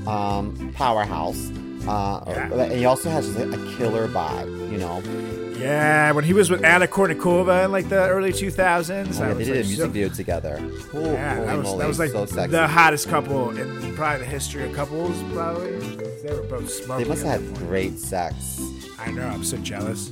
um 0.08 0.72
powerhouse. 0.76 1.52
Uh 1.88 2.24
Yeah. 2.28 2.54
and 2.64 2.72
he 2.74 2.86
also 2.86 3.10
has 3.10 3.36
a, 3.36 3.48
a 3.50 3.76
killer 3.78 4.08
vibe, 4.08 4.72
you 4.72 4.78
know. 4.78 5.02
Yeah, 5.58 6.12
when 6.14 6.24
he 6.24 6.32
was 6.34 6.50
with 6.50 6.64
Anna 6.64 6.88
Kournikova 6.88 7.66
in 7.66 7.72
like 7.74 7.90
the 7.90 8.08
early 8.08 8.32
2000s, 8.32 9.20
Oh, 9.20 9.24
I 9.24 9.28
yeah, 9.30 9.34
they 9.34 9.44
did 9.44 9.52
a 9.52 9.54
music 9.56 9.78
so- 9.80 9.88
video 9.88 10.08
together. 10.10 10.58
Ooh, 10.96 11.02
Yeah, 11.02 11.44
that 11.44 11.58
was, 11.58 11.66
moly, 11.66 11.80
that 11.80 11.88
was 11.88 12.00
like 12.00 12.12
so 12.12 12.26
sexy. 12.26 12.52
the 12.52 12.66
hottest 12.68 13.10
couple 13.10 13.50
in 13.58 13.94
probably 13.96 14.20
the 14.26 14.32
history 14.32 14.64
of 14.64 14.74
couples. 14.74 15.22
Probably 15.34 15.72
they 16.24 16.34
were 16.34 16.44
both 16.44 16.70
smoking. 16.72 17.04
they 17.04 17.10
must 17.10 17.24
have 17.26 17.42
had 17.42 17.56
great 17.68 17.98
sex. 18.00 18.62
I 19.00 19.12
know. 19.12 19.28
I'm 19.28 19.44
so 19.44 19.58
jealous. 19.58 20.12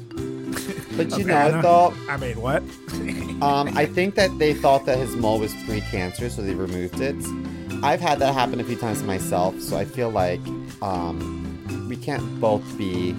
But 0.98 1.10
you 1.12 1.22
of 1.22 1.26
know 1.28 1.34
Anna. 1.36 1.56
what 1.58 1.62
though? 1.62 1.94
I 2.12 2.18
mean, 2.18 2.42
what? 2.42 2.64
Um, 3.42 3.78
I 3.78 3.86
think 3.86 4.16
that 4.16 4.38
they 4.40 4.54
thought 4.54 4.86
that 4.86 4.98
his 4.98 5.16
mole 5.16 5.40
was 5.40 5.54
pre-cancer, 5.66 6.30
so 6.30 6.42
they 6.42 6.56
removed 6.56 7.00
it. 7.00 7.16
I've 7.84 8.02
had 8.02 8.18
that 8.20 8.34
happen 8.34 8.60
a 8.60 8.64
few 8.64 8.76
times 8.76 9.04
myself, 9.04 9.60
so 9.62 9.78
I 9.78 9.86
feel 9.86 10.10
like 10.10 10.40
um, 10.82 11.88
we 11.88 11.96
can't 11.96 12.40
both 12.42 12.64
be, 12.78 13.16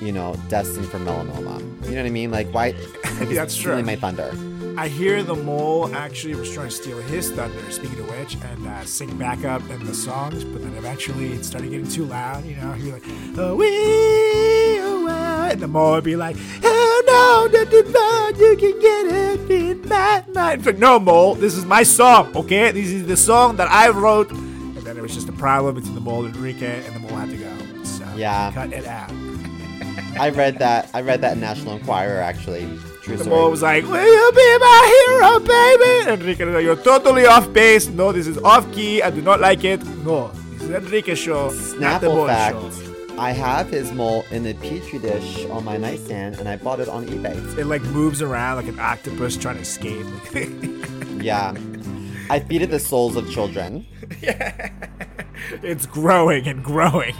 you 0.00 0.10
know, 0.12 0.34
destined 0.48 0.88
for 0.88 0.98
melanoma. 0.98 1.60
You 1.84 1.90
know 1.90 1.96
what 2.02 2.06
I 2.06 2.10
mean? 2.10 2.30
Like, 2.30 2.48
why? 2.52 2.72
That's 3.20 3.54
true. 3.56 3.82
My 3.82 3.96
thunder. 3.96 4.32
I 4.78 4.88
hear 4.88 5.22
the 5.22 5.34
mole 5.34 5.94
actually 5.94 6.34
was 6.34 6.50
trying 6.50 6.70
to 6.70 6.74
steal 6.74 6.98
his 7.02 7.30
thunder. 7.30 7.70
Speaking 7.70 8.00
of 8.00 8.10
which, 8.18 8.36
and 8.36 8.66
uh, 8.66 8.84
sing 8.86 9.14
back 9.18 9.44
up 9.44 9.60
in 9.68 9.84
the 9.84 9.92
songs, 9.94 10.44
but 10.44 10.62
then 10.62 10.72
eventually 10.74 11.34
it 11.34 11.44
started 11.44 11.70
getting 11.70 11.86
too 11.88 12.06
loud. 12.06 12.46
You 12.46 12.56
know, 12.56 12.72
he 12.72 12.90
was 12.90 12.92
like, 12.94 13.04
oh, 13.36 13.54
we. 13.56 14.81
And 15.52 15.60
the 15.60 15.68
mole 15.68 15.92
would 15.92 16.04
be 16.04 16.16
like, 16.16 16.36
oh 16.64 17.02
no, 17.06 17.48
the 17.48 17.66
divine, 17.66 18.36
you 18.40 18.56
can 18.56 18.80
get 18.80 19.06
it 19.06 19.50
in 19.50 19.88
my 19.88 20.24
mind. 20.32 20.64
Like, 20.64 20.78
no, 20.78 20.98
mole, 20.98 21.34
this 21.34 21.54
is 21.54 21.64
my 21.66 21.82
song, 21.82 22.34
okay? 22.36 22.70
This 22.72 22.88
is 22.90 23.06
the 23.06 23.16
song 23.16 23.56
that 23.56 23.68
I 23.70 23.90
wrote. 23.90 24.30
And 24.30 24.76
then 24.78 24.96
it 24.96 25.02
was 25.02 25.14
just 25.14 25.28
a 25.28 25.32
problem 25.32 25.74
between 25.74 25.94
the 25.94 26.00
mole 26.00 26.24
and 26.24 26.34
Enrique, 26.34 26.84
and 26.86 26.94
the 26.96 27.00
mole 27.00 27.16
had 27.18 27.28
to 27.30 27.36
go. 27.36 27.84
So 27.84 28.04
Yeah. 28.16 28.50
cut 28.52 28.72
it 28.72 28.86
out. 28.86 29.10
I 30.18 30.30
read 30.30 30.58
that. 30.58 30.88
I 30.94 31.00
read 31.02 31.20
that 31.20 31.34
in 31.34 31.40
National 31.40 31.76
Enquirer 31.76 32.20
actually. 32.20 32.66
True 33.02 33.16
The 33.16 33.24
story. 33.24 33.36
mole 33.36 33.50
was 33.50 33.62
like, 33.62 33.84
will 33.84 34.12
you 34.18 34.32
be 34.32 34.58
my 34.58 34.80
hero, 34.94 35.38
baby? 35.40 36.10
And 36.10 36.20
Enrique 36.20 36.44
was 36.44 36.54
like, 36.54 36.64
you're 36.64 36.76
totally 36.76 37.26
off 37.26 37.52
base. 37.52 37.88
No, 37.88 38.12
this 38.12 38.26
is 38.26 38.38
off 38.38 38.70
key. 38.72 39.02
I 39.02 39.10
do 39.10 39.20
not 39.20 39.40
like 39.40 39.64
it. 39.64 39.84
No, 40.04 40.30
this 40.52 40.62
is 40.62 40.70
Enrique 40.70 41.14
show, 41.14 41.50
not 41.78 42.00
the 42.00 42.06
Snapple 42.08 42.14
mole 42.14 42.70
show. 42.70 42.81
I 43.18 43.32
have 43.32 43.68
his 43.70 43.92
mole 43.92 44.24
in 44.30 44.46
a 44.46 44.54
petri 44.54 44.98
dish 44.98 45.44
on 45.46 45.64
my 45.64 45.76
nightstand, 45.76 46.36
and 46.36 46.48
I 46.48 46.56
bought 46.56 46.80
it 46.80 46.88
on 46.88 47.06
eBay. 47.06 47.58
It 47.58 47.66
like 47.66 47.82
moves 47.82 48.22
around 48.22 48.56
like 48.56 48.66
an 48.66 48.80
octopus 48.80 49.36
trying 49.36 49.56
to 49.56 49.62
escape. 49.62 50.06
Yeah, 51.22 51.54
I 52.30 52.40
feed 52.40 52.62
it 52.62 52.70
the 52.70 52.80
souls 52.80 53.14
of 53.14 53.30
children. 53.30 53.86
Yeah. 54.20 54.72
it's 55.62 55.86
growing 55.86 56.48
and 56.48 56.64
growing. 56.64 57.14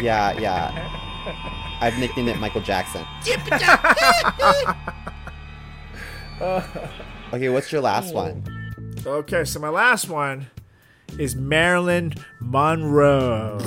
Yeah, 0.00 0.32
yeah. 0.40 1.78
I've 1.82 1.98
nicknamed 1.98 2.30
it 2.30 2.38
Michael 2.38 2.62
Jackson. 2.62 3.04
okay, 7.30 7.48
what's 7.50 7.70
your 7.70 7.82
last 7.82 8.14
one? 8.14 8.42
Okay, 9.04 9.44
so 9.44 9.60
my 9.60 9.68
last 9.68 10.08
one 10.08 10.46
is 11.18 11.36
Marilyn 11.36 12.14
Monroe. 12.40 13.58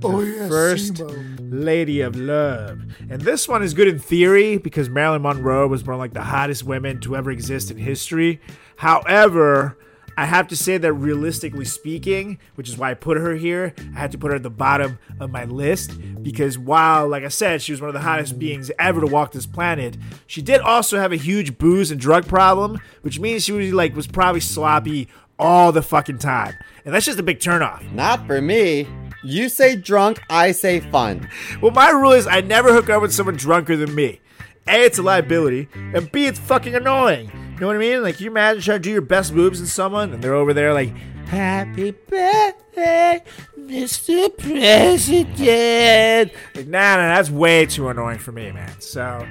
The 0.00 0.08
oh, 0.08 0.48
first 0.48 1.00
lady 1.40 2.00
of 2.00 2.16
love. 2.16 2.80
And 3.10 3.20
this 3.20 3.48
one 3.48 3.62
is 3.62 3.74
good 3.74 3.88
in 3.88 3.98
theory 3.98 4.58
because 4.58 4.88
Marilyn 4.88 5.22
Monroe 5.22 5.66
was 5.66 5.84
one 5.84 5.94
of 5.94 6.00
like 6.00 6.12
the 6.12 6.22
hottest 6.22 6.64
women 6.64 7.00
to 7.00 7.16
ever 7.16 7.30
exist 7.30 7.70
in 7.70 7.78
history. 7.78 8.40
However, 8.76 9.76
I 10.16 10.24
have 10.24 10.48
to 10.48 10.56
say 10.56 10.78
that 10.78 10.92
realistically 10.92 11.64
speaking, 11.64 12.38
which 12.56 12.68
is 12.68 12.76
why 12.76 12.90
I 12.90 12.94
put 12.94 13.18
her 13.18 13.34
here, 13.36 13.72
I 13.94 14.00
had 14.00 14.12
to 14.12 14.18
put 14.18 14.30
her 14.30 14.36
at 14.36 14.42
the 14.42 14.50
bottom 14.50 14.98
of 15.20 15.30
my 15.30 15.44
list 15.44 15.92
because 16.22 16.58
while, 16.58 17.08
like 17.08 17.24
I 17.24 17.28
said, 17.28 17.62
she 17.62 17.72
was 17.72 17.80
one 17.80 17.88
of 17.88 17.94
the 17.94 18.00
hottest 18.00 18.38
beings 18.38 18.70
ever 18.78 19.00
to 19.00 19.06
walk 19.06 19.32
this 19.32 19.46
planet, 19.46 19.96
she 20.26 20.42
did 20.42 20.60
also 20.60 20.98
have 20.98 21.12
a 21.12 21.16
huge 21.16 21.58
booze 21.58 21.90
and 21.90 22.00
drug 22.00 22.26
problem, 22.26 22.80
which 23.02 23.20
means 23.20 23.44
she 23.44 23.52
was 23.52 23.72
like 23.72 23.94
was 23.94 24.08
probably 24.08 24.40
sloppy 24.40 25.08
all 25.38 25.70
the 25.70 25.82
fucking 25.82 26.18
time. 26.18 26.54
And 26.84 26.92
that's 26.92 27.06
just 27.06 27.18
a 27.18 27.22
big 27.22 27.38
turnoff. 27.38 27.90
Not 27.92 28.26
for 28.26 28.40
me. 28.40 28.88
You 29.24 29.48
say 29.48 29.74
drunk, 29.76 30.20
I 30.30 30.52
say 30.52 30.80
fun. 30.80 31.28
Well, 31.60 31.72
my 31.72 31.90
rule 31.90 32.12
is 32.12 32.26
I 32.26 32.40
never 32.40 32.72
hook 32.72 32.88
up 32.88 33.02
with 33.02 33.12
someone 33.12 33.36
drunker 33.36 33.76
than 33.76 33.94
me. 33.94 34.20
A, 34.68 34.84
it's 34.84 34.98
a 34.98 35.02
liability, 35.02 35.68
and 35.74 36.10
B, 36.12 36.26
it's 36.26 36.38
fucking 36.38 36.74
annoying. 36.74 37.30
You 37.54 37.60
know 37.60 37.66
what 37.68 37.76
I 37.76 37.78
mean? 37.80 38.02
Like, 38.02 38.20
you 38.20 38.30
imagine 38.30 38.62
trying 38.62 38.78
to 38.78 38.82
do 38.82 38.90
your 38.90 39.00
best 39.00 39.32
moves 39.32 39.60
in 39.60 39.66
someone, 39.66 40.12
and 40.12 40.22
they're 40.22 40.34
over 40.34 40.52
there 40.54 40.72
like, 40.74 40.94
Happy 41.28 41.90
birthday, 41.90 43.22
Mr. 43.58 44.36
President. 44.38 46.32
Like, 46.54 46.66
nah, 46.68 46.96
nah, 46.96 47.14
that's 47.14 47.30
way 47.30 47.66
too 47.66 47.88
annoying 47.88 48.18
for 48.18 48.32
me, 48.32 48.50
man. 48.52 48.80
So, 48.80 49.26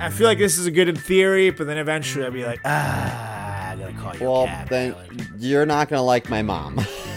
I 0.00 0.10
feel 0.10 0.26
like 0.26 0.38
this 0.38 0.56
is 0.58 0.66
a 0.66 0.70
good 0.70 0.88
in 0.88 0.96
theory, 0.96 1.50
but 1.50 1.66
then 1.66 1.78
eventually 1.78 2.24
I'll 2.24 2.30
be 2.32 2.44
like, 2.44 2.60
ah, 2.64 3.70
I 3.72 3.76
gotta 3.76 3.92
call 3.94 4.16
you 4.16 4.28
Well, 4.30 4.46
then 4.68 4.92
Marilyn." 4.92 5.28
you're 5.38 5.66
not 5.66 5.88
gonna 5.88 6.02
like 6.02 6.28
my 6.30 6.42
mom. 6.42 6.80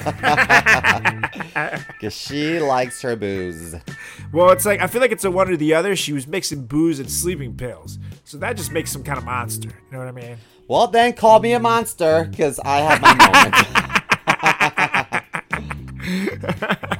Because 2.00 2.14
she 2.16 2.58
likes 2.58 3.02
her 3.02 3.16
booze. 3.16 3.74
Well, 4.32 4.50
it's 4.50 4.64
like 4.64 4.80
I 4.80 4.86
feel 4.86 5.00
like 5.00 5.12
it's 5.12 5.24
a 5.24 5.30
one 5.30 5.50
or 5.50 5.56
the 5.56 5.74
other. 5.74 5.94
She 5.96 6.12
was 6.12 6.26
mixing 6.26 6.64
booze 6.66 6.98
and 6.98 7.10
sleeping 7.10 7.54
pills, 7.56 7.98
so 8.24 8.38
that 8.38 8.56
just 8.56 8.72
makes 8.72 8.90
some 8.90 9.02
kind 9.02 9.18
of 9.18 9.24
monster. 9.24 9.68
You 9.68 9.74
know 9.92 9.98
what 9.98 10.08
I 10.08 10.12
mean? 10.12 10.36
Well, 10.68 10.86
then 10.86 11.12
call 11.12 11.40
me 11.40 11.52
a 11.52 11.60
monster, 11.60 12.24
because 12.30 12.58
I 12.64 12.78
have 12.78 13.02
my 13.02 13.14
moment. 13.14 13.54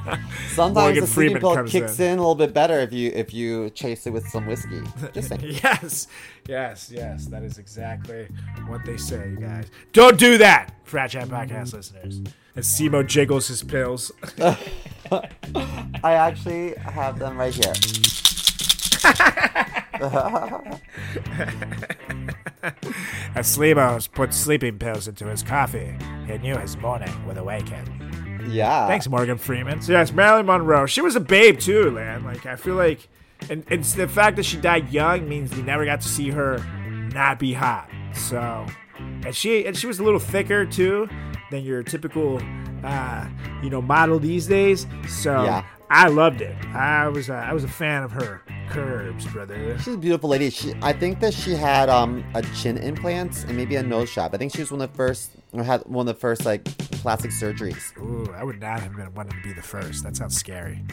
Sometimes 0.61 0.83
Morgan 0.83 1.01
the 1.01 1.07
sleeping 1.07 1.39
Freeman 1.41 1.55
pill 1.55 1.67
kicks 1.67 1.99
in. 1.99 2.05
in. 2.05 2.19
a 2.19 2.21
little 2.21 2.35
bit 2.35 2.53
better 2.53 2.79
if 2.79 2.93
you 2.93 3.11
if 3.15 3.33
you 3.33 3.71
chase 3.71 4.05
it 4.05 4.11
with 4.11 4.27
some 4.27 4.45
whiskey. 4.45 4.81
Just 5.13 5.29
saying. 5.29 5.41
Yes, 5.43 6.07
yes, 6.47 6.91
yes. 6.93 7.25
That 7.25 7.41
is 7.41 7.57
exactly 7.57 8.27
what 8.67 8.85
they 8.85 8.97
say, 8.97 9.29
you 9.31 9.37
guys. 9.37 9.65
Don't 9.91 10.19
do 10.19 10.37
that, 10.37 10.73
Frat 10.83 11.09
Chat 11.09 11.29
Podcast 11.29 11.73
listeners. 11.73 12.21
As 12.55 12.67
Simo 12.67 13.05
jiggles 13.05 13.47
his 13.47 13.63
pills. 13.63 14.11
I 14.39 16.13
actually 16.13 16.75
have 16.75 17.17
them 17.17 17.37
right 17.37 17.53
here. 17.53 17.73
As 23.33 23.57
Slimos 23.57 24.11
put 24.11 24.33
sleeping 24.33 24.77
pills 24.77 25.07
into 25.07 25.25
his 25.25 25.41
coffee, 25.41 25.95
he 26.27 26.37
knew 26.37 26.55
his 26.57 26.77
morning 26.77 27.25
would 27.25 27.37
awaken. 27.37 28.10
Yeah. 28.51 28.87
Thanks, 28.87 29.07
Morgan 29.07 29.37
Freeman. 29.37 29.81
So 29.81 29.91
yes, 29.93 30.11
Marilyn 30.11 30.45
Monroe. 30.45 30.85
She 30.85 31.01
was 31.01 31.15
a 31.15 31.19
babe 31.19 31.59
too, 31.59 31.91
man. 31.91 32.23
Like 32.23 32.45
I 32.45 32.55
feel 32.55 32.75
like, 32.75 33.07
and 33.49 33.63
it's 33.69 33.93
the 33.93 34.07
fact 34.07 34.35
that 34.37 34.43
she 34.43 34.57
died 34.57 34.91
young 34.91 35.27
means 35.27 35.55
we 35.55 35.61
never 35.61 35.85
got 35.85 36.01
to 36.01 36.07
see 36.07 36.29
her 36.29 36.57
not 37.13 37.39
be 37.39 37.53
hot. 37.53 37.89
So, 38.13 38.65
and 38.97 39.35
she 39.35 39.65
and 39.65 39.75
she 39.77 39.87
was 39.87 39.99
a 39.99 40.03
little 40.03 40.19
thicker 40.19 40.65
too 40.65 41.07
than 41.49 41.63
your 41.63 41.83
typical, 41.83 42.41
uh, 42.83 43.27
you 43.63 43.69
know, 43.69 43.81
model 43.81 44.19
these 44.19 44.47
days. 44.47 44.85
So 45.07 45.43
Yeah. 45.43 45.63
I 45.89 46.07
loved 46.07 46.39
it. 46.41 46.55
I 46.73 47.07
was 47.09 47.29
uh, 47.29 47.33
I 47.33 47.51
was 47.53 47.63
a 47.65 47.67
fan 47.67 48.03
of 48.03 48.11
her 48.13 48.41
curves, 48.69 49.25
brother. 49.27 49.77
She's 49.79 49.95
a 49.95 49.97
beautiful 49.97 50.29
lady. 50.29 50.49
She, 50.49 50.73
I 50.81 50.93
think 50.93 51.19
that 51.19 51.33
she 51.33 51.51
had 51.53 51.89
um 51.89 52.23
a 52.33 52.41
chin 52.55 52.77
implant 52.77 53.43
and 53.45 53.57
maybe 53.57 53.75
a 53.75 53.83
nose 53.83 54.13
job. 54.13 54.33
I 54.33 54.37
think 54.37 54.53
she 54.53 54.61
was 54.61 54.71
one 54.71 54.79
of 54.81 54.89
the 54.89 54.95
first, 54.95 55.31
or 55.53 55.63
had 55.63 55.81
one 55.85 56.07
of 56.07 56.15
the 56.15 56.19
first 56.19 56.45
like 56.45 56.63
plastic 57.01 57.31
surgeries. 57.31 57.97
Ooh, 57.99 58.31
I 58.33 58.43
would 58.43 58.59
not 58.59 58.79
have 58.81 58.95
been 58.95 59.13
wanting 59.13 59.41
to 59.41 59.47
be 59.47 59.53
the 59.53 59.61
first. 59.61 60.03
That 60.03 60.15
sounds 60.15 60.37
scary. 60.37 60.83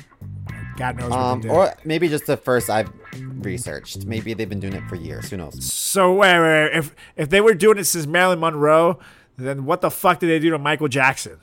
God 0.77 0.97
knows 0.97 1.11
what 1.11 1.19
Um, 1.19 1.51
or 1.51 1.75
maybe 1.85 2.09
just 2.09 2.27
the 2.27 2.37
first 2.37 2.71
I've 2.71 2.91
researched. 3.39 4.07
Maybe 4.07 4.35
they've 4.35 4.49
been 4.49 4.61
doing 4.61 4.75
it 4.75 4.85
for 4.89 4.95
years. 4.97 5.31
Who 5.31 5.37
knows? 5.37 5.65
So 5.73 6.13
wait, 6.15 6.39
wait, 6.41 6.65
wait. 6.71 6.77
if 6.79 6.95
if 7.17 7.29
they 7.31 7.41
were 7.41 7.55
doing 7.55 7.79
it 7.79 7.85
since 7.85 8.07
Marilyn 8.07 8.41
Monroe, 8.41 8.99
then 9.37 9.65
what 9.65 9.81
the 9.81 9.91
fuck 9.91 10.19
did 10.21 10.29
they 10.29 10.39
do 10.39 10.51
to 10.51 10.59
Michael 10.59 10.89
Jackson? 10.89 11.39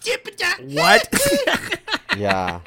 what? 0.69 1.13
Yeah. 2.17 2.61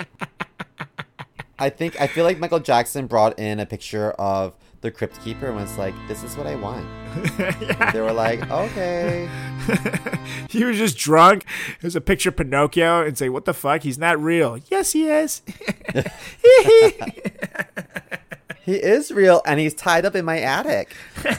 I 1.59 1.71
think 1.71 1.99
I 2.01 2.07
feel 2.07 2.25
like 2.25 2.39
Michael 2.39 2.61
Jackson 2.61 3.07
brought 3.07 3.39
in 3.39 3.59
a 3.61 3.67
picture 3.67 4.11
of 4.13 4.55
the 4.81 4.91
Crypt 4.91 5.23
Keeper 5.23 5.53
was 5.53 5.77
like, 5.77 5.95
"This 6.07 6.23
is 6.23 6.37
what 6.37 6.47
I 6.47 6.55
want." 6.57 6.87
And 7.39 7.93
They 7.93 8.01
were 8.01 8.13
like, 8.13 8.49
"Okay." 8.51 9.29
he 10.49 10.65
was 10.65 10.77
just 10.77 10.97
drunk. 10.97 11.45
There's 11.81 11.97
a 11.97 12.01
picture 12.01 12.29
of 12.31 12.37
Pinocchio 12.37 13.05
and 13.05 13.17
say, 13.19 13.29
"What 13.29 13.45
the 13.45 13.55
fuck? 13.55 13.83
He's 13.83 13.99
not 13.99 14.21
real." 14.21 14.59
Yes, 14.71 14.93
he 14.93 15.09
is. 15.09 15.43
He 18.69 18.75
is 18.75 19.11
real 19.11 19.41
and 19.47 19.59
he's 19.59 19.73
tied 19.73 20.05
up 20.05 20.15
in 20.15 20.27
my 20.27 20.41
attic. 20.41 20.95
All 21.25 21.33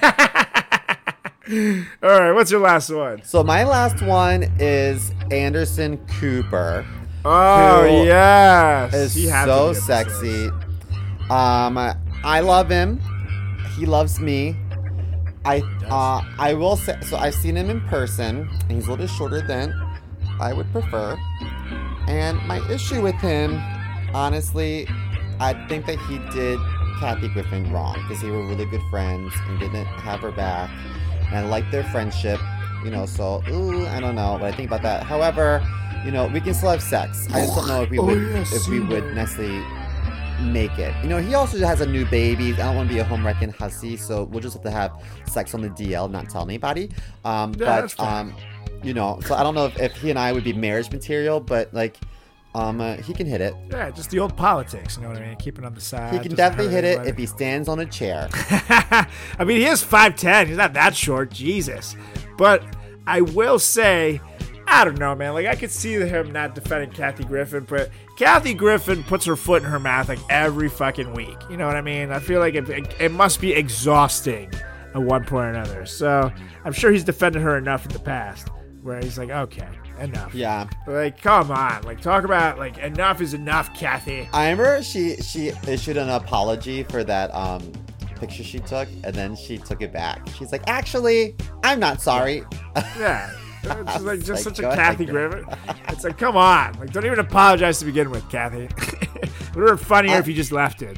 right, 2.02 2.32
what's 2.32 2.50
your 2.50 2.60
last 2.60 2.90
one? 2.90 3.22
So 3.22 3.44
my 3.44 3.64
last 3.66 4.02
one 4.02 4.52
is 4.58 5.12
Anderson 5.30 6.04
Cooper. 6.20 6.88
Oh 7.24 7.86
yes, 8.04 8.96
is 8.96 9.14
so 9.14 9.20
be 9.20 9.28
in 9.28 9.74
this 9.74 9.86
sexy. 9.86 10.50
Um, 11.30 11.78
I 12.24 12.40
love 12.40 12.68
him. 12.68 13.00
He 13.80 13.86
loves 13.86 14.20
me. 14.20 14.58
I 15.46 15.62
uh, 15.90 16.22
I 16.38 16.54
will 16.54 16.76
say 16.76 16.98
so. 17.02 17.16
I've 17.16 17.34
seen 17.34 17.56
him 17.56 17.70
in 17.70 17.80
person, 17.88 18.50
and 18.50 18.72
he's 18.72 18.88
a 18.88 18.92
little 18.92 18.98
bit 18.98 19.10
shorter 19.10 19.42
than 19.42 19.74
I 20.42 20.52
would 20.52 20.70
prefer. 20.74 21.18
And 22.10 22.38
my 22.46 22.60
issue 22.70 23.02
with 23.02 23.16
him, 23.16 23.56
honestly, 24.14 24.86
I 25.40 25.54
think 25.70 25.86
that 25.86 25.98
he 26.10 26.20
did 26.36 26.60
Kathy 27.00 27.30
Griffin 27.30 27.72
wrong 27.72 27.96
because 28.02 28.22
they 28.22 28.30
were 28.30 28.46
really 28.46 28.66
good 28.66 28.82
friends 28.90 29.34
and 29.48 29.58
didn't 29.58 29.86
have 29.86 30.20
her 30.20 30.32
back. 30.32 30.70
And 31.28 31.38
I 31.38 31.46
like 31.46 31.72
their 31.72 31.86
friendship, 31.86 32.42
you 32.84 32.92
know. 32.92 33.06
So 33.06 33.42
ooh, 33.50 33.88
I 33.88 34.02
don't 34.02 34.16
know 34.16 34.34
what 34.34 34.44
I 34.44 34.52
think 34.52 34.68
about 34.70 34.82
that. 34.82 35.04
However, 35.04 35.66
you 36.04 36.12
know, 36.12 36.28
we 36.28 36.42
can 36.42 36.54
still 36.54 36.72
have 36.72 36.84
sex. 36.84 37.30
I 37.32 37.46
just 37.46 37.56
don't 37.56 37.70
know 37.70 37.84
if 37.84 37.90
we 37.90 38.00
would 38.00 38.18
if 38.52 38.68
we 38.68 38.82
would 38.82 39.16
necessarily 39.16 39.64
make 40.42 40.78
it. 40.80 40.94
You 41.04 41.10
know, 41.10 41.18
he 41.20 41.34
also 41.36 41.58
has 41.60 41.82
a 41.82 41.86
new 41.86 42.06
baby. 42.06 42.54
I 42.54 42.58
don't 42.58 42.76
want 42.76 42.90
to 42.90 42.94
be 42.96 43.00
a 43.00 43.04
home 43.04 43.26
wrecking 43.26 43.52
hussy, 43.52 43.98
so 43.98 44.24
we'll 44.24 44.42
just 44.42 44.56
have 44.56 44.64
to 44.64 44.72
have 44.72 44.92
sex 45.26 45.54
on 45.54 45.62
the 45.62 45.70
DL, 45.70 46.10
not 46.10 46.30
tell 46.30 46.44
anybody. 46.44 46.90
Um, 47.26 47.54
Yeah, 47.58 47.82
but 47.82 48.00
um, 48.00 48.34
you 48.84 48.94
know, 48.94 49.20
so 49.26 49.36
I 49.36 49.44
don't 49.44 49.56
know 49.56 49.66
if, 49.66 49.80
if 49.80 49.96
he 49.98 50.10
and 50.10 50.20
I 50.20 50.32
would 50.32 50.44
be 50.44 50.54
marriage 50.54 50.92
material, 50.92 51.40
but 51.40 51.74
like, 51.74 51.98
um, 52.56 52.82
uh, 52.82 52.96
he 52.98 53.14
can 53.14 53.28
hit 53.28 53.42
it. 53.42 53.54
Yeah, 53.70 53.92
just 53.92 54.10
the 54.10 54.20
old 54.20 54.36
politics. 54.36 54.96
You 54.98 55.04
know 55.04 55.10
what 55.10 55.18
I 55.18 55.28
mean? 55.28 55.36
Keep 55.36 55.60
it 55.60 55.66
on 55.66 55.76
the 55.76 55.82
side. 55.82 56.14
He 56.14 56.20
can 56.20 56.36
definitely 56.36 56.74
hit 56.74 56.84
it 56.84 57.06
if 57.06 57.16
he 57.16 57.26
stands 57.28 57.68
on 57.68 57.80
a 57.80 57.86
chair. 57.86 58.28
I 58.34 59.08
mean, 59.46 59.58
he 59.58 59.66
is 59.66 59.84
5'10. 59.84 60.48
He's 60.48 60.58
not 60.58 60.74
that 60.74 60.96
short. 60.96 61.30
Jesus. 61.30 61.96
But 62.38 62.64
I 63.06 63.22
will 63.22 63.60
say, 63.60 64.20
I 64.72 64.86
don't 64.86 65.00
know, 65.00 65.16
man. 65.16 65.34
Like 65.34 65.48
I 65.48 65.56
could 65.56 65.72
see 65.72 65.94
him 65.94 66.32
not 66.32 66.54
defending 66.54 66.92
Kathy 66.92 67.24
Griffin, 67.24 67.66
but 67.68 67.90
Kathy 68.18 68.54
Griffin 68.54 69.04
puts 69.04 69.26
her 69.26 69.36
foot 69.36 69.64
in 69.64 69.70
her 69.70 69.80
mouth 69.80 70.10
like 70.10 70.20
every 70.30 70.70
fucking 70.70 71.12
week. 71.14 71.38
You 71.50 71.58
know 71.58 71.66
what 71.66 71.76
I 71.76 71.82
mean? 71.82 72.12
I 72.12 72.20
feel 72.20 72.40
like 72.40 72.54
it, 72.54 72.70
it, 72.70 72.96
it 73.00 73.12
must 73.12 73.42
be 73.42 73.52
exhausting 73.54 74.54
at 74.94 75.02
one 75.02 75.26
point 75.26 75.48
or 75.48 75.50
another. 75.50 75.86
So 75.88 76.32
I'm 76.64 76.72
sure 76.72 76.92
he's 76.92 77.04
defended 77.04 77.42
her 77.42 77.58
enough 77.58 77.86
in 77.86 77.92
the 77.92 78.00
past 78.00 78.50
where 78.84 79.00
he's 79.00 79.18
like, 79.18 79.32
okay, 79.32 79.68
enough. 80.00 80.36
Yeah. 80.36 80.70
Like, 80.88 81.20
come 81.20 81.50
on. 81.52 81.82
Like, 81.84 82.00
talk 82.00 82.24
about 82.24 82.60
like 82.60 82.78
enough 82.78 83.22
is 83.22 83.34
enough, 83.34 83.74
Kathy. 83.74 84.30
I 84.34 84.52
remember 84.52 84.84
she 84.84 85.18
she 85.18 85.52
issued 85.68 85.98
an 85.98 86.10
apology 86.10 86.84
for 86.84 87.04
that 87.04 87.34
um 87.34 87.74
picture 88.20 88.44
she 88.44 88.60
took, 88.60 88.88
and 89.04 89.16
then 89.16 89.36
she 89.36 89.58
took 89.58 89.82
it 89.82 89.92
back. 89.92 90.28
She's 90.38 90.52
like, 90.52 90.64
actually, 90.68 91.36
I'm 91.64 91.80
not 91.80 92.02
sorry. 92.02 92.44
Yeah. 92.98 93.32
It's 93.64 93.94
just 93.94 94.02
like 94.06 94.20
just 94.20 94.46
like, 94.46 94.56
such 94.56 94.60
a 94.60 94.76
Kathy. 94.76 95.06
Griffin. 95.06 95.46
It's 95.90 96.04
like, 96.04 96.18
come 96.18 96.38
on. 96.38 96.74
Like, 96.80 96.92
don't 96.92 97.06
even 97.06 97.20
apologize 97.20 97.80
to 97.80 97.86
begin 97.86 98.10
with, 98.10 98.28
Kathy. 98.30 98.64
it 99.02 99.56
would 99.56 99.70
have 99.70 99.78
been 99.80 99.86
funnier 99.86 100.18
if 100.18 100.28
you 100.28 100.34
just 100.34 100.52
left 100.52 100.82
it. 100.82 100.98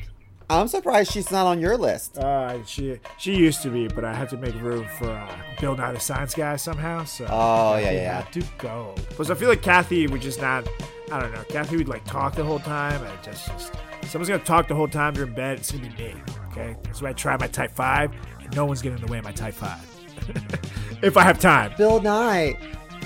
I'm 0.49 0.67
surprised 0.67 1.13
she's 1.13 1.31
not 1.31 1.45
on 1.47 1.61
your 1.61 1.77
list. 1.77 2.17
Uh, 2.17 2.61
she 2.65 2.99
she 3.17 3.33
used 3.35 3.61
to 3.61 3.69
be, 3.69 3.87
but 3.87 4.03
I 4.03 4.13
had 4.13 4.27
to 4.31 4.37
make 4.37 4.53
room 4.55 4.85
for 4.99 5.09
uh, 5.09 5.35
Bill 5.61 5.77
Nye 5.77 5.93
the 5.93 5.99
Science 5.99 6.35
Guy 6.35 6.57
somehow. 6.57 7.05
So 7.05 7.25
Oh, 7.29 7.77
yeah, 7.77 7.91
yeah. 7.91 8.21
to 8.31 8.43
go. 8.57 8.93
Plus, 9.11 9.29
I 9.29 9.35
feel 9.35 9.47
like 9.47 9.61
Kathy 9.61 10.07
would 10.07 10.21
just 10.21 10.41
not. 10.41 10.67
I 11.09 11.21
don't 11.21 11.33
know. 11.33 11.43
Kathy 11.47 11.77
would 11.77 11.87
like 11.87 12.03
talk 12.03 12.35
the 12.35 12.43
whole 12.43 12.59
time, 12.59 13.01
and 13.01 13.13
it 13.13 13.23
just 13.23 13.47
just 13.47 13.73
someone's 14.07 14.27
gonna 14.27 14.43
talk 14.43 14.67
the 14.67 14.75
whole 14.75 14.89
time 14.89 15.13
during 15.13 15.33
bed. 15.33 15.59
It's 15.59 15.71
gonna 15.71 15.89
be 15.89 16.03
me. 16.03 16.15
Okay, 16.51 16.75
that's 16.83 17.01
why 17.01 17.09
I 17.09 17.13
try 17.13 17.37
my 17.37 17.47
Type 17.47 17.71
Five, 17.71 18.11
and 18.41 18.53
no 18.53 18.65
one's 18.65 18.81
getting 18.81 18.97
in 18.99 19.05
the 19.05 19.11
way 19.11 19.19
of 19.19 19.23
my 19.23 19.31
Type 19.31 19.53
Five. 19.53 19.87
if 21.01 21.17
I 21.17 21.23
have 21.23 21.39
time. 21.39 21.73
Bill 21.77 22.01
Nye, 22.01 22.57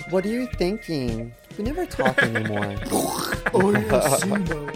what 0.10 0.26
are 0.26 0.30
you 0.30 0.48
thinking? 0.48 1.34
We 1.58 1.64
never 1.64 1.86
talk 1.86 2.22
anymore. 2.22 2.76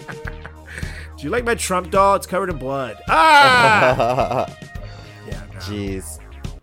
Do 1.18 1.26
you 1.26 1.30
like 1.30 1.44
my 1.44 1.56
Trump 1.56 1.92
doll? 1.92 2.16
It's 2.16 2.26
covered 2.26 2.50
in 2.50 2.58
blood. 2.58 2.98
Ah! 3.10 4.48
yeah, 5.28 5.44
no. 5.54 5.60
Jeez. 5.60 6.20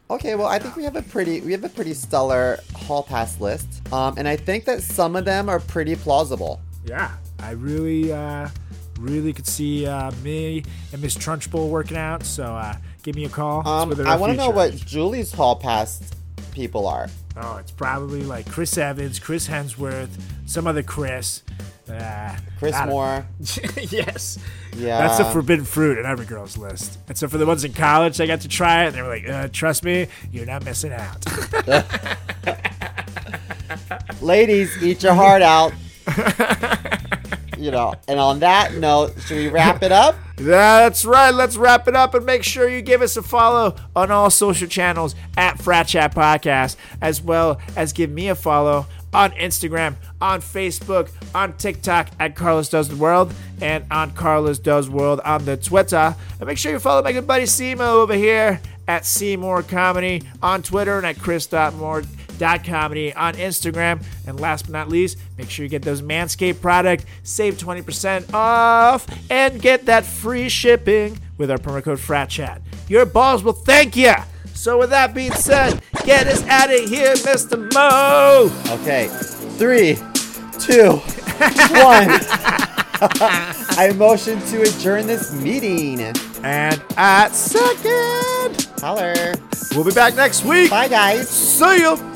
Okay, 0.09 0.35
well, 0.35 0.47
I 0.47 0.59
think 0.59 0.77
we 0.77 0.85
have 0.85 0.97
a 0.97 1.03
pretty 1.03 1.41
we 1.41 1.53
have 1.53 1.65
a 1.65 1.69
pretty 1.69 1.93
stellar 1.93 2.61
hall 2.75 3.03
pass 3.03 3.41
list, 3.41 3.67
um, 3.93 4.15
and 4.17 4.27
I 4.27 4.37
think 4.37 4.65
that 4.65 4.83
some 4.83 5.17
of 5.17 5.25
them 5.25 5.49
are 5.49 5.61
pretty 5.61 5.97
plausible. 5.97 6.61
Yeah, 6.87 7.11
I 7.41 7.51
really, 7.51 8.13
uh, 8.13 8.49
really 8.99 9.33
could 9.33 9.47
see 9.47 9.87
uh, 9.87 10.13
me 10.23 10.63
and 10.93 11.03
Miss 11.03 11.17
Trunchbull 11.17 11.69
working 11.69 11.97
out. 11.97 12.23
So 12.23 12.45
uh, 12.45 12.77
give 13.07 13.15
me 13.15 13.25
a 13.25 13.29
call. 13.29 13.67
Um, 13.67 13.93
I 14.05 14.17
want 14.17 14.33
to 14.33 14.37
know 14.37 14.51
what 14.51 14.75
Julie's 14.75 15.33
hall 15.33 15.55
pass 15.55 16.11
people 16.53 16.89
are. 16.89 17.09
Oh, 17.37 17.57
it's 17.59 17.71
probably 17.71 18.23
like 18.23 18.51
Chris 18.51 18.77
Evans, 18.77 19.21
Chris 19.21 19.47
Hemsworth, 19.47 20.09
some 20.47 20.67
other 20.67 20.83
Chris. 20.83 21.45
Uh, 21.89 22.37
Chris 22.59 22.75
Moore. 22.85 23.25
yes. 23.39 24.41
Yeah. 24.77 25.07
That's 25.07 25.21
a 25.21 25.31
forbidden 25.31 25.65
fruit 25.65 25.99
in 25.99 26.05
every 26.05 26.27
girl's 26.27 26.59
list. 26.59 26.99
And 27.07 27.17
so 27.17 27.29
for 27.29 27.39
the 27.39 27.47
ones 27.47 27.63
in 27.63 27.75
college, 27.75 28.17
they 28.17 28.27
got 28.27 28.41
to 28.41 28.49
try 28.49 28.85
it, 28.85 28.87
and 28.89 28.97
they 28.97 29.03
were 29.03 29.09
like, 29.09 29.29
uh, 29.29 29.49
"Trust 29.53 29.85
me, 29.85 30.09
you're 30.33 30.47
not 30.47 30.65
missing 30.65 30.93
out." 30.93 31.25
Ladies, 34.21 34.83
eat 34.83 35.05
your 35.05 35.15
heart 35.15 35.43
out. 35.43 35.73
you 37.57 37.71
know. 37.71 37.95
And 38.09 38.19
on 38.21 38.41
that 38.41 38.75
note, 38.75 39.15
should 39.23 39.37
we 39.37 39.49
wrap 39.49 39.83
it 39.83 39.93
up? 39.93 40.17
That's 40.37 41.05
right. 41.05 41.31
Let's 41.31 41.57
wrap 41.57 41.89
it 41.89 41.97
up 41.97 42.15
and 42.15 42.27
make 42.27 42.43
sure 42.43 42.69
you 42.69 42.83
give 42.83 43.03
us 43.03 43.17
a 43.17 43.23
follow 43.23 43.77
on 43.95 44.11
all 44.11 44.31
social 44.31 44.69
channels 44.69 45.15
at 45.37 45.61
Frat 45.63 45.89
Chat 45.89 46.15
Podcast, 46.15 46.77
as 47.01 47.23
well 47.23 47.61
as 47.75 47.93
give 47.93 48.11
me 48.11 48.29
a 48.29 48.35
follow 48.35 48.87
on 49.15 49.31
Instagram, 49.33 49.95
on 50.21 50.41
Facebook, 50.41 51.11
on 51.35 51.57
TikTok 51.57 52.09
at 52.21 52.37
Carlos 52.37 52.69
Does 52.69 52.89
the 52.89 52.97
World, 52.97 53.33
and 53.63 53.85
on 53.91 54.11
Carlos 54.13 54.59
Does 54.59 54.91
World 54.91 55.21
on 55.25 55.45
the 55.47 55.57
Twitter. 55.57 56.15
And 56.39 56.47
make 56.47 56.59
sure 56.59 56.73
you 56.73 56.79
follow 56.79 57.03
my 57.03 57.13
good 57.13 57.27
buddy 57.27 57.45
Simo 57.45 57.81
over 57.81 58.15
here 58.15 58.61
at 58.89 59.03
Simo 59.03 59.67
Comedy 59.67 60.23
on 60.43 60.63
Twitter 60.63 60.99
and 60.99 61.07
at 61.07 61.17
Chris.Moore.comedy 62.39 63.15
on 63.15 63.35
Instagram. 63.35 64.03
And 64.27 64.41
last 64.41 64.63
but 64.63 64.73
not 64.73 64.89
least, 64.89 65.19
make 65.39 65.51
sure 65.51 65.65
you 65.65 65.69
get 65.69 65.83
those 65.83 66.03
Manscaped 66.03 66.61
product, 66.61 67.07
save 67.23 67.55
20% 67.55 68.33
off, 68.33 69.07
and 69.31 69.61
get 69.61 69.87
that 69.87 70.05
free 70.05 70.49
shipping 70.49 71.19
with 71.39 71.51
our 71.51 71.59
promo 71.59 71.83
code 71.83 71.99
FRATCHAT. 71.99 72.61
Your 72.89 73.07
balls 73.07 73.43
will 73.43 73.53
thank 73.53 73.97
you. 73.97 74.15
So 74.55 74.79
with 74.79 74.91
that 74.91 75.15
being 75.15 75.33
said, 75.33 75.83
get 76.05 76.27
us 76.27 76.43
out 76.45 76.73
of 76.73 76.89
here, 76.89 77.15
Mr. 77.15 77.73
Mo. 77.75 78.51
Okay. 78.81 79.09
Three, 79.59 79.97
two, 80.59 80.97
one. 81.77 82.09
I 82.99 83.93
motion 83.97 84.41
to 84.47 84.63
adjourn 84.63 85.07
this 85.07 85.35
meeting. 85.35 86.01
And 86.43 86.83
at 86.97 87.35
second, 87.35 88.69
Holler. 88.81 89.35
we'll 89.75 89.85
be 89.85 89.93
back 89.93 90.15
next 90.15 90.45
week. 90.45 90.71
Bye, 90.71 90.89
guys. 90.89 91.29
See 91.29 91.81
you. 91.81 92.16